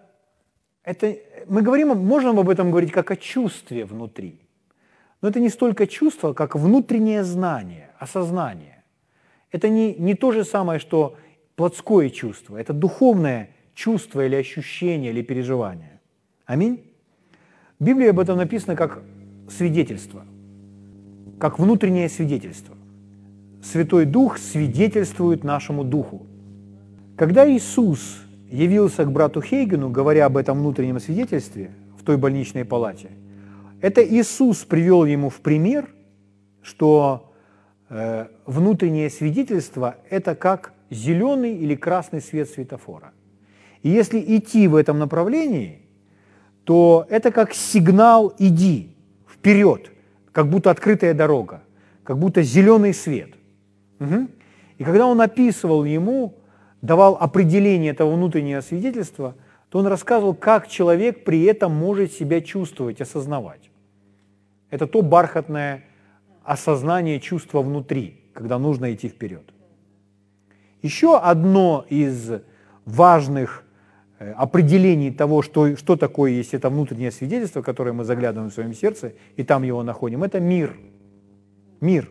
это 0.84 1.18
мы 1.50 1.64
говорим, 1.64 1.90
можем 1.90 2.40
об 2.40 2.50
этом 2.50 2.72
говорить 2.72 2.94
как 2.94 3.12
о 3.12 3.18
чувстве 3.18 3.84
внутри. 3.84 4.40
Но 5.22 5.28
это 5.28 5.42
не 5.42 5.50
столько 5.50 5.88
чувство, 5.88 6.32
как 6.32 6.56
внутреннее 6.56 7.26
знание, 7.26 7.90
осознание. 8.00 8.86
Это 9.52 9.68
не, 9.68 9.94
не 9.96 10.16
то 10.16 10.32
же 10.32 10.46
самое, 10.46 10.80
что 10.80 11.18
плотское 11.58 12.10
чувство, 12.10 12.56
это 12.56 12.72
духовное 12.72 13.50
чувство 13.74 14.26
или 14.26 14.36
ощущение 14.36 15.12
или 15.12 15.22
переживание. 15.22 16.00
Аминь. 16.46 16.90
В 17.80 17.84
Библии 17.84 18.08
об 18.08 18.20
этом 18.20 18.38
написано 18.38 18.78
как 18.78 19.04
свидетельство, 19.50 20.26
как 21.38 21.60
внутреннее 21.60 22.08
свидетельство. 22.08 22.78
Святой 23.64 24.06
Дух 24.06 24.38
свидетельствует 24.38 25.44
нашему 25.44 25.84
Духу. 25.84 26.26
Когда 27.16 27.50
Иисус 27.50 28.22
явился 28.50 29.06
к 29.06 29.12
брату 29.12 29.42
Хейгену, 29.42 29.90
говоря 29.90 30.26
об 30.26 30.38
этом 30.38 30.60
внутреннем 30.60 31.00
свидетельстве 31.00 31.72
в 31.98 32.04
той 32.04 32.18
больничной 32.18 32.66
палате, 32.66 33.12
это 33.82 34.04
Иисус 34.04 34.64
привел 34.64 35.06
ему 35.06 35.30
в 35.30 35.42
пример, 35.42 35.90
что 36.62 37.34
э, 37.90 38.28
внутреннее 38.46 39.10
свидетельство– 39.10 39.96
это 40.10 40.36
как 40.36 40.74
зеленый 40.90 41.56
или 41.56 41.76
красный 41.76 42.22
свет 42.22 42.50
светофора. 42.50 43.12
И 43.84 43.90
если 43.90 44.20
идти 44.20 44.68
в 44.68 44.76
этом 44.76 45.00
направлении, 45.00 45.82
то 46.64 47.06
это 47.10 47.32
как 47.32 47.54
сигнал 47.54 48.34
«иди 48.38 48.96
вперед», 49.28 49.92
как 50.32 50.50
будто 50.50 50.70
открытая 50.70 51.14
дорога, 51.14 51.64
как 52.04 52.20
будто 52.20 52.44
зеленый 52.44 52.94
свет. 52.94 53.32
Угу. 54.02 54.28
И 54.80 54.84
когда 54.84 55.06
он 55.06 55.22
описывал 55.22 55.86
ему, 55.86 56.36
давал 56.82 57.16
определение 57.20 57.92
этого 57.92 58.14
внутреннего 58.16 58.62
свидетельства, 58.62 59.36
то 59.70 59.80
он 59.80 59.88
рассказывал, 59.88 60.34
как 60.34 60.68
человек 60.68 61.24
при 61.24 61.44
этом 61.44 61.74
может 61.74 62.12
себя 62.12 62.42
чувствовать, 62.42 63.00
осознавать. 63.00 63.70
Это 64.70 64.88
то 64.88 65.02
бархатное 65.02 65.84
осознание 66.44 67.20
чувства 67.20 67.62
внутри, 67.62 68.22
когда 68.34 68.58
нужно 68.58 68.94
идти 68.94 69.08
вперед. 69.08 69.44
Еще 70.82 71.18
одно 71.18 71.86
из 71.88 72.32
важных 72.86 73.64
э, 74.18 74.32
определений 74.32 75.12
того, 75.12 75.44
что, 75.44 75.76
что 75.76 75.96
такое 75.96 76.32
есть 76.32 76.56
это 76.56 76.70
внутреннее 76.70 77.12
свидетельство, 77.12 77.62
которое 77.62 77.92
мы 77.94 78.04
заглядываем 78.04 78.50
в 78.50 78.54
своем 78.54 78.74
сердце, 78.74 79.14
и 79.36 79.44
там 79.44 79.62
его 79.62 79.84
находим, 79.84 80.24
это 80.24 80.40
мир. 80.40 80.76
Мир. 81.82 82.10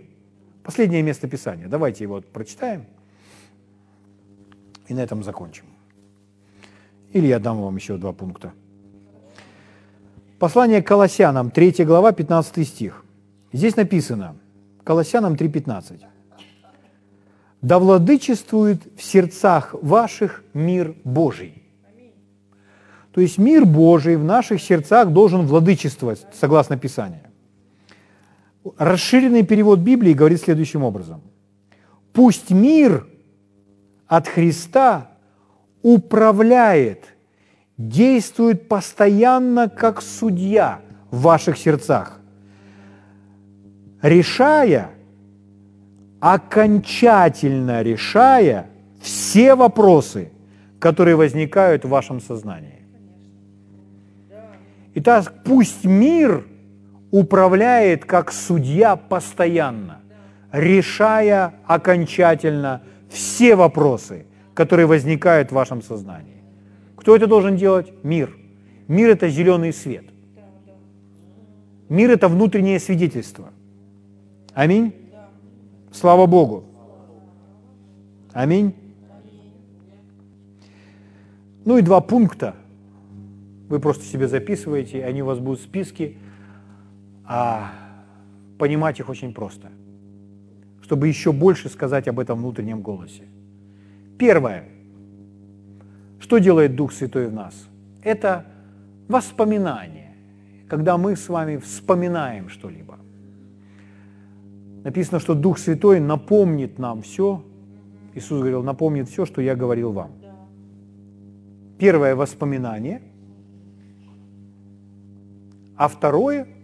Последнее 0.62 1.02
место 1.02 1.28
Писания. 1.28 1.68
Давайте 1.68 2.04
его 2.04 2.20
прочитаем. 2.20 2.86
И 4.88 4.94
на 4.94 5.00
этом 5.00 5.22
закончим. 5.22 5.64
Или 7.12 7.26
я 7.26 7.38
дам 7.38 7.60
вам 7.60 7.76
еще 7.76 7.96
два 7.96 8.12
пункта. 8.12 8.52
Послание 10.38 10.82
к 10.82 10.86
Колоссянам, 10.86 11.50
3 11.50 11.84
глава, 11.84 12.12
15 12.12 12.66
стих. 12.66 13.04
Здесь 13.52 13.76
написано, 13.76 14.36
Колоссянам 14.84 15.34
3.15. 15.34 16.00
«Да 17.62 17.78
владычествует 17.78 18.80
в 18.96 19.02
сердцах 19.02 19.74
ваших 19.82 20.42
мир 20.54 20.94
Божий». 21.04 21.62
То 23.12 23.20
есть 23.20 23.38
мир 23.38 23.66
Божий 23.66 24.16
в 24.16 24.24
наших 24.24 24.62
сердцах 24.62 25.10
должен 25.10 25.46
владычествовать, 25.46 26.26
согласно 26.32 26.78
Писанию. 26.78 27.29
Расширенный 28.76 29.42
перевод 29.42 29.78
Библии 29.78 30.12
говорит 30.12 30.40
следующим 30.40 30.82
образом. 30.82 31.22
«Пусть 32.12 32.50
мир 32.50 33.06
от 34.06 34.28
Христа 34.28 35.10
управляет, 35.82 37.04
действует 37.78 38.68
постоянно 38.68 39.68
как 39.68 40.02
судья 40.02 40.80
в 41.10 41.22
ваших 41.22 41.56
сердцах, 41.56 42.20
решая, 44.02 44.90
окончательно 46.20 47.82
решая 47.82 48.68
все 49.00 49.54
вопросы, 49.54 50.30
которые 50.78 51.16
возникают 51.16 51.84
в 51.84 51.88
вашем 51.88 52.20
сознании. 52.20 52.80
Итак, 54.94 55.32
пусть 55.44 55.84
мир 55.84 56.44
управляет 57.10 58.04
как 58.04 58.32
судья 58.32 58.96
постоянно, 58.96 60.00
решая 60.52 61.54
окончательно 61.66 62.82
все 63.08 63.56
вопросы, 63.56 64.26
которые 64.54 64.86
возникают 64.86 65.50
в 65.50 65.54
вашем 65.54 65.82
сознании. 65.82 66.42
Кто 66.96 67.16
это 67.16 67.26
должен 67.26 67.56
делать? 67.56 67.92
Мир. 68.02 68.36
Мир– 68.86 69.10
это 69.10 69.28
зеленый 69.28 69.72
свет. 69.72 70.04
Мир– 71.88 72.10
это 72.12 72.28
внутреннее 72.28 72.78
свидетельство. 72.78 73.50
Аминь. 74.54 74.94
Слава 75.92 76.26
Богу. 76.26 76.64
Аминь. 78.32 78.74
Ну 81.64 81.78
и 81.78 81.82
два 81.82 82.00
пункта. 82.00 82.54
Вы 83.68 83.80
просто 83.80 84.04
себе 84.04 84.28
записываете, 84.28 85.04
они 85.04 85.22
у 85.22 85.26
вас 85.26 85.38
будут 85.38 85.60
в 85.60 85.64
списке. 85.64 86.14
А 87.32 87.70
понимать 88.58 89.00
их 89.00 89.08
очень 89.08 89.32
просто– 89.32 89.68
чтобы 90.90 91.06
еще 91.06 91.30
больше 91.30 91.68
сказать 91.68 92.08
об 92.08 92.18
этом 92.18 92.40
внутреннем 92.40 92.82
голосе. 92.82 93.22
Первое. 94.18 94.64
Что 96.18 96.38
делает 96.38 96.74
Дух 96.74 96.92
Святой 96.92 97.28
в 97.28 97.32
нас? 97.32 97.68
Это 98.02 98.44
воспоминание, 99.06 100.16
когда 100.68 100.98
мы 100.98 101.14
с 101.14 101.28
вами 101.28 101.58
вспоминаем 101.58 102.48
что-либо. 102.48 102.98
Написано, 104.82 105.20
что 105.20 105.36
Дух 105.36 105.58
Святой 105.58 106.00
напомнит 106.00 106.80
нам 106.80 107.02
все, 107.02 107.44
Иисус 108.16 108.40
говорил, 108.40 108.64
напомнит 108.64 109.08
все, 109.08 109.26
что 109.26 109.40
я 109.40 109.54
говорил 109.54 109.92
вам. 109.92 110.10
Первое– 111.78 112.14
воспоминание, 112.16 113.00
а 115.76 115.86
второе– 115.86 116.48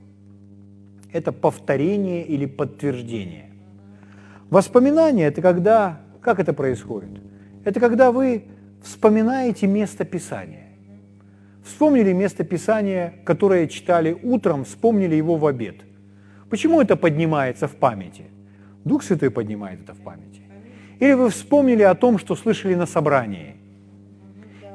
это 1.17 1.33
повторение 1.33 2.25
или 2.25 2.47
подтверждение. 2.47 3.51
Воспоминание– 4.51 5.27
это 5.29 5.43
когда, 5.43 6.01
как 6.21 6.39
это 6.39 6.53
происходит? 6.53 7.11
Это 7.64 7.81
когда 7.81 8.12
вы 8.12 8.45
вспоминаете 8.83 9.67
место 9.67 10.05
Писания. 10.05 10.69
Вспомнили 11.64 12.12
место 12.12 12.45
Писания, 12.45 13.14
которое 13.25 13.67
читали 13.67 14.17
утром, 14.23 14.64
вспомнили 14.64 15.17
его 15.17 15.37
в 15.37 15.47
обед. 15.47 15.77
Почему 16.49 16.81
это 16.81 16.97
поднимается 16.97 17.67
в 17.67 17.75
памяти? 17.75 18.27
Дух 18.85 19.03
Святой 19.03 19.31
поднимает 19.31 19.83
это 19.83 19.95
в 19.95 20.01
памяти. 20.01 20.43
Или 21.01 21.14
вы 21.14 21.31
вспомнили 21.31 21.83
о 21.83 21.95
том, 21.95 22.19
что 22.19 22.37
слышали 22.37 22.75
на 22.77 22.87
собрании. 22.87 23.57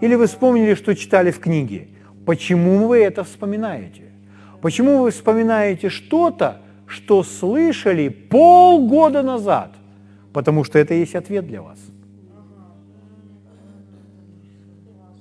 Или 0.02 0.16
вы 0.16 0.28
вспомнили, 0.28 0.74
что 0.74 0.94
читали 0.96 1.32
в 1.32 1.40
книге. 1.40 1.88
Почему 2.26 2.88
вы 2.88 2.98
это 2.98 3.24
вспоминаете? 3.24 4.11
Почему 4.62 5.00
вы 5.00 5.12
вспоминаете 5.12 5.90
что-то, 5.90 6.58
что 6.86 7.24
слышали 7.24 8.10
полгода 8.10 9.24
назад, 9.24 9.76
потому 10.34 10.64
что 10.64 10.78
это 10.78 10.94
есть 10.94 11.16
ответ 11.16 11.48
для 11.48 11.62
вас. 11.62 11.80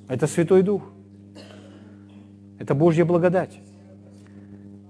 Это 0.08 0.26
Святой 0.26 0.62
Дух. 0.62 0.82
Это 2.58 2.74
Божья 2.74 3.04
благодать. 3.04 3.60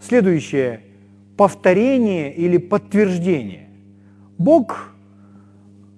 Следующее– 0.00 0.80
повторение 1.36 2.34
или 2.34 2.56
подтверждение. 2.56 3.68
Бог 4.38 4.94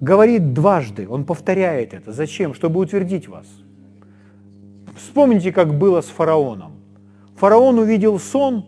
говорит 0.00 0.53
дважды, 0.53 1.09
Он 1.09 1.24
повторяет 1.24 1.94
это. 1.94 2.12
Зачем? 2.12 2.53
Чтобы 2.53 2.80
утвердить 2.80 3.28
вас. 3.28 3.46
Вспомните, 4.96 5.53
как 5.53 5.78
было 5.78 6.00
с 6.00 6.07
фараоном. 6.07 6.82
Фараон 7.43 7.80
увидел 7.80 8.20
сон, 8.20 8.66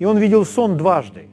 и 0.00 0.04
он 0.04 0.18
видел 0.18 0.44
сон 0.44 0.76
дважды. 0.76 1.28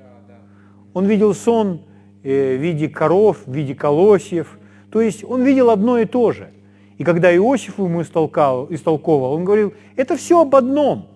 Он 0.93 1.07
видел 1.07 1.33
сон 1.33 1.81
э, 2.21 2.57
в 2.57 2.61
виде 2.61 2.87
коров, 2.87 3.39
в 3.47 3.51
виде 3.51 3.73
колосьев. 3.73 4.59
То 4.91 5.01
есть 5.01 5.23
он 5.23 5.41
видел 5.41 5.71
одно 5.71 5.97
и 5.97 6.05
то 6.05 6.31
же. 6.31 6.51
И 6.99 7.03
когда 7.03 7.35
Иосиф 7.35 7.79
ему 7.79 8.03
истолкал, 8.03 8.67
истолковал, 8.69 9.33
он 9.33 9.45
говорил, 9.45 9.73
это 9.95 10.15
все 10.15 10.41
об 10.41 10.55
одном. 10.55 11.07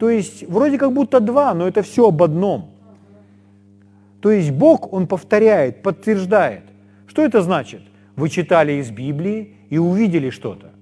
То 0.00 0.10
есть 0.10 0.42
вроде 0.48 0.76
как 0.76 0.92
будто 0.92 1.20
два, 1.20 1.54
но 1.54 1.68
это 1.68 1.82
все 1.82 2.08
об 2.08 2.20
одном. 2.20 2.72
То 4.20 4.32
есть 4.32 4.50
Бог, 4.50 4.92
Он 4.92 5.06
повторяет, 5.06 5.84
подтверждает. 5.84 6.64
Что 7.06 7.22
это 7.22 7.42
значит? 7.42 7.82
Вы 8.16 8.28
читали 8.28 8.72
из 8.72 8.90
Библии 8.90 9.54
и 9.70 9.78
увидели 9.78 10.30
что-то. 10.30 10.73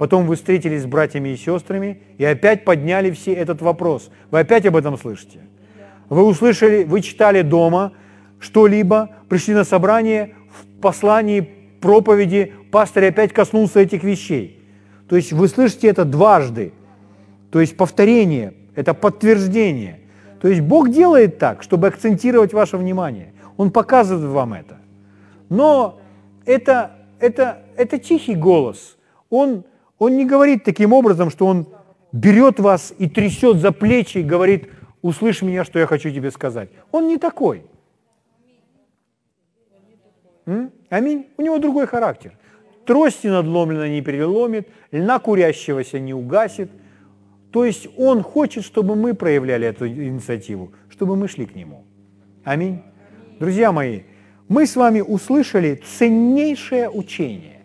Потом 0.00 0.26
вы 0.26 0.36
встретились 0.36 0.84
с 0.84 0.86
братьями 0.86 1.28
и 1.28 1.36
сестрами 1.36 2.00
и 2.16 2.24
опять 2.24 2.64
подняли 2.64 3.10
все 3.10 3.34
этот 3.34 3.60
вопрос. 3.60 4.10
Вы 4.30 4.38
опять 4.38 4.64
об 4.64 4.74
этом 4.76 4.96
слышите? 4.96 5.40
Вы 6.08 6.24
услышали, 6.24 6.84
вы 6.84 7.02
читали 7.02 7.42
дома 7.42 7.92
что-либо, 8.38 9.10
пришли 9.28 9.52
на 9.52 9.62
собрание, 9.62 10.36
в 10.48 10.80
послании, 10.80 11.46
проповеди 11.82 12.54
пастор 12.70 13.04
опять 13.04 13.34
коснулся 13.34 13.80
этих 13.80 14.02
вещей. 14.02 14.64
То 15.06 15.16
есть 15.16 15.34
вы 15.34 15.48
слышите 15.48 15.88
это 15.88 16.06
дважды. 16.06 16.72
То 17.50 17.60
есть 17.60 17.76
повторение, 17.76 18.54
это 18.74 18.94
подтверждение. 18.94 20.00
То 20.40 20.48
есть 20.48 20.62
Бог 20.62 20.88
делает 20.88 21.36
так, 21.36 21.62
чтобы 21.62 21.88
акцентировать 21.88 22.54
ваше 22.54 22.78
внимание. 22.78 23.34
Он 23.58 23.70
показывает 23.70 24.24
вам 24.24 24.54
это. 24.54 24.78
Но 25.50 26.00
это, 26.46 26.92
это, 27.18 27.64
это 27.76 27.98
тихий 27.98 28.34
голос. 28.34 28.96
Он, 29.28 29.64
он 30.00 30.16
не 30.16 30.24
говорит 30.24 30.64
таким 30.64 30.92
образом, 30.94 31.30
что 31.30 31.46
он 31.46 31.68
берет 32.10 32.58
вас 32.58 32.92
и 32.98 33.08
трясет 33.08 33.58
за 33.58 33.70
плечи 33.70 34.18
и 34.18 34.22
говорит, 34.22 34.70
услышь 35.02 35.42
меня, 35.42 35.62
что 35.62 35.78
я 35.78 35.86
хочу 35.86 36.10
тебе 36.10 36.30
сказать. 36.30 36.70
Он 36.90 37.06
не 37.06 37.18
такой. 37.18 37.64
М? 40.46 40.72
Аминь. 40.88 41.26
У 41.36 41.42
него 41.42 41.58
другой 41.58 41.86
характер. 41.86 42.32
Трости 42.86 43.26
надломленно 43.26 43.90
не 43.90 44.00
переломит, 44.00 44.68
льна 44.90 45.18
курящегося 45.18 46.00
не 46.00 46.14
угасит. 46.14 46.70
То 47.52 47.66
есть 47.66 47.86
он 47.98 48.22
хочет, 48.22 48.64
чтобы 48.64 48.96
мы 48.96 49.12
проявляли 49.12 49.66
эту 49.66 49.86
инициативу, 49.86 50.72
чтобы 50.88 51.14
мы 51.14 51.28
шли 51.28 51.44
к 51.44 51.54
нему. 51.54 51.84
Аминь. 52.42 52.82
Друзья 53.38 53.70
мои, 53.70 54.04
мы 54.48 54.66
с 54.66 54.76
вами 54.76 55.02
услышали 55.02 55.74
ценнейшее 55.74 56.88
учение 56.88 57.59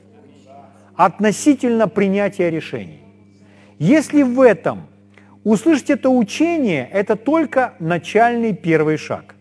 относительно 0.95 1.87
принятия 1.87 2.49
решений. 2.49 3.01
Если 3.79 4.23
в 4.23 4.39
этом 4.41 4.87
услышать 5.43 5.89
это 5.89 6.09
учение, 6.09 6.89
это 6.91 7.15
только 7.15 7.73
начальный 7.79 8.53
первый 8.53 8.97
шаг. 8.97 9.35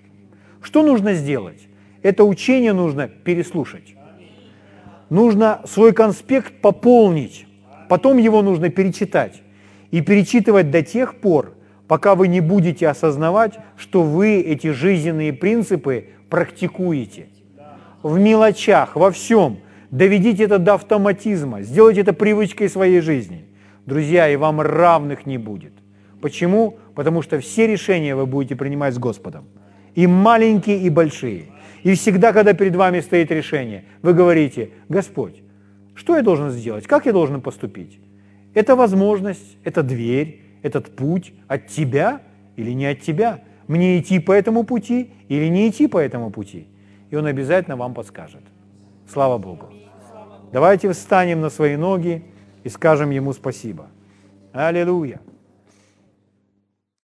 Что 0.61 0.83
нужно 0.83 1.15
сделать? 1.15 1.69
Это 2.03 2.25
учение 2.25 2.73
нужно 2.73 3.09
переслушать. 3.09 3.95
Нужно 5.11 5.61
свой 5.67 5.93
конспект 5.93 6.61
пополнить, 6.61 7.47
потом 7.89 8.19
его 8.19 8.43
нужно 8.43 8.69
перечитать. 8.71 9.43
И 9.91 10.01
перечитывать 10.01 10.71
до 10.71 10.83
тех 10.83 11.21
пор, 11.21 11.55
пока 11.87 12.15
вы 12.15 12.27
не 12.27 12.41
будете 12.41 12.89
осознавать, 12.89 13.55
что 13.77 14.03
вы 14.03 14.41
эти 14.41 14.73
жизненные 14.73 15.33
принципы 15.33 16.09
практикуете. 16.29 17.29
В 18.03 18.19
мелочах, 18.19 18.97
во 18.97 19.13
всем. 19.13 19.59
Доведите 19.95 20.43
это 20.43 20.59
до 20.59 20.75
автоматизма, 20.75 21.63
сделайте 21.63 22.01
это 22.01 22.13
привычкой 22.13 22.69
своей 22.69 23.01
жизни. 23.01 23.45
Друзья, 23.87 24.29
и 24.29 24.35
вам 24.35 24.61
равных 24.61 25.25
не 25.25 25.39
будет. 25.39 25.73
Почему? 26.21 26.79
Потому 26.97 27.23
что 27.23 27.39
все 27.39 27.69
решения 27.69 28.17
вы 28.17 28.27
будете 28.27 28.57
принимать 28.57 28.95
с 28.95 28.99
Господом. 28.99 29.45
И 29.95 30.09
маленькие, 30.09 30.81
и 30.81 30.91
большие. 30.91 31.45
И 31.85 31.95
всегда, 31.95 32.33
когда 32.33 32.55
перед 32.55 32.75
вами 32.75 32.99
стоит 32.99 33.31
решение, 33.31 33.85
вы 34.03 34.15
говорите, 34.15 34.71
Господь, 34.89 35.45
что 35.95 36.17
я 36.17 36.23
должен 36.23 36.51
сделать? 36.51 36.89
Как 36.89 37.07
я 37.07 37.13
должен 37.13 37.41
поступить? 37.41 38.01
Это 38.53 38.75
возможность, 38.75 39.59
это 39.63 39.85
дверь, 39.85 40.41
этот 40.65 40.97
путь 40.97 41.33
от 41.47 41.69
тебя 41.69 42.21
или 42.57 42.73
не 42.73 42.87
от 42.87 43.01
тебя. 43.01 43.43
Мне 43.69 44.01
идти 44.01 44.19
по 44.19 44.33
этому 44.33 44.65
пути 44.65 45.13
или 45.29 45.47
не 45.47 45.69
идти 45.69 45.87
по 45.87 45.99
этому 45.99 46.31
пути. 46.31 46.67
И 47.11 47.15
Он 47.15 47.27
обязательно 47.27 47.77
вам 47.77 47.95
подскажет. 47.95 48.43
Слава 49.07 49.39
Богу. 49.39 49.69
Давайте 50.55 50.89
встанем 50.93 51.41
на 51.41 51.51
свои 51.51 51.75
ноги 51.75 52.23
и 52.63 52.69
скажем 52.69 53.11
Ему 53.11 53.33
спасибо. 53.33 53.89
Аллилуйя. 54.53 55.21